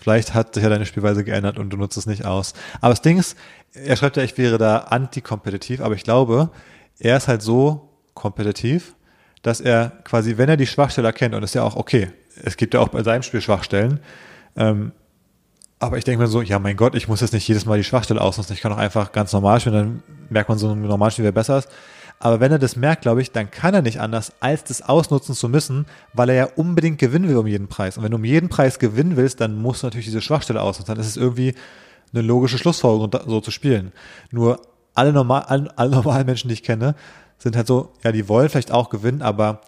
Vielleicht 0.00 0.34
hat 0.34 0.54
sich 0.54 0.62
ja 0.62 0.70
deine 0.70 0.86
Spielweise 0.86 1.24
geändert 1.24 1.58
und 1.58 1.70
du 1.70 1.76
nutzt 1.76 1.96
es 1.96 2.06
nicht 2.06 2.24
aus. 2.24 2.54
Aber 2.80 2.90
das 2.90 3.02
Ding 3.02 3.18
ist, 3.18 3.36
er 3.74 3.96
schreibt 3.96 4.16
ja, 4.16 4.22
ich 4.22 4.36
wäre 4.38 4.58
da 4.58 4.78
antikompetitiv, 4.78 5.80
aber 5.80 5.94
ich 5.94 6.02
glaube, 6.02 6.50
er 6.98 7.16
ist 7.16 7.28
halt 7.28 7.42
so 7.42 7.90
kompetitiv, 8.14 8.94
dass 9.42 9.60
er 9.60 9.92
quasi, 10.04 10.38
wenn 10.38 10.48
er 10.48 10.56
die 10.56 10.66
Schwachstelle 10.66 11.06
erkennt, 11.06 11.34
und 11.34 11.42
das 11.42 11.50
ist 11.50 11.54
ja 11.54 11.62
auch 11.62 11.76
okay, 11.76 12.10
es 12.42 12.56
gibt 12.56 12.74
ja 12.74 12.80
auch 12.80 12.88
bei 12.88 13.02
seinem 13.02 13.22
Spiel 13.22 13.40
Schwachstellen, 13.40 14.00
ähm, 14.56 14.92
aber 15.78 15.96
ich 15.96 16.04
denke 16.04 16.20
mir 16.20 16.28
so, 16.28 16.42
ja 16.42 16.58
mein 16.58 16.76
Gott, 16.76 16.94
ich 16.94 17.08
muss 17.08 17.20
jetzt 17.20 17.32
nicht 17.32 17.48
jedes 17.48 17.64
Mal 17.64 17.78
die 17.78 17.84
Schwachstelle 17.84 18.20
ausnutzen, 18.20 18.54
ich 18.54 18.60
kann 18.60 18.72
auch 18.72 18.78
einfach 18.78 19.12
ganz 19.12 19.32
normal 19.32 19.60
spielen, 19.60 19.74
dann 19.74 20.02
merkt 20.28 20.48
man 20.48 20.58
so 20.58 20.70
ein 20.70 20.82
normales 20.82 21.14
Spiel, 21.14 21.24
wer 21.24 21.32
besser 21.32 21.58
ist. 21.58 21.68
Aber 22.22 22.38
wenn 22.38 22.52
er 22.52 22.58
das 22.58 22.76
merkt, 22.76 23.02
glaube 23.02 23.22
ich, 23.22 23.32
dann 23.32 23.50
kann 23.50 23.72
er 23.72 23.80
nicht 23.80 23.98
anders, 23.98 24.32
als 24.40 24.62
das 24.64 24.82
ausnutzen 24.82 25.34
zu 25.34 25.48
müssen, 25.48 25.86
weil 26.12 26.28
er 26.28 26.34
ja 26.34 26.48
unbedingt 26.54 26.98
gewinnen 26.98 27.28
will 27.28 27.38
um 27.38 27.46
jeden 27.46 27.68
Preis. 27.68 27.96
Und 27.96 28.04
wenn 28.04 28.10
du 28.10 28.18
um 28.18 28.24
jeden 28.24 28.50
Preis 28.50 28.78
gewinnen 28.78 29.16
willst, 29.16 29.40
dann 29.40 29.56
musst 29.56 29.82
du 29.82 29.86
natürlich 29.86 30.06
diese 30.06 30.20
Schwachstelle 30.20 30.60
ausnutzen. 30.60 30.94
Dann 30.94 31.00
ist 31.00 31.08
es 31.08 31.16
irgendwie 31.16 31.54
eine 32.12 32.22
logische 32.22 32.58
Schlussfolgerung, 32.58 33.10
so 33.26 33.40
zu 33.40 33.50
spielen. 33.50 33.92
Nur 34.30 34.60
alle, 34.94 35.14
normal, 35.14 35.44
alle, 35.46 35.78
alle 35.78 35.90
normalen 35.90 36.26
Menschen, 36.26 36.48
die 36.48 36.54
ich 36.54 36.62
kenne, 36.62 36.94
sind 37.38 37.56
halt 37.56 37.66
so, 37.66 37.92
ja, 38.04 38.12
die 38.12 38.28
wollen 38.28 38.50
vielleicht 38.50 38.70
auch 38.70 38.90
gewinnen, 38.90 39.22
aber 39.22 39.62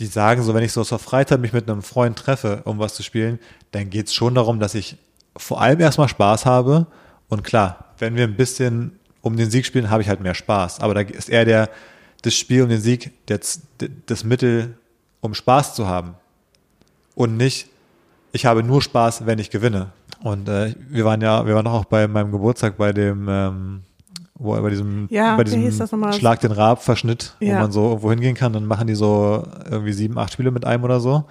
die 0.00 0.06
sagen 0.06 0.42
so, 0.42 0.54
wenn 0.54 0.64
ich 0.64 0.72
so 0.72 0.82
zur 0.84 0.98
Freizeit 0.98 1.40
mich 1.40 1.52
mit 1.52 1.68
einem 1.68 1.82
Freund 1.82 2.18
treffe, 2.18 2.62
um 2.64 2.78
was 2.78 2.94
zu 2.94 3.02
spielen, 3.02 3.38
dann 3.72 3.90
geht 3.90 4.06
es 4.06 4.14
schon 4.14 4.34
darum, 4.34 4.58
dass 4.58 4.74
ich 4.74 4.96
vor 5.36 5.60
allem 5.60 5.80
erstmal 5.80 6.08
Spaß 6.08 6.46
habe. 6.46 6.86
Und 7.28 7.44
klar, 7.44 7.94
wenn 7.98 8.16
wir 8.16 8.24
ein 8.24 8.36
bisschen 8.36 8.98
um 9.24 9.38
den 9.38 9.50
Sieg 9.50 9.64
spielen, 9.64 9.90
habe 9.90 10.02
ich 10.02 10.08
halt 10.08 10.20
mehr 10.20 10.34
Spaß. 10.34 10.80
Aber 10.80 10.92
da 10.92 11.00
ist 11.00 11.30
eher 11.30 11.46
der, 11.46 11.70
das 12.22 12.34
Spiel 12.34 12.62
um 12.62 12.68
den 12.68 12.80
Sieg 12.80 13.10
das, 13.26 13.62
das 14.06 14.22
Mittel, 14.22 14.76
um 15.20 15.32
Spaß 15.32 15.74
zu 15.74 15.88
haben. 15.88 16.14
Und 17.14 17.38
nicht, 17.38 17.68
ich 18.32 18.44
habe 18.44 18.62
nur 18.62 18.82
Spaß, 18.82 19.24
wenn 19.24 19.38
ich 19.38 19.48
gewinne. 19.48 19.92
Und 20.22 20.48
äh, 20.48 20.74
wir 20.90 21.06
waren 21.06 21.22
ja, 21.22 21.46
wir 21.46 21.54
waren 21.54 21.66
auch 21.66 21.86
bei 21.86 22.06
meinem 22.06 22.32
Geburtstag 22.32 22.76
bei 22.76 22.92
dem, 22.92 23.26
ähm, 23.30 23.82
wo 24.34 24.60
bei 24.60 24.68
diesem, 24.68 25.06
ja, 25.10 25.36
bei 25.36 25.44
diesem 25.44 25.88
Schlag 26.12 26.40
den 26.40 26.52
Rab 26.52 26.82
Verschnitt, 26.82 27.34
ja. 27.40 27.56
wo 27.56 27.60
man 27.62 27.72
so 27.72 27.88
irgendwo 27.88 28.10
hingehen 28.10 28.34
kann, 28.34 28.52
dann 28.52 28.66
machen 28.66 28.86
die 28.86 28.94
so 28.94 29.46
irgendwie 29.70 29.92
sieben, 29.92 30.18
acht 30.18 30.34
Spiele 30.34 30.50
mit 30.50 30.66
einem 30.66 30.84
oder 30.84 31.00
so. 31.00 31.24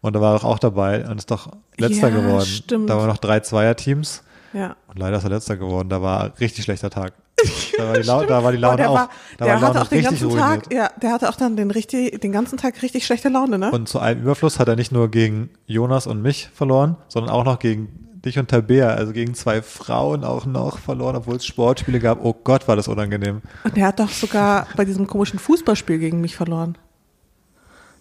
Und 0.00 0.14
da 0.14 0.20
war 0.22 0.36
er 0.36 0.44
auch 0.44 0.58
dabei 0.58 1.06
und 1.06 1.18
ist 1.18 1.30
doch 1.30 1.50
letzter 1.76 2.08
ja, 2.08 2.16
geworden. 2.16 2.46
Stimmt. 2.46 2.88
Da 2.88 2.96
waren 2.96 3.08
noch 3.08 3.18
drei 3.18 3.40
Zweierteams. 3.40 4.22
Ja. 4.56 4.74
Und 4.88 4.98
leider 4.98 5.18
ist 5.18 5.24
er 5.24 5.30
letzter 5.30 5.58
geworden. 5.58 5.90
Da 5.90 6.00
war 6.00 6.32
richtig 6.40 6.64
schlechter 6.64 6.90
Tag. 6.90 7.12
Da 7.76 7.88
war 7.88 7.98
die, 7.98 8.06
Laune, 8.06 8.26
da 8.26 8.42
war 8.42 8.52
die 8.52 8.58
Laune 8.58 8.88
auch. 8.88 8.94
War, 8.94 9.10
der 9.38 9.46
war 9.46 9.56
die 9.56 9.62
Laune 9.62 9.66
hatte 9.66 9.82
auch 9.82 9.88
den 9.88 10.02
ganzen 10.02 10.28
ruiniert. 10.28 10.64
Tag, 10.64 10.72
ja, 10.72 10.90
der 11.02 11.12
hatte 11.12 11.28
auch 11.28 11.36
dann 11.36 11.54
den 11.54 11.70
richtig, 11.70 12.22
den 12.22 12.32
ganzen 12.32 12.56
Tag 12.56 12.80
richtig 12.80 13.04
schlechte 13.04 13.28
Laune, 13.28 13.58
ne? 13.58 13.70
Und 13.70 13.86
zu 13.86 13.98
einem 13.98 14.22
Überfluss 14.22 14.58
hat 14.58 14.68
er 14.68 14.76
nicht 14.76 14.92
nur 14.92 15.10
gegen 15.10 15.50
Jonas 15.66 16.06
und 16.06 16.22
mich 16.22 16.48
verloren, 16.54 16.96
sondern 17.08 17.30
auch 17.30 17.44
noch 17.44 17.58
gegen 17.58 18.06
dich 18.24 18.38
und 18.38 18.48
Tabea, 18.48 18.88
also 18.88 19.12
gegen 19.12 19.34
zwei 19.34 19.60
Frauen 19.60 20.24
auch 20.24 20.46
noch 20.46 20.78
verloren, 20.78 21.16
obwohl 21.16 21.36
es 21.36 21.44
Sportspiele 21.44 22.00
gab. 22.00 22.24
Oh 22.24 22.32
Gott, 22.32 22.66
war 22.66 22.76
das 22.76 22.88
unangenehm. 22.88 23.42
Und 23.64 23.76
der 23.76 23.88
hat 23.88 24.00
doch 24.00 24.08
sogar 24.08 24.66
bei 24.74 24.86
diesem 24.86 25.06
komischen 25.06 25.38
Fußballspiel 25.38 25.98
gegen 25.98 26.22
mich 26.22 26.34
verloren. 26.34 26.78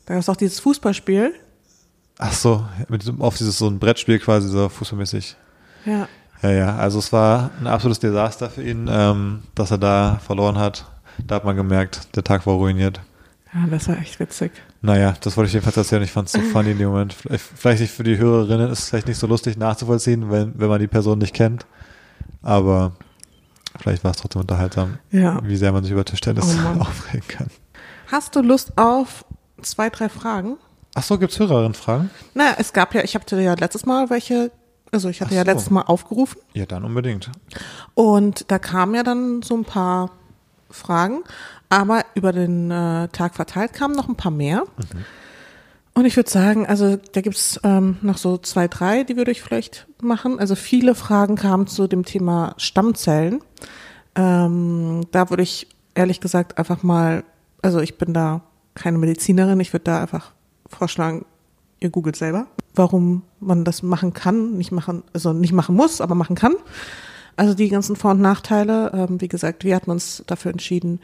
Da 0.06 0.14
gab 0.14 0.22
es 0.22 0.30
auch 0.30 0.38
dieses 0.38 0.62
Fußballspiel. 0.62 1.34
Ach 2.18 2.32
so, 2.32 2.66
mit 2.88 3.02
diesem, 3.02 3.22
auf 3.22 3.38
dieses 3.38 3.58
so 3.58 3.68
ein 3.68 3.80
Brettspiel 3.80 4.20
quasi, 4.20 4.48
so 4.48 4.70
fußballmäßig. 4.70 5.36
Ja. 5.84 6.08
Ja, 6.42 6.52
ja, 6.52 6.76
also 6.76 7.00
es 7.00 7.12
war 7.14 7.50
ein 7.60 7.68
absolutes 7.68 8.00
Desaster 8.00 8.50
für 8.50 8.64
ihn, 8.64 8.88
ähm, 8.92 9.44
dass 9.56 9.72
er 9.72 9.78
da 9.78 10.20
verloren 10.26 10.58
hat. 10.58 10.86
Da 11.26 11.36
hat 11.36 11.46
man 11.46 11.56
gemerkt, 11.56 12.16
der 12.16 12.24
Tag 12.24 12.46
war 12.46 12.56
ruiniert. 12.56 13.00
Ja, 13.54 13.66
das 13.70 13.88
war 13.88 13.98
echt 13.98 14.20
witzig. 14.20 14.52
Naja, 14.82 15.14
das 15.22 15.38
wollte 15.38 15.48
ich 15.48 15.54
jedenfalls 15.54 15.78
erzählen. 15.78 16.04
Ich 16.04 16.12
fand 16.12 16.28
es 16.28 16.34
so 16.34 16.42
funny 16.42 16.72
in 16.72 16.78
dem 16.78 16.90
Moment. 16.90 17.14
Vielleicht, 17.14 17.80
nicht 17.80 17.94
für 17.94 18.04
die 18.04 18.18
Hörerinnen 18.18 18.70
ist 18.70 18.80
es 18.80 18.90
vielleicht 18.90 19.08
nicht 19.08 19.18
so 19.18 19.28
lustig 19.28 19.58
nachzuvollziehen, 19.58 20.30
wenn, 20.30 20.60
wenn 20.60 20.68
man 20.68 20.80
die 20.80 20.88
Person 20.88 21.20
nicht 21.20 21.34
kennt. 21.34 21.66
Aber 22.44 22.92
vielleicht 23.80 24.04
war 24.04 24.12
es 24.12 24.18
trotzdem 24.18 24.42
unterhaltsam, 24.42 24.98
Ja. 25.12 25.40
wie 25.44 25.56
sehr 25.56 25.72
man 25.72 25.84
sich 25.84 25.94
über 25.94 26.04
Tischtennis 26.06 26.46
Oh 26.76 26.82
aufregen 26.82 27.28
kann. 27.28 27.48
Hast 28.12 28.36
du 28.36 28.42
Lust 28.42 28.78
auf 28.78 29.26
zwei, 29.62 29.90
drei 29.90 30.10
Fragen? 30.10 30.58
Ach 30.94 31.04
so, 31.04 31.18
gibt's 31.18 31.40
Hörerinnenfragen? 31.40 32.10
Na, 32.34 32.56
es 32.58 32.72
gab 32.74 32.94
ja, 32.94 33.04
ich 33.04 33.16
hatte 33.16 33.40
ja 33.42 33.54
letztes 33.58 33.86
Mal 33.86 34.10
welche, 34.10 34.52
also 34.96 35.10
ich 35.10 35.22
hatte 35.22 35.32
Ach 35.34 35.36
ja 35.38 35.44
so. 35.46 35.52
letztes 35.52 35.70
Mal 35.70 35.82
aufgerufen 35.84 36.40
Ja, 36.54 36.66
dann 36.66 36.84
unbedingt. 36.84 37.30
und 37.94 38.50
da 38.50 38.58
kamen 38.60 38.96
ja 38.96 39.04
dann 39.04 39.42
so 39.44 39.56
ein 39.56 39.64
paar 39.66 40.10
Fragen, 40.72 41.20
aber 41.70 42.04
über 42.16 42.32
den 42.34 42.72
äh, 42.72 43.08
Tag 43.10 43.36
verteilt 43.36 43.74
kamen 43.74 43.96
noch 43.96 44.08
ein 44.10 44.16
paar 44.16 44.32
mehr. 44.32 44.64
Und 45.94 46.06
ich 46.06 46.16
würde 46.18 46.30
sagen, 46.30 46.66
also 46.66 46.98
da 47.14 47.22
gibt's 47.22 47.58
ähm, 47.64 47.98
noch 48.02 48.18
so 48.18 48.38
zwei, 48.38 48.68
drei, 48.68 49.04
die 49.04 49.16
würde 49.16 49.32
ich 49.32 49.42
vielleicht 49.42 49.88
machen. 50.02 50.40
Also 50.40 50.56
viele 50.56 50.94
Fragen 50.96 51.36
kamen 51.36 51.68
zu 51.68 51.88
dem 51.88 52.04
Thema 52.04 52.54
Stammzellen. 52.58 53.40
Ähm, 54.16 55.06
da 55.12 55.30
würde 55.30 55.44
ich 55.44 55.68
ehrlich 55.94 56.20
gesagt 56.20 56.58
einfach 56.58 56.84
mal, 56.84 57.24
also 57.62 57.80
ich 57.80 57.98
bin 57.98 58.14
da 58.14 58.42
keine 58.74 58.98
Medizinerin, 58.98 59.60
ich 59.62 59.72
würde 59.72 59.86
da 59.86 60.02
einfach 60.02 60.32
vorschlagen, 60.68 61.26
ihr 61.80 61.90
googelt 61.90 62.16
selber, 62.16 62.48
warum 62.74 63.24
man 63.40 63.64
das 63.64 63.84
machen 63.84 64.14
kann, 64.14 64.58
nicht 64.58 64.72
machen, 64.72 65.04
also 65.14 65.34
nicht 65.34 65.54
machen 65.54 65.76
muss, 65.76 66.02
aber 66.02 66.16
machen 66.16 66.36
kann. 66.36 66.56
Also 67.38 67.54
die 67.54 67.70
ganzen 67.70 67.96
Vor- 67.96 68.12
und 68.12 68.22
Nachteile. 68.22 68.92
Ähm, 68.94 69.22
wie 69.22 69.28
gesagt, 69.28 69.64
wir 69.64 69.76
hatten 69.76 69.92
uns 69.92 70.24
dafür 70.28 70.52
entschieden, 70.52 71.00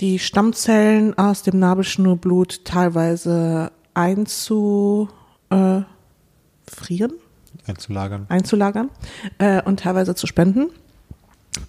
die 0.00 0.18
Stammzellen 0.18 1.16
aus 1.16 1.42
dem 1.42 1.58
Nabelschnurblut 1.58 2.64
teilweise 2.64 3.70
einzu, 3.94 5.08
äh, 5.50 5.82
Einzulagern. 7.66 8.26
einzulagern 8.28 8.90
äh, 9.38 9.62
und 9.62 9.80
teilweise 9.80 10.14
zu 10.14 10.26
spenden. 10.26 10.70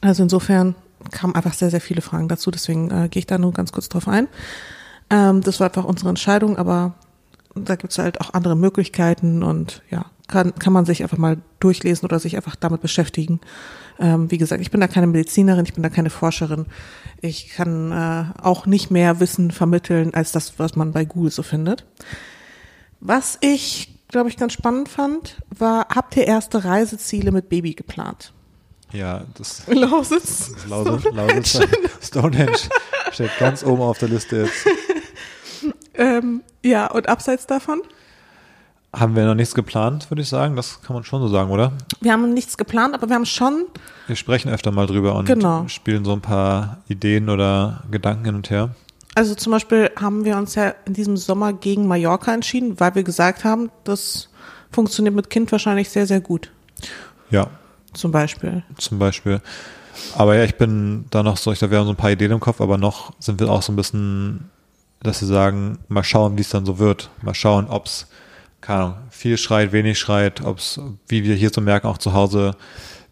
Also 0.02 0.24
insofern 0.24 0.76
kamen 1.12 1.36
einfach 1.36 1.54
sehr, 1.54 1.70
sehr 1.70 1.82
viele 1.82 2.02
Fragen 2.02 2.28
dazu, 2.28 2.50
deswegen 2.50 2.90
äh, 2.90 3.10
gehe 3.10 3.20
ich 3.20 3.28
da 3.28 3.38
nur 3.38 3.52
ganz 3.52 3.72
kurz 3.72 3.90
drauf 3.90 4.08
ein. 4.08 4.28
Ähm, 5.10 5.42
das 5.42 5.60
war 5.60 5.68
einfach 5.68 5.84
unsere 5.84 6.10
Entscheidung, 6.10 6.58
aber 6.58 6.96
da 7.56 7.76
gibt 7.76 7.92
es 7.92 8.00
halt 8.00 8.22
auch 8.22 8.34
andere 8.34 8.56
Möglichkeiten 8.56 9.44
und 9.44 9.82
ja, 9.90 10.06
kann, 10.28 10.56
kann 10.56 10.74
man 10.74 10.86
sich 10.86 11.04
einfach 11.04 11.18
mal 11.18 11.38
durchlesen 11.60 12.06
oder 12.06 12.20
sich 12.20 12.36
einfach 12.36 12.56
damit 12.56 12.82
beschäftigen. 12.82 13.40
Ähm, 14.00 14.32
wie 14.32 14.38
gesagt, 14.38 14.62
ich 14.62 14.72
bin 14.72 14.82
da 14.82 14.88
keine 14.88 15.08
Medizinerin, 15.08 15.66
ich 15.66 15.74
bin 15.74 15.84
da 15.84 15.90
keine 15.90 16.10
Forscherin. 16.10 16.66
Ich 17.22 17.50
kann 17.50 17.92
äh, 17.92 18.42
auch 18.42 18.66
nicht 18.66 18.90
mehr 18.90 19.20
Wissen 19.20 19.52
vermitteln 19.52 20.14
als 20.14 20.32
das, 20.32 20.58
was 20.58 20.76
man 20.76 20.92
bei 20.92 21.06
Google 21.06 21.32
so 21.32 21.44
findet. 21.44 21.86
Was 23.00 23.38
ich, 23.42 24.00
glaube 24.08 24.30
ich, 24.30 24.38
ganz 24.38 24.54
spannend 24.54 24.90
fand, 24.90 25.38
war, 25.56 25.88
habt 25.94 26.16
ihr 26.18 26.26
erste 26.26 26.64
Reiseziele 26.64 27.32
mit 27.32 27.50
Baby 27.50 27.74
geplant? 27.74 28.34
Ja, 28.92 29.26
das 29.38 29.64
Lausitz. 29.68 30.54
das 30.54 30.68
Lausitz, 30.68 31.14
Lausitz 31.14 31.60
Stonehenge 32.02 32.58
steht 33.12 33.32
ganz 33.40 33.64
oben 33.64 33.82
auf 33.82 33.98
der 33.98 34.10
Liste 34.10 34.44
jetzt. 34.44 34.66
Ähm, 35.96 36.42
ja, 36.64 36.88
und 36.88 37.08
abseits 37.10 37.46
davon? 37.48 37.82
Haben 38.96 39.16
wir 39.16 39.26
noch 39.26 39.34
nichts 39.34 39.56
geplant, 39.56 40.10
würde 40.12 40.22
ich 40.22 40.30
sagen. 40.30 40.56
Das 40.56 40.82
kann 40.84 40.94
man 40.96 41.04
schon 41.04 41.20
so 41.22 41.28
sagen, 41.28 41.50
oder? 41.50 41.72
Wir 42.02 42.12
haben 42.14 42.32
nichts 42.34 42.58
geplant, 42.58 42.94
aber 42.94 43.08
wir 43.10 43.16
haben 43.16 43.26
schon, 43.26 43.66
Wir 44.08 44.16
sprechen 44.16 44.52
öfter 44.52 44.72
mal 44.72 44.86
drüber 44.86 45.16
und 45.16 45.26
Genau. 45.26 45.68
spielen 45.68 46.06
so 46.06 46.14
ein 46.14 46.22
paar 46.22 46.78
Ideen 46.88 47.30
oder 47.30 47.84
Gedanken 47.90 48.26
hin 48.26 48.36
und 48.36 48.50
her. 48.52 48.70
also 49.16 49.34
zum 49.36 49.52
Beispiel 49.52 49.90
haben 50.00 50.26
wir 50.26 50.38
uns 50.38 50.54
ja 50.56 50.74
in 50.86 50.94
diesem 50.94 51.18
Sommer 51.18 51.54
gegen 51.54 51.88
Mallorca 51.88 52.34
entschieden, 52.34 52.80
weil 52.80 52.94
wir 52.96 53.04
gesagt 53.04 53.44
haben, 53.44 53.72
das 53.84 54.30
funktioniert 54.72 55.16
mit 55.16 55.30
Kind 55.30 55.52
wahrscheinlich 55.52 55.90
sehr, 55.90 56.06
sehr 56.08 56.20
gut. 56.22 56.52
Ja, 57.32 57.48
Zum 57.94 58.12
Beispiel. 58.12 58.64
zum 58.78 59.00
Beispiel. 59.00 59.42
Aber 60.18 60.36
ja, 60.36 60.44
ich 60.44 60.56
bin 60.56 61.06
da 61.12 61.22
noch 61.24 61.38
so, 61.38 61.52
ich 61.52 61.60
glaube, 61.60 61.72
wir 61.74 61.80
haben 61.80 61.86
so 61.86 61.94
ein 61.94 61.96
paar 61.98 62.12
Ideen 62.12 62.32
im 62.32 62.40
Kopf, 62.40 62.60
aber 62.62 62.78
noch 62.78 63.14
sind 63.20 63.40
wir 63.40 63.50
auch 63.52 63.62
so 63.64 63.72
ein 63.72 63.76
bisschen, 63.76 64.50
dass 65.04 65.22
wir 65.22 65.28
sagen, 65.28 65.80
mal 65.90 66.04
schauen, 66.04 66.38
wie 66.38 66.42
es 66.42 66.50
dann 66.50 66.66
so 66.66 66.80
wird. 66.80 67.10
Mal 67.22 67.36
schauen, 67.36 67.68
ob 67.68 67.86
es, 67.86 68.08
keine 68.62 68.80
Ahnung, 68.80 68.98
viel 69.10 69.38
schreit, 69.38 69.72
wenig 69.72 70.00
schreit, 70.00 70.42
ob 70.44 70.58
es, 70.58 70.80
wie 71.08 71.24
wir 71.24 71.36
hier 71.36 71.52
so 71.54 71.62
merken, 71.62 71.88
auch 71.88 71.98
zu 71.98 72.14
Hause, 72.14 72.56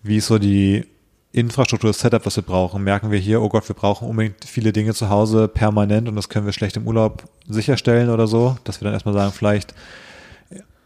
wie 0.02 0.18
ist 0.18 0.28
so 0.28 0.40
die 0.40 0.86
Infrastruktur, 1.34 1.90
das 1.90 2.00
Setup, 2.00 2.26
was 2.26 2.36
wir 2.36 2.44
brauchen. 2.44 2.84
Merken 2.84 3.12
wir 3.12 3.20
hier, 3.20 3.42
oh 3.42 3.50
Gott, 3.50 3.68
wir 3.70 3.76
brauchen 3.76 4.08
unbedingt 4.08 4.44
viele 4.46 4.74
Dinge 4.74 4.94
zu 4.94 5.10
Hause 5.10 5.48
permanent 5.48 6.10
und 6.10 6.16
das 6.16 6.30
können 6.30 6.46
wir 6.46 6.54
schlecht 6.54 6.76
im 6.78 6.88
Urlaub 6.88 7.24
sicherstellen 7.48 8.10
oder 8.10 8.28
so, 8.28 8.58
dass 8.64 8.82
wir 8.82 8.86
dann 8.86 8.94
erstmal 8.94 9.14
sagen, 9.14 9.32
vielleicht 9.32 9.74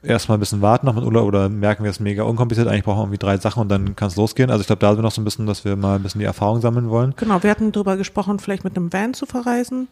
erstmal 0.03 0.37
ein 0.37 0.39
bisschen 0.39 0.61
warten 0.61 0.85
noch 0.85 0.93
mit 0.93 1.03
Urlaub 1.03 1.25
oder 1.25 1.49
merken 1.49 1.83
wir 1.83 1.89
es 1.89 1.99
mega 1.99 2.23
unkompliziert, 2.23 2.67
eigentlich 2.67 2.83
brauchen 2.83 2.97
wir 2.97 3.03
irgendwie 3.03 3.17
drei 3.17 3.37
Sachen 3.37 3.61
und 3.61 3.69
dann 3.69 3.95
kann 3.95 4.09
es 4.09 4.15
losgehen. 4.15 4.51
Also 4.51 4.61
ich 4.61 4.67
glaube, 4.67 4.79
da 4.79 4.89
sind 4.89 4.99
wir 4.99 5.03
noch 5.03 5.11
so 5.11 5.21
ein 5.21 5.25
bisschen, 5.25 5.47
dass 5.47 5.65
wir 5.65 5.75
mal 5.75 5.95
ein 5.95 6.03
bisschen 6.03 6.19
die 6.19 6.25
Erfahrung 6.25 6.61
sammeln 6.61 6.89
wollen. 6.89 7.13
Genau, 7.17 7.41
wir 7.41 7.49
hatten 7.49 7.71
darüber 7.71 7.97
gesprochen, 7.97 8.39
vielleicht 8.39 8.63
mit 8.63 8.77
einem 8.77 8.93
Van 8.93 9.13
zu 9.13 9.25
verreisen. 9.25 9.87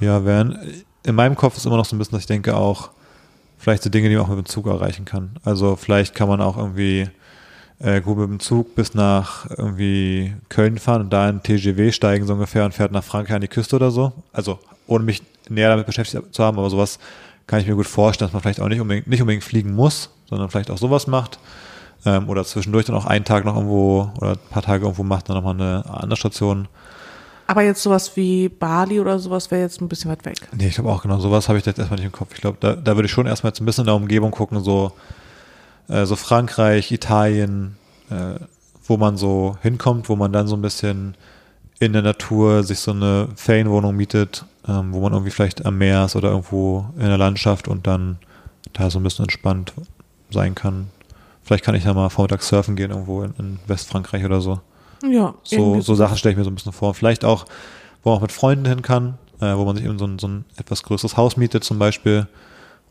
Ja, 0.00 0.24
wären, 0.24 0.58
in 1.02 1.14
meinem 1.14 1.34
Kopf 1.36 1.56
ist 1.56 1.66
immer 1.66 1.76
noch 1.76 1.84
so 1.84 1.96
ein 1.96 1.98
bisschen, 1.98 2.12
dass 2.12 2.22
ich 2.22 2.26
denke 2.26 2.56
auch, 2.56 2.90
vielleicht 3.58 3.82
so 3.82 3.90
Dinge, 3.90 4.08
die 4.08 4.16
man 4.16 4.24
auch 4.24 4.28
mit 4.28 4.38
dem 4.38 4.46
Zug 4.46 4.66
erreichen 4.66 5.04
kann. 5.04 5.30
Also 5.44 5.76
vielleicht 5.76 6.14
kann 6.14 6.28
man 6.28 6.40
auch 6.40 6.56
irgendwie 6.56 7.08
äh, 7.80 8.00
gut 8.00 8.18
mit 8.18 8.28
dem 8.28 8.40
Zug 8.40 8.74
bis 8.74 8.94
nach 8.94 9.46
irgendwie 9.50 10.34
Köln 10.48 10.78
fahren 10.78 11.02
und 11.02 11.10
da 11.12 11.28
in 11.28 11.42
TGW 11.42 11.92
steigen 11.92 12.26
so 12.26 12.34
ungefähr 12.34 12.64
und 12.64 12.74
fährt 12.74 12.92
nach 12.92 13.04
Frankreich 13.04 13.36
an 13.36 13.40
die 13.40 13.48
Küste 13.48 13.76
oder 13.76 13.90
so. 13.90 14.12
Also 14.32 14.58
ohne 14.86 15.04
mich 15.04 15.22
näher 15.48 15.70
damit 15.70 15.86
beschäftigt 15.86 16.34
zu 16.34 16.44
haben, 16.44 16.58
aber 16.58 16.70
sowas 16.70 16.98
kann 17.46 17.60
ich 17.60 17.66
mir 17.66 17.74
gut 17.74 17.86
vorstellen, 17.86 18.28
dass 18.28 18.32
man 18.32 18.42
vielleicht 18.42 18.60
auch 18.60 18.68
nicht 18.68 18.80
unbedingt, 18.80 19.06
nicht 19.06 19.20
unbedingt 19.20 19.44
fliegen 19.44 19.74
muss, 19.74 20.10
sondern 20.28 20.50
vielleicht 20.50 20.70
auch 20.70 20.78
sowas 20.78 21.06
macht. 21.06 21.38
Ähm, 22.04 22.28
oder 22.28 22.44
zwischendurch 22.44 22.84
dann 22.86 22.96
auch 22.96 23.06
einen 23.06 23.24
Tag 23.24 23.44
noch 23.44 23.56
irgendwo 23.56 24.10
oder 24.18 24.32
ein 24.32 24.50
paar 24.50 24.62
Tage 24.62 24.84
irgendwo 24.84 25.02
macht, 25.02 25.28
dann 25.28 25.36
nochmal 25.36 25.54
eine 25.54 25.84
andere 25.88 26.16
Station. 26.16 26.68
Aber 27.48 27.62
jetzt 27.62 27.82
sowas 27.82 28.14
wie 28.14 28.50
Bali 28.50 29.00
oder 29.00 29.18
sowas 29.18 29.50
wäre 29.50 29.62
jetzt 29.62 29.80
ein 29.80 29.88
bisschen 29.88 30.10
weit 30.10 30.26
weg. 30.26 30.36
Nee, 30.54 30.68
ich 30.68 30.74
glaube 30.74 30.90
auch 30.90 31.02
genau, 31.02 31.18
sowas 31.18 31.48
habe 31.48 31.58
ich 31.58 31.64
jetzt 31.64 31.78
erstmal 31.78 31.96
nicht 31.96 32.04
im 32.04 32.12
Kopf. 32.12 32.34
Ich 32.34 32.42
glaube, 32.42 32.58
da, 32.60 32.76
da 32.76 32.94
würde 32.94 33.06
ich 33.06 33.12
schon 33.12 33.26
erstmal 33.26 33.52
jetzt 33.52 33.60
ein 33.60 33.64
bisschen 33.64 33.82
in 33.82 33.86
der 33.86 33.94
Umgebung 33.94 34.32
gucken, 34.32 34.62
so, 34.62 34.92
äh, 35.88 36.04
so 36.04 36.14
Frankreich, 36.14 36.92
Italien, 36.92 37.78
äh, 38.10 38.34
wo 38.84 38.98
man 38.98 39.16
so 39.16 39.56
hinkommt, 39.62 40.10
wo 40.10 40.16
man 40.16 40.30
dann 40.30 40.46
so 40.46 40.56
ein 40.56 40.60
bisschen 40.60 41.14
in 41.78 41.94
der 41.94 42.02
Natur 42.02 42.64
sich 42.64 42.80
so 42.80 42.90
eine 42.90 43.28
Ferienwohnung 43.34 43.96
mietet, 43.96 44.44
ähm, 44.66 44.92
wo 44.92 45.00
man 45.00 45.14
irgendwie 45.14 45.30
vielleicht 45.30 45.64
am 45.64 45.78
Meer 45.78 46.04
ist 46.04 46.16
oder 46.16 46.28
irgendwo 46.28 46.84
in 46.96 47.06
der 47.06 47.16
Landschaft 47.16 47.66
und 47.66 47.86
dann 47.86 48.18
da 48.74 48.90
so 48.90 49.00
ein 49.00 49.04
bisschen 49.04 49.24
entspannt 49.24 49.72
sein 50.28 50.54
kann. 50.54 50.90
Vielleicht 51.42 51.64
kann 51.64 51.74
ich 51.74 51.84
ja 51.84 51.94
mal 51.94 52.10
vormittags 52.10 52.48
surfen 52.48 52.76
gehen 52.76 52.90
irgendwo 52.90 53.22
in, 53.22 53.32
in 53.38 53.58
Westfrankreich 53.66 54.26
oder 54.26 54.42
so. 54.42 54.60
Ja, 55.02 55.34
So, 55.44 55.80
so 55.80 55.94
Sachen 55.94 56.16
stelle 56.16 56.32
ich 56.32 56.38
mir 56.38 56.44
so 56.44 56.50
ein 56.50 56.54
bisschen 56.54 56.72
vor. 56.72 56.94
Vielleicht 56.94 57.24
auch, 57.24 57.46
wo 58.02 58.10
man 58.10 58.18
auch 58.18 58.22
mit 58.22 58.32
Freunden 58.32 58.66
hin 58.66 58.82
kann, 58.82 59.18
äh, 59.40 59.54
wo 59.54 59.64
man 59.64 59.76
sich 59.76 59.84
eben 59.84 59.98
so 59.98 60.06
ein, 60.06 60.18
so 60.18 60.28
ein 60.28 60.44
etwas 60.56 60.82
größeres 60.82 61.16
Haus 61.16 61.36
mietet 61.36 61.64
zum 61.64 61.78
Beispiel 61.78 62.26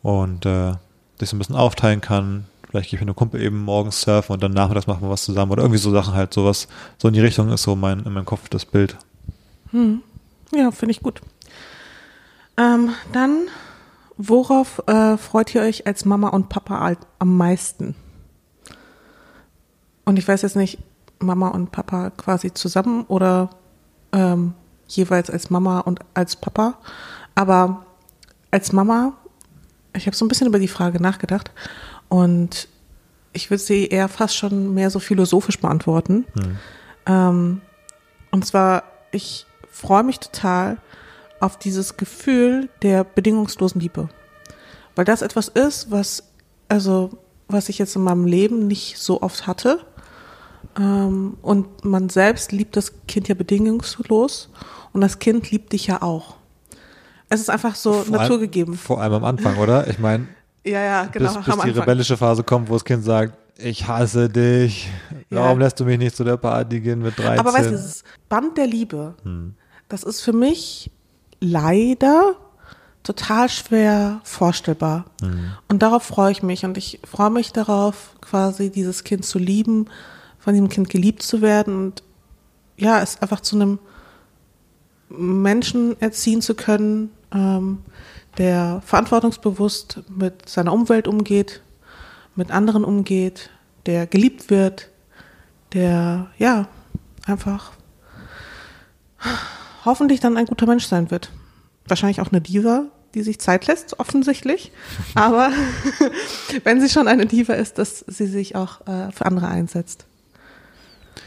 und 0.03 0.45
äh, 0.45 0.73
sich 1.19 1.29
so 1.29 1.35
ein 1.35 1.39
bisschen 1.39 1.55
aufteilen 1.55 2.01
kann. 2.01 2.45
Vielleicht 2.69 2.89
gehe 2.89 2.97
ich 2.97 3.01
mit 3.01 3.09
einem 3.09 3.15
Kumpel 3.15 3.41
eben 3.41 3.63
morgens 3.63 4.01
surfen 4.01 4.33
und 4.33 4.43
dann 4.43 4.51
nachmittags 4.51 4.87
machen 4.87 5.01
wir 5.01 5.09
was 5.09 5.23
zusammen 5.23 5.51
oder 5.51 5.63
irgendwie 5.63 5.79
so 5.79 5.91
Sachen 5.91 6.13
halt, 6.13 6.33
sowas. 6.33 6.67
So 6.97 7.07
in 7.07 7.13
die 7.13 7.21
Richtung 7.21 7.49
ist 7.49 7.63
so 7.63 7.75
mein, 7.75 7.99
in 8.03 8.13
meinem 8.13 8.25
Kopf 8.25 8.49
das 8.49 8.65
Bild. 8.65 8.97
Ja, 10.53 10.71
finde 10.71 10.91
ich 10.91 11.01
gut. 11.01 11.21
Ähm, 12.57 12.89
dann, 13.13 13.47
worauf 14.17 14.81
äh, 14.87 15.17
freut 15.17 15.53
ihr 15.55 15.61
euch 15.61 15.87
als 15.87 16.05
Mama 16.05 16.29
und 16.29 16.49
Papa 16.49 16.93
am 17.19 17.37
meisten? 17.37 17.95
Und 20.05 20.17
ich 20.17 20.27
weiß 20.27 20.41
jetzt 20.41 20.55
nicht, 20.55 20.79
Mama 21.19 21.49
und 21.49 21.71
Papa 21.71 22.11
quasi 22.11 22.53
zusammen 22.53 23.05
oder 23.07 23.49
ähm, 24.11 24.53
jeweils 24.87 25.29
als 25.29 25.49
Mama 25.49 25.79
und 25.79 25.99
als 26.13 26.35
Papa. 26.35 26.75
Aber 27.35 27.85
als 28.51 28.71
Mama, 28.73 29.13
ich 29.95 30.05
habe 30.07 30.15
so 30.15 30.25
ein 30.25 30.27
bisschen 30.27 30.47
über 30.47 30.59
die 30.59 30.67
Frage 30.67 31.01
nachgedacht 31.01 31.51
und 32.09 32.67
ich 33.33 33.49
würde 33.49 33.63
sie 33.63 33.87
eher 33.87 34.07
fast 34.07 34.35
schon 34.35 34.73
mehr 34.73 34.89
so 34.89 34.99
philosophisch 34.99 35.59
beantworten. 35.59 36.25
Ähm, 37.05 37.61
und 38.31 38.45
zwar, 38.45 38.83
ich 39.11 39.45
freue 39.69 40.03
mich 40.03 40.19
total 40.19 40.77
auf 41.39 41.57
dieses 41.57 41.97
Gefühl 41.97 42.69
der 42.81 43.03
bedingungslosen 43.03 43.79
Liebe. 43.79 44.09
Weil 44.95 45.05
das 45.05 45.21
etwas 45.21 45.47
ist, 45.47 45.91
was, 45.91 46.23
also, 46.67 47.11
was 47.47 47.69
ich 47.69 47.77
jetzt 47.77 47.95
in 47.95 48.01
meinem 48.01 48.25
Leben 48.25 48.67
nicht 48.67 48.97
so 48.97 49.21
oft 49.21 49.45
hatte. 49.45 49.85
Ähm, 50.77 51.37
und 51.41 51.85
man 51.85 52.09
selbst 52.09 52.51
liebt 52.51 52.75
das 52.75 52.93
Kind 53.07 53.27
ja 53.27 53.35
bedingungslos 53.35 54.49
und 54.93 55.01
das 55.01 55.19
Kind 55.19 55.51
liebt 55.51 55.73
dich 55.73 55.87
ja 55.87 56.01
auch. 56.01 56.35
Es 57.29 57.39
ist 57.41 57.49
einfach 57.49 57.75
so 57.75 57.93
Vor 57.93 58.01
allem- 58.03 58.11
naturgegeben. 58.13 58.73
Vor 58.75 59.01
allem 59.01 59.13
am 59.13 59.23
Anfang, 59.25 59.57
oder? 59.57 59.87
Ich 59.87 59.99
meine, 59.99 60.27
Ja, 60.65 60.81
ja, 60.83 61.05
genau. 61.05 61.27
bis, 61.33 61.35
bis 61.37 61.45
die 61.45 61.51
Anfang. 61.51 61.71
rebellische 61.71 62.17
Phase 62.17 62.43
kommt, 62.43 62.69
wo 62.69 62.73
das 62.73 62.83
Kind 62.83 63.03
sagt, 63.03 63.37
ich 63.57 63.87
hasse 63.87 64.27
dich. 64.29 64.89
Ja. 65.29 65.41
Warum 65.43 65.59
lässt 65.59 65.79
du 65.79 65.85
mich 65.85 65.97
nicht 65.97 66.15
zu 66.15 66.23
der 66.25 66.35
Party 66.37 66.79
gehen 66.81 66.99
mit 67.01 67.17
13? 67.17 67.39
Aber 67.39 67.53
weißt 67.53 67.67
du, 67.67 67.71
dieses 67.71 68.03
Band 68.29 68.57
der 68.57 68.67
Liebe, 68.67 69.15
das 69.89 70.03
ist 70.03 70.21
für 70.21 70.33
mich 70.33 70.91
leider 71.39 72.35
total 73.03 73.47
schwer 73.49 74.19
vorstellbar. 74.23 75.05
Und 75.69 75.81
darauf 75.81 76.03
freue 76.03 76.31
ich 76.31 76.43
mich. 76.43 76.65
Und 76.65 76.77
ich 76.77 76.99
freue 77.09 77.29
mich 77.29 77.53
darauf, 77.53 78.11
quasi 78.21 78.69
dieses 78.69 79.03
Kind 79.05 79.25
zu 79.25 79.39
lieben, 79.39 79.87
von 80.47 80.53
diesem 80.53 80.69
Kind 80.69 80.89
geliebt 80.89 81.23
zu 81.23 81.41
werden 81.41 81.75
und 81.75 82.03
ja, 82.77 83.01
es 83.01 83.21
einfach 83.21 83.41
zu 83.41 83.57
einem 83.57 83.79
Menschen 85.09 85.99
erziehen 86.01 86.41
zu 86.41 86.55
können, 86.55 87.11
ähm, 87.33 87.79
der 88.37 88.81
verantwortungsbewusst 88.85 90.03
mit 90.07 90.47
seiner 90.47 90.71
Umwelt 90.71 91.05
umgeht, 91.05 91.61
mit 92.37 92.49
anderen 92.51 92.85
umgeht, 92.85 93.49
der 93.87 94.07
geliebt 94.07 94.49
wird, 94.49 94.87
der 95.73 96.27
ja 96.37 96.69
einfach 97.25 97.73
hoffentlich 99.83 100.21
dann 100.21 100.37
ein 100.37 100.45
guter 100.45 100.65
Mensch 100.65 100.85
sein 100.85 101.11
wird. 101.11 101.29
Wahrscheinlich 101.89 102.21
auch 102.21 102.31
eine 102.31 102.39
Diva, 102.39 102.85
die 103.15 103.21
sich 103.21 103.41
Zeit 103.41 103.67
lässt, 103.67 103.99
offensichtlich. 103.99 104.71
Aber 105.13 105.51
wenn 106.63 106.79
sie 106.79 106.87
schon 106.87 107.09
eine 107.09 107.25
Diva 107.25 107.51
ist, 107.55 107.79
dass 107.79 108.05
sie 108.07 108.27
sich 108.27 108.55
auch 108.55 108.87
äh, 108.87 109.11
für 109.11 109.25
andere 109.25 109.49
einsetzt. 109.49 110.06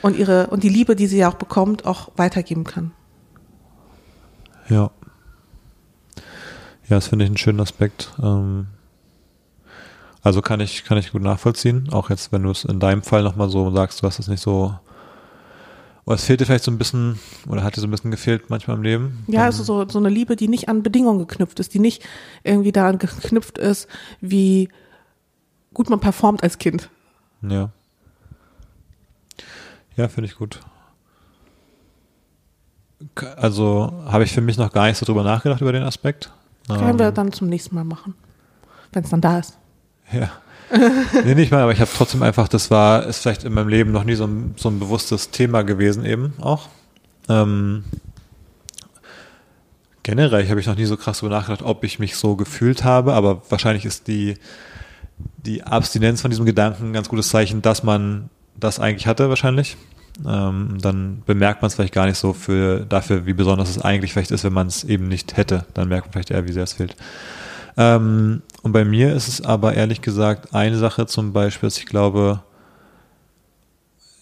Und 0.03 0.17
ihre, 0.17 0.49
und 0.49 0.63
die 0.63 0.69
Liebe, 0.69 0.97
die 0.97 1.07
sie 1.07 1.19
ja 1.19 1.29
auch 1.29 1.35
bekommt, 1.35 1.85
auch 1.85 2.11
weitergeben 2.17 2.65
kann. 2.65 2.93
Ja. 4.69 4.91
Ja, 6.89 6.97
das 6.97 7.09
finde 7.09 7.25
ich 7.25 7.29
einen 7.29 7.37
schönen 7.37 7.61
Aspekt. 7.61 8.13
Ähm, 8.23 8.67
also 10.23 10.43
kann 10.43 10.61
ich, 10.61 10.85
kann 10.85 10.99
ich 10.99 11.13
gut 11.13 11.23
nachvollziehen. 11.23 11.89
Auch 11.93 12.11
jetzt, 12.11 12.33
wenn 12.33 12.43
du 12.43 12.51
es 12.51 12.65
in 12.65 12.81
deinem 12.81 13.03
Fall 13.03 13.23
nochmal 13.23 13.49
so 13.49 13.71
sagst, 13.71 14.03
du 14.03 14.07
hast 14.07 14.19
es 14.19 14.29
nicht 14.29 14.43
so, 14.43 14.75
oder 16.05 16.17
es 16.17 16.25
fehlt 16.25 16.41
dir 16.41 16.47
vielleicht 16.47 16.65
so 16.65 16.71
ein 16.71 16.79
bisschen, 16.79 17.19
oder 17.49 17.63
hat 17.63 17.77
dir 17.77 17.81
so 17.81 17.87
ein 17.87 17.91
bisschen 17.91 18.11
gefehlt 18.11 18.51
manchmal 18.51 18.77
im 18.77 18.83
Leben. 18.83 19.25
Ja, 19.29 19.45
also 19.45 19.63
so, 19.63 19.89
so 19.89 19.99
eine 19.99 20.09
Liebe, 20.09 20.37
die 20.37 20.49
nicht 20.49 20.69
an 20.69 20.83
Bedingungen 20.83 21.21
geknüpft 21.21 21.61
ist, 21.61 21.75
die 21.75 21.79
nicht 21.79 22.03
irgendwie 22.43 22.73
daran 22.73 22.99
geknüpft 22.99 23.59
ist, 23.59 23.87
wie 24.21 24.69
gut 25.73 25.91
man 25.91 26.01
performt 26.01 26.43
als 26.43 26.59
Kind. 26.59 26.91
Ja. 27.43 27.71
Ja, 29.97 30.09
finde 30.09 30.29
ich 30.29 30.37
gut. 30.37 30.61
Also 33.37 33.93
habe 34.07 34.25
ich 34.25 34.33
für 34.33 34.41
mich 34.41 34.59
noch 34.59 34.73
gar 34.73 34.87
nicht 34.87 34.99
so 34.99 35.07
drüber 35.07 35.23
nachgedacht 35.23 35.61
über 35.61 35.73
den 35.73 35.83
Aspekt. 35.83 36.31
Können 36.69 36.99
wir 36.99 37.09
Ähm, 37.09 37.15
dann 37.15 37.33
zum 37.33 37.49
nächsten 37.49 37.75
Mal 37.75 37.85
machen. 37.85 38.15
Wenn 38.93 39.05
es 39.05 39.11
dann 39.11 39.21
da 39.21 39.39
ist. 39.39 39.57
Ja. 40.13 40.31
nee, 41.25 41.35
nicht 41.35 41.51
mal, 41.51 41.63
aber 41.63 41.73
ich 41.73 41.81
habe 41.81 41.91
trotzdem 41.93 42.23
einfach, 42.23 42.47
das 42.47 42.71
war, 42.71 43.05
ist 43.07 43.23
vielleicht 43.23 43.45
in 43.45 43.53
meinem 43.53 43.69
Leben 43.69 43.91
noch 43.91 44.05
nie 44.05 44.15
so 44.15 44.25
ein, 44.25 44.55
so 44.57 44.69
ein 44.69 44.79
bewusstes 44.79 45.31
Thema 45.31 45.63
gewesen 45.63 46.05
eben 46.05 46.35
auch. 46.41 46.69
Ähm, 47.29 47.85
generell 50.05 50.49
habe 50.49 50.61
ich 50.61 50.67
noch 50.67 50.77
nie 50.77 50.85
so 50.85 50.97
krass 50.97 51.19
drüber 51.19 51.35
nachgedacht, 51.35 51.63
ob 51.63 51.83
ich 51.83 51.99
mich 51.99 52.17
so 52.17 52.37
gefühlt 52.37 52.85
habe, 52.85 53.15
aber 53.15 53.43
wahrscheinlich 53.51 53.85
ist 53.85 54.07
die, 54.07 54.35
die 55.45 55.63
Abstinenz 55.65 56.21
von 56.21 56.31
diesem 56.31 56.47
Gedanken 56.47 56.91
ein 56.91 56.93
ganz 56.93 57.09
gutes 57.09 57.31
Zeichen, 57.31 57.63
dass 57.63 57.83
man 57.83 58.31
das 58.61 58.79
eigentlich 58.79 59.07
hatte 59.07 59.29
wahrscheinlich. 59.29 59.77
Ähm, 60.27 60.79
dann 60.81 61.23
bemerkt 61.25 61.63
man 61.63 61.69
es 61.69 61.75
vielleicht 61.75 61.95
gar 61.95 62.07
nicht 62.07 62.19
so 62.19 62.33
für 62.33 62.81
dafür, 62.81 63.27
wie 63.27 63.33
besonders 63.33 63.71
es 63.71 63.81
eigentlich 63.81 64.13
vielleicht 64.13 64.31
ist, 64.31 64.45
wenn 64.45 64.53
man 64.53 64.67
es 64.67 64.85
eben 64.85 65.09
nicht 65.09 65.37
hätte. 65.37 65.65
Dann 65.75 65.89
merkt 65.89 66.07
man 66.07 66.13
vielleicht 66.13 66.31
eher, 66.31 66.47
wie 66.47 66.53
sehr 66.53 66.65
es 66.65 66.75
fehlt. 66.75 66.97
Ähm, 67.77 68.43
und 68.63 68.73
bei 68.73 68.85
mir 68.85 69.15
ist 69.15 69.29
es 69.29 69.43
aber 69.43 69.75
ehrlich 69.75 70.03
gesagt 70.03 70.55
eine 70.55 70.77
Sache 70.77 71.07
zum 71.07 71.33
Beispiel, 71.33 71.69
dass 71.69 71.79
ich 71.79 71.87
glaube, 71.87 72.43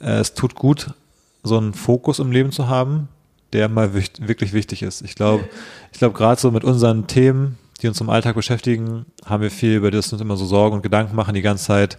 äh, 0.01 0.21
es 0.21 0.35
tut 0.35 0.55
gut, 0.55 0.95
so 1.43 1.57
einen 1.57 1.75
Fokus 1.75 2.19
im 2.19 2.31
Leben 2.31 2.53
zu 2.53 2.69
haben, 2.69 3.09
der 3.53 3.69
mal 3.69 3.95
wirklich 3.95 4.53
wichtig 4.53 4.83
ist. 4.83 5.03
Ich 5.03 5.15
glaube, 5.15 5.49
ich 5.93 5.99
glaube 5.99 6.17
gerade 6.17 6.41
so 6.41 6.51
mit 6.51 6.65
unseren 6.65 7.07
Themen, 7.07 7.59
die 7.81 7.89
uns 7.89 8.01
im 8.01 8.11
Alltag 8.11 8.35
beschäftigen, 8.35 9.07
haben 9.25 9.43
wir 9.43 9.51
viel 9.51 9.77
über 9.77 9.91
das 9.91 10.13
uns 10.13 10.21
immer 10.21 10.37
so 10.37 10.45
Sorgen 10.45 10.77
und 10.77 10.83
Gedanken 10.83 11.15
machen 11.15 11.35
die 11.35 11.43
ganze 11.43 11.65
Zeit, 11.65 11.97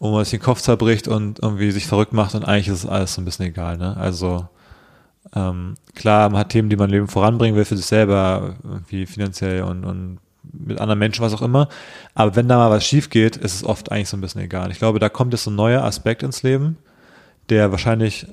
man 0.00 0.22
sich 0.24 0.32
den 0.32 0.42
Kopf 0.42 0.60
zerbricht 0.60 1.08
und 1.08 1.38
irgendwie 1.40 1.70
sich 1.70 1.86
verrückt 1.86 2.12
macht 2.12 2.34
und 2.34 2.44
eigentlich 2.44 2.68
ist 2.68 2.84
es 2.84 2.86
alles 2.86 3.14
so 3.14 3.22
ein 3.22 3.24
bisschen 3.24 3.46
egal. 3.46 3.78
Ne? 3.78 3.96
Also 3.96 4.48
ähm, 5.34 5.74
klar, 5.94 6.28
man 6.28 6.40
hat 6.40 6.50
Themen, 6.50 6.68
die 6.68 6.76
man 6.76 6.90
im 6.90 6.94
Leben 6.94 7.08
voranbringen 7.08 7.56
will 7.56 7.64
für 7.64 7.76
sich 7.76 7.86
selber, 7.86 8.56
irgendwie 8.62 9.06
finanziell 9.06 9.62
und, 9.62 9.84
und 9.84 10.18
mit 10.52 10.78
anderen 10.78 10.98
Menschen, 10.98 11.24
was 11.24 11.32
auch 11.32 11.40
immer. 11.40 11.68
Aber 12.14 12.36
wenn 12.36 12.48
da 12.48 12.58
mal 12.58 12.70
was 12.70 12.84
schief 12.84 13.08
geht, 13.08 13.36
ist 13.38 13.54
es 13.54 13.64
oft 13.64 13.90
eigentlich 13.90 14.10
so 14.10 14.18
ein 14.18 14.20
bisschen 14.20 14.42
egal. 14.42 14.70
Ich 14.70 14.78
glaube, 14.78 14.98
da 14.98 15.08
kommt 15.08 15.32
jetzt 15.32 15.44
so 15.44 15.50
ein 15.50 15.56
neuer 15.56 15.82
Aspekt 15.82 16.22
ins 16.22 16.42
Leben, 16.42 16.76
der 17.48 17.70
wahrscheinlich 17.70 18.26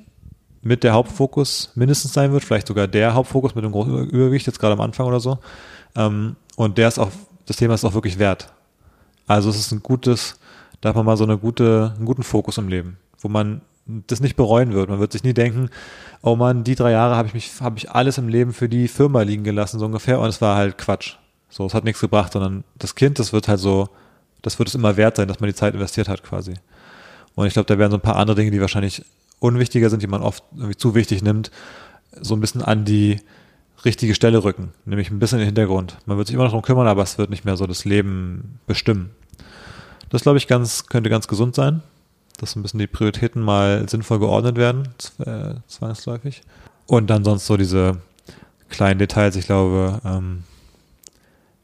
mit 0.62 0.84
der 0.84 0.92
Hauptfokus 0.92 1.72
mindestens 1.76 2.14
sein 2.14 2.34
wird, 2.34 2.44
vielleicht 2.44 2.68
sogar 2.68 2.88
der 2.88 3.14
Hauptfokus 3.14 3.56
mit 3.56 3.64
dem 3.64 3.72
großen 3.72 3.92
Über- 3.92 4.02
Übergewicht, 4.04 4.46
jetzt 4.46 4.60
gerade 4.60 4.74
am 4.74 4.82
Anfang 4.82 5.08
oder 5.08 5.22
so. 5.22 5.40
Ähm, 5.96 6.36
und 6.56 6.78
der 6.78 6.88
ist 6.88 7.00
auch, 7.00 7.12
das 7.46 7.58
Thema 7.58 7.74
ist 7.74 7.86
auch 7.86 7.94
wirklich 7.94 8.20
wert. 8.20 8.54
Also 9.28 9.50
es 9.50 9.58
ist 9.58 9.72
ein 9.72 9.82
gutes, 9.82 10.40
da 10.82 10.90
hat 10.90 10.96
man 10.96 11.06
mal 11.06 11.18
so 11.18 11.24
eine 11.24 11.38
gute, 11.38 11.94
einen 11.96 12.06
guten 12.06 12.24
Fokus 12.24 12.58
im 12.58 12.68
Leben, 12.68 12.98
wo 13.20 13.30
man 13.30 13.62
das 14.08 14.20
nicht 14.20 14.36
bereuen 14.36 14.74
wird. 14.74 14.90
Man 14.90 15.00
wird 15.00 15.12
sich 15.12 15.24
nie 15.24 15.34
denken, 15.34 15.70
oh 16.22 16.36
Mann, 16.36 16.64
die 16.64 16.76
drei 16.76 16.92
Jahre 16.92 17.16
habe 17.16 17.28
ich 17.28 17.34
mich, 17.34 17.52
habe 17.62 17.78
ich 17.78 17.92
alles 17.92 18.18
im 18.18 18.28
Leben 18.28 18.54
für 18.54 18.70
die 18.70 18.88
Firma 18.88 19.22
liegen 19.22 19.44
gelassen, 19.44 19.80
so 19.80 19.86
ungefähr, 19.86 20.20
und 20.20 20.30
es 20.30 20.42
war 20.42 20.56
halt 20.56 20.78
Quatsch. 20.78 21.16
So, 21.50 21.66
es 21.66 21.74
hat 21.74 21.84
nichts 21.84 22.00
gebracht, 22.00 22.32
sondern 22.34 22.64
das 22.78 22.96
Kind, 22.96 23.20
das 23.20 23.34
wird 23.34 23.48
halt 23.48 23.60
so, 23.60 23.90
das 24.42 24.58
wird 24.60 24.70
es 24.70 24.76
immer 24.76 24.98
wert 24.98 25.18
sein, 25.18 25.28
dass 25.28 25.40
man 25.40 25.50
die 25.50 25.56
Zeit 25.56 25.74
investiert 25.74 26.08
hat, 26.08 26.24
quasi. 26.24 26.54
Und 27.36 27.48
ich 27.48 27.54
glaube, 27.54 27.68
da 27.68 27.78
wären 27.78 27.92
so 27.92 27.98
ein 27.98 28.02
paar 28.02 28.16
andere 28.16 28.36
Dinge, 28.36 28.52
die 28.52 28.62
wahrscheinlich 28.62 29.04
unwichtiger 29.40 29.90
sind, 29.90 30.02
die 30.02 30.08
man 30.08 30.22
oft 30.22 30.44
irgendwie 30.56 30.78
zu 30.78 30.96
wichtig 30.96 31.24
nimmt, 31.24 31.52
so 32.20 32.36
ein 32.36 32.42
bisschen 32.42 32.62
an 32.62 32.86
die 32.86 33.20
richtige 33.86 34.16
Stelle 34.16 34.44
rücken, 34.44 34.72
nämlich 34.86 35.10
ein 35.10 35.20
bisschen 35.20 35.40
in 35.40 35.44
den 35.44 35.56
Hintergrund. 35.56 35.98
Man 36.06 36.18
wird 36.18 36.28
sich 36.28 36.34
immer 36.34 36.44
noch 36.44 36.52
darum 36.52 36.64
kümmern, 36.64 36.88
aber 36.88 37.04
es 37.04 37.18
wird 37.18 37.30
nicht 37.30 37.46
mehr 37.46 37.58
so 37.58 37.66
das 37.66 37.86
Leben 37.86 38.60
bestimmen. 38.68 39.12
Das 40.10 40.24
glaube 40.24 40.38
ich 40.38 40.48
ganz, 40.48 40.88
könnte 40.88 41.10
ganz 41.10 41.28
gesund 41.28 41.56
sein, 41.56 41.82
dass 42.38 42.56
ein 42.56 42.62
bisschen 42.62 42.80
die 42.80 42.88
Prioritäten 42.88 43.42
mal 43.42 43.88
sinnvoll 43.88 44.20
geordnet 44.20 44.58
werden, 44.58 44.90
äh, 45.20 45.56
zwangsläufig. 45.68 46.42
Und 46.86 47.10
dann 47.10 47.24
sonst 47.24 47.46
so 47.46 47.58
diese 47.58 47.98
kleinen 48.70 49.00
Details, 49.00 49.36
ich 49.36 49.46
glaube, 49.46 50.02
ähm, 50.06 50.44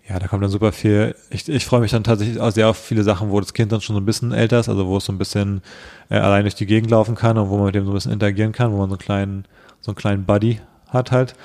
ja, 0.07 0.20
da 0.20 0.28
kommt 0.28 0.41
dann 0.41 0.49
super 0.49 0.72
viel. 0.72 1.15
Ich, 1.30 1.49
ich 1.49 1.65
freue 1.65 1.82
mich 1.82 1.91
dann 1.91 2.03
tatsächlich 2.03 2.39
auch 2.39 2.51
sehr 2.51 2.70
auf 2.70 2.78
viele 2.78 3.03
Sachen, 3.03 3.30
wo 3.30 3.39
das 3.41 3.53
Kind 3.53 3.72
dann 3.74 3.82
schon 3.82 3.95
so 3.95 3.99
ein 3.99 4.05
bisschen 4.05 4.32
älter 4.32 4.59
ist, 4.59 4.70
also 4.70 4.88
wo 4.88 4.97
es 4.97 5.05
so 5.05 5.11
ein 5.11 5.18
bisschen 5.18 5.61
äh, 6.09 6.18
allein 6.18 6.43
durch 6.43 6.55
die 6.55 6.65
Gegend 6.65 6.91
laufen 6.91 7.15
kann 7.15 7.38
und 7.38 7.49
wo 7.49 7.57
man 7.57 7.65
mit 7.65 7.76
dem 7.76 7.84
so 7.84 7.91
ein 7.91 7.95
bisschen 7.95 8.13
interagieren 8.13 8.53
kann, 8.53 8.72
wo 8.72 8.78
man 8.78 8.89
so 8.89 8.95
einen 8.95 8.99
kleinen, 8.99 9.45
so 9.82 9.91
einen 9.91 9.97
kleinen 9.97 10.26
Buddy 10.26 10.61
hat 10.88 11.11
halt 11.11 11.36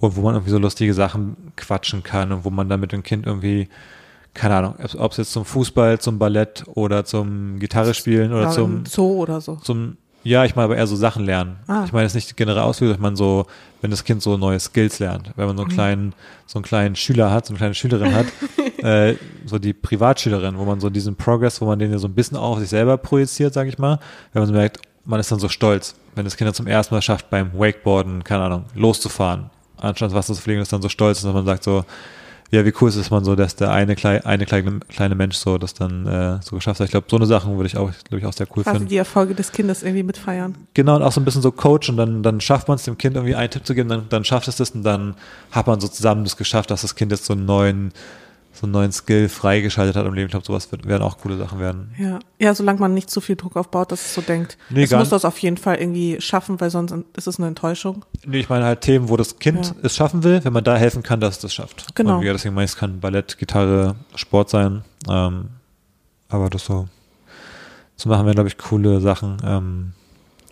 und 0.00 0.16
wo 0.16 0.20
man 0.22 0.34
irgendwie 0.34 0.50
so 0.52 0.58
lustige 0.58 0.94
Sachen 0.94 1.52
quatschen 1.56 2.02
kann 2.02 2.32
und 2.32 2.44
wo 2.44 2.50
man 2.50 2.68
dann 2.68 2.80
mit 2.80 2.92
dem 2.92 3.02
Kind 3.02 3.26
irgendwie, 3.26 3.68
keine 4.34 4.54
Ahnung, 4.56 4.74
ob 4.98 5.12
es 5.12 5.16
jetzt 5.18 5.32
zum 5.32 5.44
Fußball, 5.44 5.98
zum 5.98 6.18
Ballett 6.18 6.64
oder 6.74 7.04
zum 7.04 7.58
Gitarre 7.58 7.94
spielen 7.94 8.32
oder 8.32 8.42
Ja, 8.44 8.50
zum 8.50 8.84
Zoo 8.86 9.22
oder 9.22 9.40
so. 9.40 9.56
zum, 9.56 9.96
ja, 10.22 10.44
ich 10.44 10.54
meine 10.54 10.64
aber 10.66 10.76
eher 10.76 10.86
so 10.86 10.94
Sachen 10.96 11.24
lernen. 11.24 11.56
Ah. 11.66 11.82
Ich 11.84 11.92
meine 11.92 12.04
jetzt 12.04 12.14
nicht 12.14 12.36
generell 12.36 12.60
Ausbildung, 12.62 12.96
ich 12.96 13.00
meine 13.00 13.16
so, 13.16 13.46
wenn 13.80 13.90
das 13.90 14.04
Kind 14.04 14.22
so 14.22 14.36
neue 14.36 14.60
Skills 14.60 14.98
lernt, 14.98 15.32
wenn 15.36 15.46
man 15.46 15.56
so 15.56 15.62
einen 15.64 15.72
kleinen, 15.72 16.12
so 16.46 16.58
einen 16.58 16.64
kleinen 16.64 16.96
Schüler 16.96 17.30
hat, 17.30 17.46
so 17.46 17.52
eine 17.52 17.58
kleine 17.58 17.74
Schülerin 17.74 18.14
hat, 18.14 18.26
äh, 18.84 19.16
so 19.46 19.58
die 19.58 19.72
Privatschülerin, 19.72 20.58
wo 20.58 20.64
man 20.64 20.80
so 20.80 20.90
diesen 20.90 21.16
Progress, 21.16 21.60
wo 21.60 21.66
man 21.66 21.78
den 21.78 21.90
ja 21.90 21.98
so 21.98 22.06
ein 22.06 22.14
bisschen 22.14 22.36
auch 22.36 22.52
auf 22.52 22.58
sich 22.60 22.68
selber 22.68 22.96
projiziert, 22.98 23.54
sage 23.54 23.68
ich 23.68 23.78
mal, 23.78 23.98
wenn 24.32 24.42
man 24.42 24.46
so 24.48 24.52
merkt, 24.54 24.80
man 25.04 25.18
ist 25.20 25.32
dann 25.32 25.38
so 25.38 25.48
stolz, 25.48 25.94
wenn 26.14 26.24
das 26.24 26.36
Kind 26.36 26.46
dann 26.46 26.54
zum 26.54 26.66
ersten 26.66 26.94
Mal 26.94 27.00
schafft, 27.02 27.30
beim 27.30 27.52
Wakeboarden, 27.58 28.22
keine 28.24 28.42
Ahnung, 28.44 28.64
loszufahren, 28.74 29.50
anstatt 29.80 30.12
was 30.14 30.26
zu 30.26 30.34
fliegen, 30.34 30.60
ist 30.60 30.72
dann 30.72 30.82
so 30.82 30.88
stolz, 30.88 31.22
dass 31.22 31.32
man 31.32 31.44
sagt 31.46 31.64
so, 31.64 31.84
ja, 32.50 32.64
wie 32.64 32.72
cool 32.80 32.88
ist 32.88 32.96
es, 32.96 33.10
man 33.10 33.24
so, 33.24 33.36
dass 33.36 33.56
der 33.56 33.70
eine, 33.72 33.94
klei 33.94 34.24
eine 34.24 34.46
kleine, 34.46 34.80
kleine 34.88 35.14
Mensch 35.14 35.36
so 35.36 35.58
das 35.58 35.74
dann 35.74 36.06
äh, 36.06 36.38
so 36.42 36.56
geschafft 36.56 36.80
hat. 36.80 36.86
Ich 36.86 36.92
glaube, 36.92 37.06
so 37.10 37.16
eine 37.16 37.26
Sachen 37.26 37.56
würde 37.56 37.66
ich 37.66 37.76
auch, 37.76 37.90
glaube 38.08 38.20
ich, 38.20 38.24
auch 38.24 38.32
sehr 38.32 38.46
cool 38.56 38.62
Quasi 38.62 38.76
finden. 38.76 38.88
die 38.88 38.96
Erfolge 38.96 39.34
des 39.34 39.52
Kindes 39.52 39.82
irgendwie 39.82 40.02
mitfeiern. 40.02 40.56
Genau, 40.72 40.96
und 40.96 41.02
auch 41.02 41.12
so 41.12 41.20
ein 41.20 41.26
bisschen 41.26 41.42
so 41.42 41.52
Coach 41.52 41.90
und 41.90 41.98
dann, 41.98 42.22
dann 42.22 42.40
schafft 42.40 42.68
man 42.68 42.76
es 42.76 42.84
dem 42.84 42.96
Kind 42.96 43.16
irgendwie 43.16 43.34
einen 43.34 43.50
Tipp 43.50 43.66
zu 43.66 43.74
geben, 43.74 43.90
dann, 43.90 44.06
dann 44.08 44.24
schafft 44.24 44.48
es 44.48 44.56
das 44.56 44.70
und 44.70 44.82
dann 44.82 45.14
hat 45.50 45.66
man 45.66 45.78
so 45.80 45.88
zusammen 45.88 46.24
das 46.24 46.38
geschafft, 46.38 46.70
dass 46.70 46.82
das 46.82 46.94
Kind 46.94 47.12
jetzt 47.12 47.26
so 47.26 47.34
einen 47.34 47.44
neuen, 47.44 47.92
so 48.58 48.66
einen 48.66 48.72
neuen 48.72 48.90
Skill 48.90 49.28
freigeschaltet 49.28 49.94
hat 49.94 50.04
im 50.04 50.14
Leben. 50.14 50.26
Ich 50.26 50.32
glaube, 50.32 50.44
sowas 50.44 50.68
werden 50.72 51.02
auch 51.02 51.18
coole 51.18 51.36
Sachen 51.36 51.60
werden. 51.60 51.94
Ja. 51.96 52.18
ja, 52.40 52.54
solange 52.54 52.80
man 52.80 52.92
nicht 52.92 53.08
zu 53.08 53.20
viel 53.20 53.36
Druck 53.36 53.56
aufbaut, 53.56 53.92
dass 53.92 54.04
es 54.04 54.14
so 54.14 54.20
denkt. 54.20 54.58
Nee, 54.68 54.82
es 54.82 54.90
muss 54.90 55.10
das 55.10 55.24
auf 55.24 55.38
jeden 55.38 55.56
Fall 55.58 55.76
irgendwie 55.76 56.20
schaffen, 56.20 56.60
weil 56.60 56.70
sonst 56.70 56.92
ist 57.16 57.28
es 57.28 57.38
eine 57.38 57.46
Enttäuschung. 57.46 58.04
Nee, 58.26 58.40
ich 58.40 58.48
meine 58.48 58.64
halt 58.64 58.80
Themen, 58.80 59.08
wo 59.08 59.16
das 59.16 59.38
Kind 59.38 59.66
Ja. 59.66 59.72
es 59.84 59.94
schaffen 59.94 60.24
will, 60.24 60.44
wenn 60.44 60.52
man 60.52 60.64
da 60.64 60.76
helfen 60.76 61.04
kann, 61.04 61.20
dass 61.20 61.36
es 61.36 61.40
das 61.42 61.54
schafft. 61.54 61.94
Genau. 61.94 62.18
Und 62.18 62.24
ja, 62.24 62.32
deswegen 62.32 62.54
meine 62.54 62.64
ich, 62.64 62.72
es 62.72 62.76
kann 62.76 62.98
Ballett, 62.98 63.38
Gitarre, 63.38 63.94
Sport 64.16 64.50
sein. 64.50 64.82
Ähm, 65.08 65.50
aber 66.28 66.50
das 66.50 66.64
so 66.64 66.88
zu 67.96 68.08
machen 68.08 68.26
wären, 68.26 68.34
glaube 68.34 68.48
ich, 68.48 68.58
coole 68.58 69.00
Sachen. 69.00 69.36
Ähm, 69.44 69.92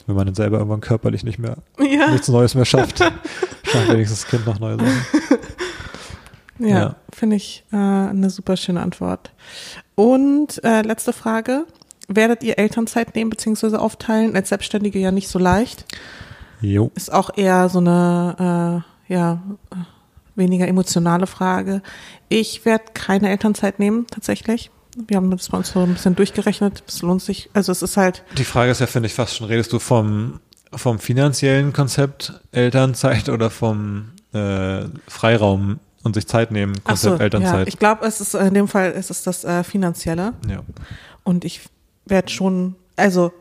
wenn 0.06 0.14
man 0.14 0.26
dann 0.26 0.34
selber 0.36 0.58
irgendwann 0.58 0.80
körperlich 0.80 1.24
nicht 1.24 1.40
mehr 1.40 1.56
Ja, 1.80 2.10
nichts 2.12 2.28
Neues 2.28 2.54
mehr 2.54 2.64
schafft, 2.64 2.98
schafft 3.64 3.88
wenigstens 3.88 4.20
das 4.22 4.28
Kind 4.30 4.46
noch 4.46 4.60
neue 4.60 4.76
Sachen. 4.76 5.02
Ja, 6.58 6.68
Ja. 6.68 6.96
finde 7.12 7.36
ich 7.36 7.64
äh, 7.72 7.76
eine 7.76 8.30
super 8.30 8.56
schöne 8.56 8.80
Antwort. 8.80 9.32
Und 9.94 10.62
äh, 10.64 10.82
letzte 10.82 11.12
Frage. 11.12 11.64
Werdet 12.08 12.44
ihr 12.44 12.58
Elternzeit 12.58 13.16
nehmen 13.16 13.30
bzw. 13.30 13.76
aufteilen? 13.76 14.36
Als 14.36 14.50
Selbstständige 14.50 14.98
ja 15.00 15.10
nicht 15.10 15.28
so 15.28 15.38
leicht. 15.40 15.84
Jo. 16.60 16.90
Ist 16.94 17.12
auch 17.12 17.30
eher 17.36 17.68
so 17.68 17.80
eine, 17.80 18.82
äh, 19.08 19.12
ja, 19.12 19.42
weniger 20.36 20.68
emotionale 20.68 21.26
Frage. 21.26 21.82
Ich 22.28 22.64
werde 22.64 22.84
keine 22.94 23.30
Elternzeit 23.30 23.78
nehmen, 23.80 24.06
tatsächlich. 24.08 24.70
Wir 25.08 25.16
haben 25.16 25.30
das 25.30 25.48
bei 25.48 25.58
uns 25.58 25.72
so 25.72 25.80
ein 25.80 25.94
bisschen 25.94 26.14
durchgerechnet. 26.14 26.84
Es 26.86 27.02
lohnt 27.02 27.22
sich. 27.22 27.50
Also 27.54 27.72
es 27.72 27.82
ist 27.82 27.96
halt, 27.96 28.22
Die 28.38 28.44
Frage 28.44 28.70
ist 28.70 28.80
ja, 28.80 28.86
finde 28.86 29.08
ich, 29.08 29.14
fast 29.14 29.34
schon, 29.36 29.46
redest 29.48 29.72
du 29.72 29.78
vom, 29.78 30.40
vom 30.72 30.98
finanziellen 30.98 31.72
Konzept 31.72 32.40
Elternzeit 32.52 33.28
oder 33.28 33.50
vom 33.50 34.12
äh, 34.32 34.84
Freiraum 35.08 35.80
und 36.06 36.14
sich 36.14 36.26
Zeit 36.26 36.50
nehmen 36.50 36.74
ach 36.84 36.96
so, 36.96 37.10
Konzept 37.10 37.18
ja, 37.18 37.24
Elternzeit? 37.24 37.68
ich 37.68 37.78
glaube, 37.78 38.06
es 38.06 38.20
ist 38.20 38.34
in 38.34 38.54
dem 38.54 38.68
Fall 38.68 38.92
ist 38.92 39.10
es 39.10 39.22
das 39.22 39.44
äh, 39.44 39.62
Finanzielle. 39.64 40.32
ja. 40.48 40.60
Und 41.24 41.44
ich 41.44 41.62
werde 42.06 42.30
schon, 42.30 42.76
also 42.94 43.32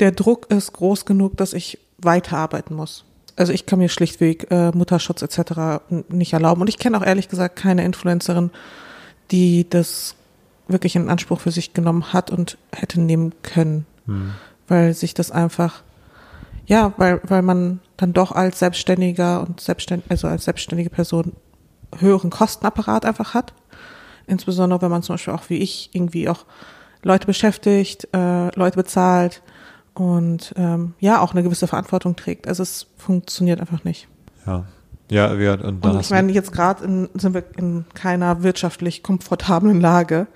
der 0.00 0.12
Druck 0.12 0.50
ist 0.50 0.72
groß 0.74 1.06
genug, 1.06 1.36
dass 1.38 1.54
ich 1.54 1.78
weiterarbeiten 1.98 2.76
muss. 2.76 3.04
Also 3.36 3.52
ich 3.52 3.64
kann 3.64 3.78
mir 3.78 3.88
schlichtweg 3.88 4.48
äh, 4.50 4.70
Mutterschutz 4.72 5.22
etc. 5.22 5.80
nicht 6.10 6.34
erlauben. 6.34 6.60
Und 6.60 6.68
ich 6.68 6.78
kenne 6.78 6.98
auch 6.98 7.04
ehrlich 7.04 7.28
gesagt 7.30 7.56
keine 7.56 7.84
Influencerin, 7.84 8.50
die 9.30 9.68
das 9.68 10.14
wirklich 10.68 10.94
in 10.96 11.08
Anspruch 11.08 11.40
für 11.40 11.50
sich 11.50 11.72
genommen 11.72 12.12
hat 12.12 12.30
und 12.30 12.58
hätte 12.72 13.00
nehmen 13.00 13.34
können, 13.42 13.86
Hm. 14.06 14.32
weil 14.68 14.92
sich 14.94 15.14
das 15.14 15.30
einfach, 15.30 15.82
ja, 16.66 16.92
weil, 16.96 17.20
weil 17.24 17.42
man 17.42 17.80
dann 17.96 18.12
doch 18.12 18.32
als 18.32 18.58
Selbstständiger 18.58 19.40
und 19.40 19.60
Selbstständig, 19.60 20.10
also 20.10 20.28
als 20.28 20.44
selbstständige 20.44 20.90
Person 20.90 21.32
höheren 21.98 22.30
Kostenapparat 22.30 23.04
einfach 23.04 23.34
hat. 23.34 23.52
Insbesondere 24.26 24.80
wenn 24.82 24.90
man 24.90 25.02
zum 25.02 25.14
Beispiel 25.14 25.34
auch 25.34 25.48
wie 25.48 25.58
ich 25.58 25.90
irgendwie 25.92 26.28
auch 26.28 26.44
Leute 27.02 27.26
beschäftigt, 27.26 28.08
äh, 28.14 28.54
Leute 28.56 28.76
bezahlt 28.76 29.42
und 29.94 30.54
ähm, 30.56 30.94
ja 31.00 31.20
auch 31.20 31.32
eine 31.32 31.42
gewisse 31.42 31.66
Verantwortung 31.66 32.16
trägt. 32.16 32.46
Also 32.48 32.62
es 32.62 32.86
funktioniert 32.96 33.60
einfach 33.60 33.84
nicht. 33.84 34.08
Ja. 34.46 34.64
Ja, 35.10 35.38
wir, 35.38 35.62
und 35.62 35.84
Und 35.84 36.00
ich 36.00 36.08
meine, 36.08 36.32
jetzt 36.32 36.52
gerade 36.52 36.84
in- 36.84 37.10
sind 37.14 37.34
wir 37.34 37.44
in 37.58 37.84
keiner 37.92 38.42
wirtschaftlich 38.42 39.02
komfortablen 39.02 39.78
Lage, 39.78 40.26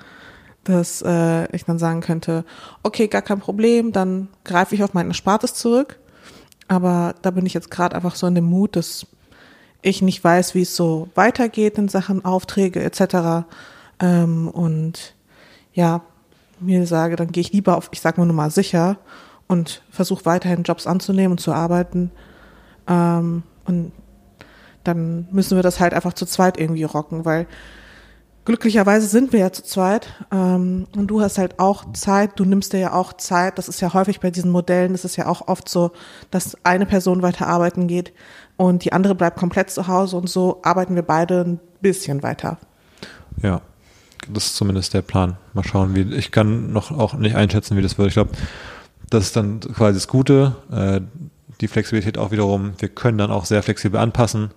dass 0.65 1.01
äh, 1.01 1.47
ich 1.55 1.65
dann 1.65 1.79
sagen 1.79 2.01
könnte, 2.03 2.45
okay, 2.83 3.07
gar 3.09 3.23
kein 3.23 3.39
Problem, 3.39 3.93
dann 3.93 4.29
greife 4.45 4.75
ich 4.75 4.83
auf 4.85 4.93
mein 4.93 5.09
Erspartes 5.09 5.55
zurück. 5.55 5.99
Aber 6.69 7.15
da 7.23 7.31
bin 7.31 7.47
ich 7.47 7.55
jetzt 7.55 7.71
gerade 7.71 7.95
einfach 7.97 8.17
so 8.17 8.27
in 8.27 8.35
dem 8.35 8.45
Mut, 8.45 8.77
dass 8.77 9.07
ich 9.83 10.03
nicht 10.03 10.23
weiß, 10.23 10.55
wie 10.55 10.63
es 10.63 10.77
so 10.77 11.09
weitergeht 11.15 11.79
in 11.79 11.89
Sachen 11.89 12.25
Aufträge 12.25 12.83
etc. 12.83 13.47
Ähm, 14.01 14.49
und 14.49 15.15
ja, 15.73 16.03
mir 16.61 16.87
sage, 16.87 17.17
dann 17.17 17.33
gehe 17.33 17.43
ich 17.43 17.53
lieber 17.53 17.77
auf, 17.77 17.89
ich 17.93 18.01
sag 18.01 18.19
mal 18.19 18.27
nur 18.27 18.35
mal 18.35 18.51
sicher 18.51 18.99
und 19.47 19.83
versuche 19.91 20.25
weiterhin 20.25 20.63
Jobs 20.63 20.87
anzunehmen 20.87 21.33
und 21.33 21.39
zu 21.39 21.53
arbeiten. 21.53 22.11
Ähm, 22.89 23.43
und 23.65 23.93
dann 24.85 25.29
müssen 25.31 25.57
wir 25.57 25.63
das 25.63 25.81
halt 25.81 25.95
einfach 25.95 26.13
zu 26.13 26.27
zweit 26.27 26.59
irgendwie 26.59 26.85
rocken, 26.85 27.25
weil 27.25 27.47
glücklicherweise 28.45 29.07
sind 29.09 29.33
wir 29.33 29.41
ja 29.41 29.53
zu 29.53 29.65
zweit 29.65 30.09
ähm, 30.33 30.87
und 30.97 31.09
du 31.09 31.21
hast 31.21 31.39
halt 31.39 31.59
auch 31.59 31.93
Zeit, 31.93 32.39
du 32.39 32.45
nimmst 32.45 32.73
dir 32.73 32.79
ja 32.79 32.93
auch 32.93 33.13
Zeit, 33.15 33.59
das 33.59 33.69
ist 33.69 33.81
ja 33.81 33.93
häufig 33.93 34.21
bei 34.21 34.31
diesen 34.31 34.53
Modellen, 34.53 34.93
das 34.93 35.05
ist 35.05 35.17
ja 35.17 35.27
auch 35.27 35.49
oft 35.49 35.69
so, 35.69 35.91
dass 36.31 36.57
eine 36.65 36.87
Person 36.87 37.23
weiter 37.23 37.49
arbeiten 37.49 37.89
geht 37.89 38.13
und 38.57 38.85
die 38.85 38.93
andere 38.93 39.15
bleibt 39.15 39.39
komplett 39.39 39.71
zu 39.71 39.87
Hause 39.87 40.17
und 40.17 40.29
so 40.29 40.61
arbeiten 40.63 40.95
wir 40.95 41.03
beide 41.03 41.43
ein 41.43 41.61
bisschen 41.81 42.23
weiter. 42.23 42.59
Ja, 43.43 43.61
das 44.29 44.47
ist 44.47 44.57
zumindest 44.57 44.95
der 44.95 45.03
Plan. 45.03 45.37
Mal 45.55 45.65
schauen, 45.65 45.95
wie 45.95 46.15
ich 46.15 46.31
kann 46.31 46.73
noch 46.73 46.91
auch 46.91 47.15
nicht 47.15 47.37
einschätzen, 47.37 47.77
wie 47.77 47.83
das 47.83 47.99
wird. 47.99 48.09
Ich 48.09 48.15
glaube, 48.15 48.31
das 49.11 49.25
ist 49.25 49.37
dann 49.37 49.61
quasi 49.61 49.95
das 49.95 50.09
Gute. 50.09 50.57
Äh, 50.71 51.01
die 51.61 51.69
Flexibilität 51.69 52.19
auch 52.19 52.33
wiederum. 52.33 52.73
Wir 52.79 52.89
können 52.89 53.19
dann 53.19 53.31
auch 53.31 53.45
sehr 53.45 53.63
flexibel 53.63 53.99
anpassen. 53.99 54.51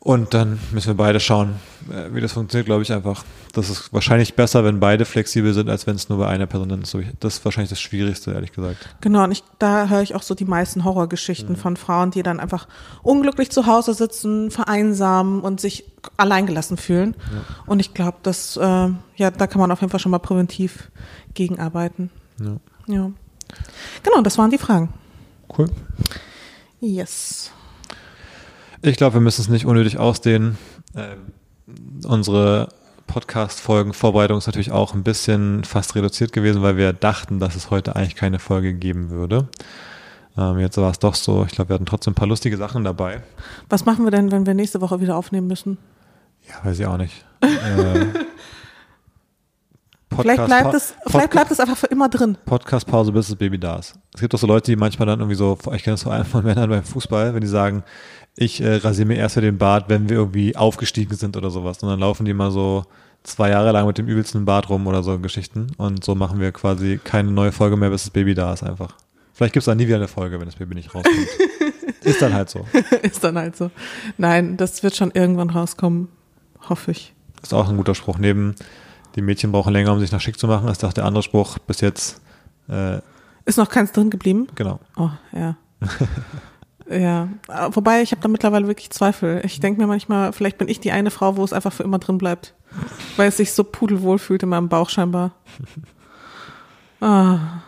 Und 0.00 0.32
dann 0.32 0.60
müssen 0.70 0.86
wir 0.86 0.94
beide 0.94 1.18
schauen, 1.18 1.56
äh, 1.90 2.14
wie 2.14 2.20
das 2.20 2.32
funktioniert, 2.32 2.66
glaube 2.66 2.82
ich 2.82 2.92
einfach. 2.92 3.24
Das 3.52 3.68
ist 3.68 3.92
wahrscheinlich 3.92 4.34
besser, 4.34 4.62
wenn 4.64 4.78
beide 4.78 5.04
flexibel 5.04 5.52
sind, 5.52 5.68
als 5.68 5.86
wenn 5.86 5.96
es 5.96 6.08
nur 6.08 6.18
bei 6.18 6.28
einer 6.28 6.46
Person 6.46 6.70
ist. 6.82 6.96
Das 7.18 7.38
ist 7.38 7.44
wahrscheinlich 7.44 7.70
das 7.70 7.80
Schwierigste, 7.80 8.32
ehrlich 8.32 8.52
gesagt. 8.52 8.88
Genau, 9.00 9.24
und 9.24 9.32
ich, 9.32 9.42
da 9.58 9.88
höre 9.88 10.02
ich 10.02 10.14
auch 10.14 10.22
so 10.22 10.36
die 10.36 10.44
meisten 10.44 10.84
Horrorgeschichten 10.84 11.56
von 11.56 11.76
Frauen, 11.76 12.12
die 12.12 12.22
dann 12.22 12.38
einfach 12.38 12.68
unglücklich 13.02 13.50
zu 13.50 13.66
Hause 13.66 13.92
sitzen, 13.92 14.52
vereinsamen 14.52 15.40
und 15.40 15.60
sich 15.60 15.84
alleingelassen 16.16 16.76
fühlen. 16.76 17.16
Und 17.66 17.80
ich 17.80 17.92
glaube, 17.92 18.18
dass, 18.22 18.56
äh, 18.56 18.60
ja, 19.16 19.30
da 19.30 19.46
kann 19.48 19.60
man 19.60 19.72
auf 19.72 19.80
jeden 19.80 19.90
Fall 19.90 20.00
schon 20.00 20.12
mal 20.12 20.18
präventiv 20.18 20.90
gegenarbeiten. 21.34 22.10
Ja. 22.40 22.56
Ja. 22.86 23.10
Genau, 24.04 24.22
das 24.22 24.38
waren 24.38 24.50
die 24.50 24.58
Fragen. 24.58 24.92
Cool. 25.56 25.68
Yes. 26.80 27.50
Ich 28.88 28.96
glaube, 28.96 29.14
wir 29.14 29.20
müssen 29.20 29.42
es 29.42 29.48
nicht 29.48 29.66
unnötig 29.66 29.98
ausdehnen. 29.98 30.56
Ähm, 30.96 31.32
unsere 32.04 32.70
Podcast-Folgen, 33.06 33.92
Vorbereitung 33.92 34.38
ist 34.38 34.46
natürlich 34.46 34.72
auch 34.72 34.94
ein 34.94 35.02
bisschen 35.02 35.62
fast 35.64 35.94
reduziert 35.94 36.32
gewesen, 36.32 36.62
weil 36.62 36.78
wir 36.78 36.94
dachten, 36.94 37.38
dass 37.38 37.54
es 37.54 37.70
heute 37.70 37.96
eigentlich 37.96 38.16
keine 38.16 38.38
Folge 38.38 38.72
geben 38.72 39.10
würde. 39.10 39.48
Ähm, 40.38 40.58
jetzt 40.58 40.78
war 40.78 40.90
es 40.90 40.98
doch 40.98 41.14
so. 41.14 41.44
Ich 41.44 41.52
glaube, 41.52 41.68
wir 41.68 41.74
hatten 41.74 41.84
trotzdem 41.84 42.12
ein 42.12 42.14
paar 42.14 42.28
lustige 42.28 42.56
Sachen 42.56 42.82
dabei. 42.82 43.22
Was 43.68 43.84
machen 43.84 44.04
wir 44.04 44.10
denn, 44.10 44.32
wenn 44.32 44.46
wir 44.46 44.54
nächste 44.54 44.80
Woche 44.80 45.02
wieder 45.02 45.16
aufnehmen 45.16 45.48
müssen? 45.48 45.76
Ja, 46.48 46.64
weiß 46.64 46.78
ich 46.78 46.86
auch 46.86 46.96
nicht. 46.96 47.26
äh, 47.42 48.06
Vielleicht 50.16 50.46
bleibt 50.46 50.74
es, 50.74 50.94
vielleicht 51.06 51.30
bleibt 51.30 51.50
es 51.50 51.60
einfach 51.60 51.76
für 51.76 51.86
immer 51.86 52.08
drin. 52.08 52.38
Podcast-Pause, 52.46 53.12
bis 53.12 53.28
das 53.28 53.36
Baby 53.36 53.58
da 53.58 53.76
ist. 53.76 53.98
Es 54.14 54.20
gibt 54.20 54.34
auch 54.34 54.38
so 54.38 54.46
Leute, 54.46 54.70
die 54.70 54.76
manchmal 54.76 55.06
dann 55.06 55.20
irgendwie 55.20 55.36
so, 55.36 55.56
ich 55.74 55.82
kenne 55.82 55.94
das 55.94 56.02
vor 56.02 56.12
allem 56.12 56.24
von 56.24 56.42
Männern 56.44 56.70
beim 56.70 56.82
Fußball, 56.82 57.34
wenn 57.34 57.40
die 57.42 57.46
sagen, 57.46 57.84
ich 58.40 58.60
äh, 58.60 58.76
rasiere 58.76 59.08
mir 59.08 59.16
erst 59.16 59.36
den 59.36 59.58
Bart, 59.58 59.88
wenn 59.88 60.08
wir 60.08 60.16
irgendwie 60.16 60.54
aufgestiegen 60.56 61.16
sind 61.16 61.36
oder 61.36 61.50
sowas. 61.50 61.82
Und 61.82 61.88
dann 61.88 61.98
laufen 61.98 62.24
die 62.24 62.34
mal 62.34 62.50
so 62.50 62.84
zwei 63.24 63.50
Jahre 63.50 63.72
lang 63.72 63.86
mit 63.86 63.98
dem 63.98 64.06
übelsten 64.06 64.44
Bart 64.44 64.68
rum 64.68 64.86
oder 64.86 65.02
so 65.02 65.18
Geschichten. 65.18 65.72
Und 65.76 66.04
so 66.04 66.14
machen 66.14 66.40
wir 66.40 66.52
quasi 66.52 67.00
keine 67.02 67.32
neue 67.32 67.50
Folge 67.50 67.76
mehr, 67.76 67.90
bis 67.90 68.04
das 68.04 68.10
Baby 68.10 68.34
da 68.34 68.52
ist 68.52 68.62
einfach. 68.62 68.94
Vielleicht 69.32 69.54
gibt 69.54 69.62
es 69.62 69.66
dann 69.66 69.78
nie 69.78 69.86
wieder 69.86 69.96
eine 69.96 70.08
Folge, 70.08 70.38
wenn 70.38 70.46
das 70.46 70.56
Baby 70.56 70.76
nicht 70.76 70.94
rauskommt. 70.94 71.16
ist 72.02 72.22
dann 72.22 72.32
halt 72.32 72.48
so. 72.48 72.64
Ist 73.02 73.22
dann 73.22 73.36
halt 73.36 73.56
so. 73.56 73.70
Nein, 74.18 74.56
das 74.56 74.82
wird 74.82 74.96
schon 74.96 75.10
irgendwann 75.12 75.50
rauskommen, 75.50 76.08
hoffe 76.68 76.92
ich. 76.92 77.14
Ist 77.42 77.54
auch 77.54 77.68
ein 77.68 77.76
guter 77.76 77.94
Spruch. 77.94 78.18
Neben 78.18 78.54
die 79.16 79.22
Mädchen 79.22 79.52
brauchen 79.52 79.72
länger, 79.72 79.92
um 79.92 80.00
sich 80.00 80.12
nach 80.12 80.20
schick 80.20 80.38
zu 80.38 80.46
machen, 80.46 80.68
ist 80.68 80.84
auch 80.84 80.92
der 80.92 81.04
andere 81.04 81.22
Spruch 81.22 81.58
bis 81.58 81.80
jetzt, 81.80 82.20
äh, 82.68 82.98
Ist 83.44 83.58
noch 83.58 83.68
keins 83.68 83.92
drin 83.92 84.10
geblieben? 84.10 84.46
genau. 84.54 84.80
Oh, 84.96 85.10
ja. 85.32 85.56
ja, 86.90 87.28
wobei 87.72 88.02
ich 88.02 88.12
habe 88.12 88.22
da 88.22 88.28
mittlerweile 88.28 88.66
wirklich 88.66 88.90
Zweifel. 88.90 89.42
Ich 89.44 89.60
denke 89.60 89.80
mir 89.80 89.86
manchmal, 89.86 90.32
vielleicht 90.32 90.58
bin 90.58 90.68
ich 90.68 90.80
die 90.80 90.92
eine 90.92 91.10
Frau, 91.10 91.36
wo 91.36 91.44
es 91.44 91.52
einfach 91.52 91.72
für 91.72 91.82
immer 91.82 91.98
drin 91.98 92.18
bleibt, 92.18 92.54
weil 93.16 93.28
es 93.28 93.36
sich 93.36 93.52
so 93.52 93.64
pudelwohl 93.64 94.18
fühlt 94.18 94.42
in 94.42 94.48
meinem 94.48 94.68
Bauch 94.68 94.90
scheinbar. 94.90 95.32
Ah, 97.00 97.62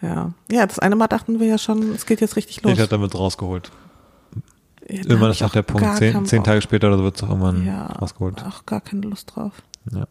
ja. 0.00 0.32
Ja, 0.50 0.66
das 0.66 0.78
eine 0.78 0.96
Mal 0.96 1.06
dachten 1.06 1.40
wir 1.40 1.46
ja 1.46 1.58
schon, 1.58 1.92
es 1.92 2.06
geht 2.06 2.22
jetzt 2.22 2.36
richtig 2.36 2.62
los. 2.62 2.72
Ich 2.72 2.78
werde 2.78 2.88
damit 2.88 3.14
rausgeholt. 3.14 3.70
Ja, 4.88 4.96
Irgendwann 4.96 5.30
ist 5.30 5.42
auch 5.42 5.52
der 5.52 5.60
Punkt. 5.60 5.98
Zehn, 5.98 6.24
zehn. 6.24 6.42
Tage 6.42 6.62
später 6.62 6.88
oder 6.88 6.96
so 6.96 7.04
wird 7.04 7.16
es 7.16 7.22
auch 7.22 7.28
irgendwann 7.28 7.66
ja, 7.66 7.86
rausgeholt. 7.86 8.42
auch 8.42 8.64
gar 8.64 8.80
keine 8.80 9.02
Lust 9.02 9.36
drauf. 9.36 9.52
Ja. 9.90 10.06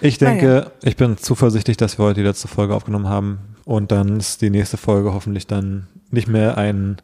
Ich 0.00 0.18
denke, 0.18 0.72
ich 0.82 0.96
bin 0.96 1.16
zuversichtlich, 1.16 1.76
dass 1.76 1.98
wir 1.98 2.06
heute 2.06 2.20
die 2.20 2.26
letzte 2.26 2.48
Folge 2.48 2.74
aufgenommen 2.74 3.08
haben 3.08 3.38
und 3.64 3.92
dann 3.92 4.18
ist 4.18 4.42
die 4.42 4.50
nächste 4.50 4.76
Folge 4.76 5.12
hoffentlich 5.12 5.46
dann 5.46 5.86
nicht 6.10 6.28
mehr 6.28 6.58
ein 6.58 7.00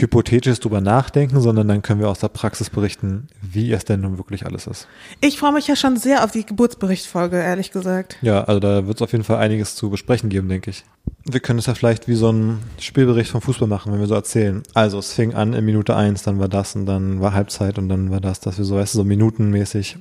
hypothetisches 0.00 0.60
drüber 0.60 0.80
nachdenken, 0.80 1.40
sondern 1.40 1.68
dann 1.68 1.82
können 1.82 2.00
wir 2.00 2.08
aus 2.08 2.18
der 2.18 2.28
Praxis 2.28 2.70
berichten, 2.70 3.28
wie 3.40 3.72
es 3.72 3.84
denn 3.84 4.02
nun 4.02 4.18
wirklich 4.18 4.44
alles 4.44 4.66
ist. 4.66 4.86
Ich 5.20 5.38
freue 5.38 5.52
mich 5.52 5.66
ja 5.66 5.76
schon 5.76 5.96
sehr 5.96 6.22
auf 6.22 6.32
die 6.32 6.44
Geburtsberichtfolge, 6.44 7.36
ehrlich 7.36 7.70
gesagt. 7.70 8.18
Ja, 8.20 8.44
also 8.44 8.60
da 8.60 8.86
wird 8.86 8.98
es 8.98 9.02
auf 9.02 9.12
jeden 9.12 9.24
Fall 9.24 9.38
einiges 9.38 9.74
zu 9.74 9.90
besprechen 9.90 10.28
geben, 10.28 10.48
denke 10.48 10.70
ich. 10.70 10.84
Wir 11.24 11.40
können 11.40 11.58
es 11.58 11.66
ja 11.66 11.74
vielleicht 11.74 12.08
wie 12.08 12.14
so 12.14 12.30
ein 12.30 12.58
Spielbericht 12.78 13.30
vom 13.30 13.40
Fußball 13.40 13.68
machen, 13.68 13.92
wenn 13.92 14.00
wir 14.00 14.06
so 14.06 14.14
erzählen. 14.14 14.62
Also 14.74 14.98
es 14.98 15.12
fing 15.12 15.34
an 15.34 15.54
in 15.54 15.64
Minute 15.64 15.96
eins, 15.96 16.22
dann 16.22 16.38
war 16.38 16.48
das 16.48 16.76
und 16.76 16.86
dann 16.86 17.20
war 17.20 17.32
Halbzeit 17.32 17.78
und 17.78 17.88
dann 17.88 18.10
war 18.10 18.20
das, 18.20 18.40
dass 18.40 18.58
wir 18.58 18.64
so, 18.64 18.76
weißt 18.76 18.94
du, 18.94 18.98
so 18.98 19.04
minutenmäßig 19.04 19.98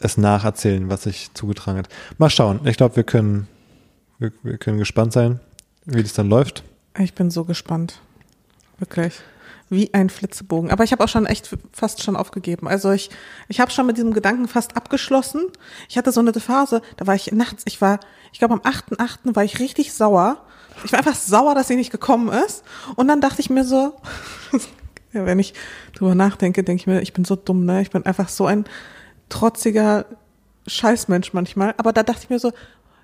es 0.00 0.16
nacherzählen, 0.16 0.88
was 0.88 1.02
sich 1.02 1.30
zugetragen 1.34 1.78
hat. 1.78 1.88
Mal 2.18 2.30
schauen. 2.30 2.60
Ich 2.64 2.76
glaube, 2.76 2.96
wir 2.96 3.04
können, 3.04 3.48
wir, 4.18 4.32
wir 4.42 4.58
können 4.58 4.78
gespannt 4.78 5.12
sein, 5.12 5.40
wie 5.84 6.02
das 6.02 6.12
dann 6.12 6.28
läuft. 6.28 6.62
Ich 6.98 7.14
bin 7.14 7.30
so 7.30 7.44
gespannt. 7.44 8.00
Wirklich. 8.78 9.20
Wie 9.70 9.92
ein 9.92 10.08
Flitzebogen. 10.08 10.70
Aber 10.70 10.84
ich 10.84 10.92
habe 10.92 11.04
auch 11.04 11.08
schon 11.08 11.26
echt 11.26 11.50
fast 11.72 12.02
schon 12.02 12.16
aufgegeben. 12.16 12.68
Also 12.68 12.90
ich, 12.90 13.10
ich 13.48 13.60
habe 13.60 13.70
schon 13.70 13.86
mit 13.86 13.96
diesem 13.96 14.14
Gedanken 14.14 14.48
fast 14.48 14.76
abgeschlossen. 14.76 15.44
Ich 15.88 15.98
hatte 15.98 16.10
so 16.10 16.20
eine 16.20 16.32
Phase, 16.32 16.80
da 16.96 17.06
war 17.06 17.14
ich 17.14 17.32
nachts, 17.32 17.64
ich 17.66 17.80
war, 17.80 18.00
ich 18.32 18.38
glaube 18.38 18.54
am 18.54 18.60
8.8. 18.60 19.34
war 19.36 19.44
ich 19.44 19.58
richtig 19.58 19.92
sauer. 19.92 20.44
Ich 20.84 20.92
war 20.92 21.00
einfach 21.00 21.14
sauer, 21.14 21.54
dass 21.54 21.68
sie 21.68 21.76
nicht 21.76 21.90
gekommen 21.90 22.28
ist. 22.28 22.64
Und 22.96 23.08
dann 23.08 23.20
dachte 23.20 23.40
ich 23.40 23.50
mir 23.50 23.64
so, 23.64 23.94
ja, 25.12 25.26
wenn 25.26 25.38
ich 25.38 25.54
drüber 25.94 26.14
nachdenke, 26.14 26.62
denke 26.62 26.80
ich 26.80 26.86
mir, 26.86 27.02
ich 27.02 27.12
bin 27.12 27.24
so 27.24 27.36
dumm, 27.36 27.64
ne? 27.64 27.82
Ich 27.82 27.90
bin 27.90 28.06
einfach 28.06 28.28
so 28.28 28.46
ein 28.46 28.64
trotziger 29.28 30.06
Scheißmensch 30.66 31.32
manchmal. 31.32 31.74
Aber 31.78 31.92
da 31.92 32.02
dachte 32.02 32.22
ich 32.24 32.30
mir 32.30 32.38
so, 32.38 32.52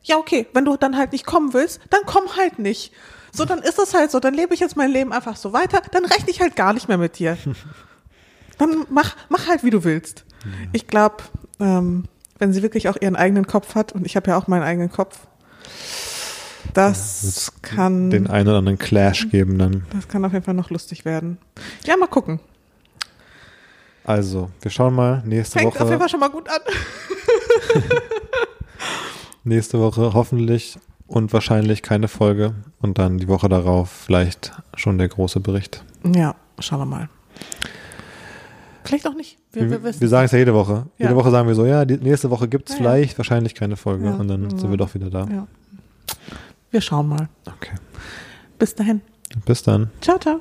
ja, 0.02 0.16
okay, 0.16 0.46
wenn 0.52 0.64
du 0.64 0.76
dann 0.76 0.96
halt 0.96 1.12
nicht 1.12 1.26
kommen 1.26 1.52
willst, 1.52 1.80
dann 1.90 2.00
komm 2.06 2.36
halt 2.36 2.58
nicht. 2.58 2.92
So, 3.34 3.44
dann 3.44 3.58
ist 3.60 3.78
das 3.78 3.94
halt 3.94 4.10
so, 4.12 4.20
dann 4.20 4.32
lebe 4.34 4.54
ich 4.54 4.60
jetzt 4.60 4.76
mein 4.76 4.90
Leben 4.90 5.12
einfach 5.12 5.36
so 5.36 5.52
weiter, 5.52 5.82
dann 5.90 6.04
rechne 6.04 6.30
ich 6.30 6.40
halt 6.40 6.54
gar 6.54 6.72
nicht 6.72 6.88
mehr 6.88 6.98
mit 6.98 7.18
dir. 7.18 7.36
Dann 8.58 8.86
mach, 8.88 9.16
mach 9.28 9.48
halt, 9.48 9.64
wie 9.64 9.70
du 9.70 9.82
willst. 9.82 10.24
Ich 10.72 10.86
glaube, 10.86 11.24
ähm, 11.58 12.04
wenn 12.38 12.52
sie 12.52 12.62
wirklich 12.62 12.88
auch 12.88 12.96
ihren 13.00 13.16
eigenen 13.16 13.48
Kopf 13.48 13.74
hat, 13.74 13.90
und 13.90 14.06
ich 14.06 14.14
habe 14.14 14.30
ja 14.30 14.36
auch 14.36 14.46
meinen 14.46 14.62
eigenen 14.62 14.92
Kopf, 14.92 15.18
das 16.72 17.24
wird's 17.24 17.52
kann, 17.62 18.10
Den 18.10 18.28
einen 18.28 18.46
oder 18.46 18.58
anderen 18.58 18.78
Clash 18.78 19.28
geben 19.30 19.58
dann. 19.58 19.84
das 19.92 20.06
kann 20.06 20.24
auf 20.24 20.32
jeden 20.32 20.44
Fall 20.44 20.54
noch 20.54 20.70
lustig 20.70 21.04
werden. 21.04 21.38
Ja, 21.84 21.96
mal 21.96 22.06
gucken. 22.06 22.38
Also, 24.04 24.50
wir 24.62 24.70
schauen 24.70 24.94
mal 24.94 25.24
nächste 25.26 25.58
Fängt 25.58 25.72
auf 25.72 25.80
jeden 25.80 25.90
Woche. 25.90 25.98
Fall 25.98 26.08
schon 26.10 26.20
mal 26.20 26.30
gut 26.30 26.48
an. 26.48 26.60
Nächste 29.44 29.80
Woche 29.80 30.12
hoffentlich 30.14 30.78
und 31.06 31.32
wahrscheinlich 31.32 31.82
keine 31.82 32.08
Folge. 32.08 32.54
Und 32.80 32.98
dann 32.98 33.18
die 33.18 33.28
Woche 33.28 33.48
darauf 33.48 33.90
vielleicht 33.90 34.52
schon 34.74 34.98
der 34.98 35.08
große 35.08 35.40
Bericht. 35.40 35.84
Ja, 36.14 36.34
schauen 36.58 36.80
wir 36.80 36.86
mal. 36.86 37.08
Vielleicht 38.84 39.06
auch 39.06 39.14
nicht. 39.14 39.38
Wir, 39.52 39.70
wir 39.70 39.82
Wir, 39.82 40.08
sagen 40.08 40.26
es 40.26 40.32
ja 40.32 40.38
jede 40.38 40.52
Woche. 40.54 40.86
Ja. 40.98 41.06
Jede 41.06 41.16
Woche 41.16 41.30
sagen 41.30 41.48
wir 41.48 41.54
so, 41.54 41.64
ja, 41.64 41.84
die 41.84 41.96
nächste 41.96 42.28
Woche 42.30 42.48
gibt 42.48 42.68
es 42.68 42.78
Ja, 42.78 42.84
ja. 42.84 42.90
vielleicht, 42.90 43.18
wahrscheinlich 43.18 43.54
keine 43.54 43.76
Folge. 43.76 44.06
Ja. 44.06 44.14
Und 44.14 44.28
dann 44.28 44.50
sind 44.50 44.62
Ja. 44.62 44.70
wir 44.70 44.76
doch 44.76 44.92
wieder 44.94 45.08
da. 45.10 45.26
ja. 45.30 45.46
Wir 46.70 46.80
schauen 46.80 47.08
mal. 47.08 47.28
Okay. 47.46 47.76
Bis 48.58 48.74
dahin. 48.74 49.00
Bis 49.46 49.62
dann. 49.62 49.90
Ciao, 50.00 50.18
ciao. 50.18 50.40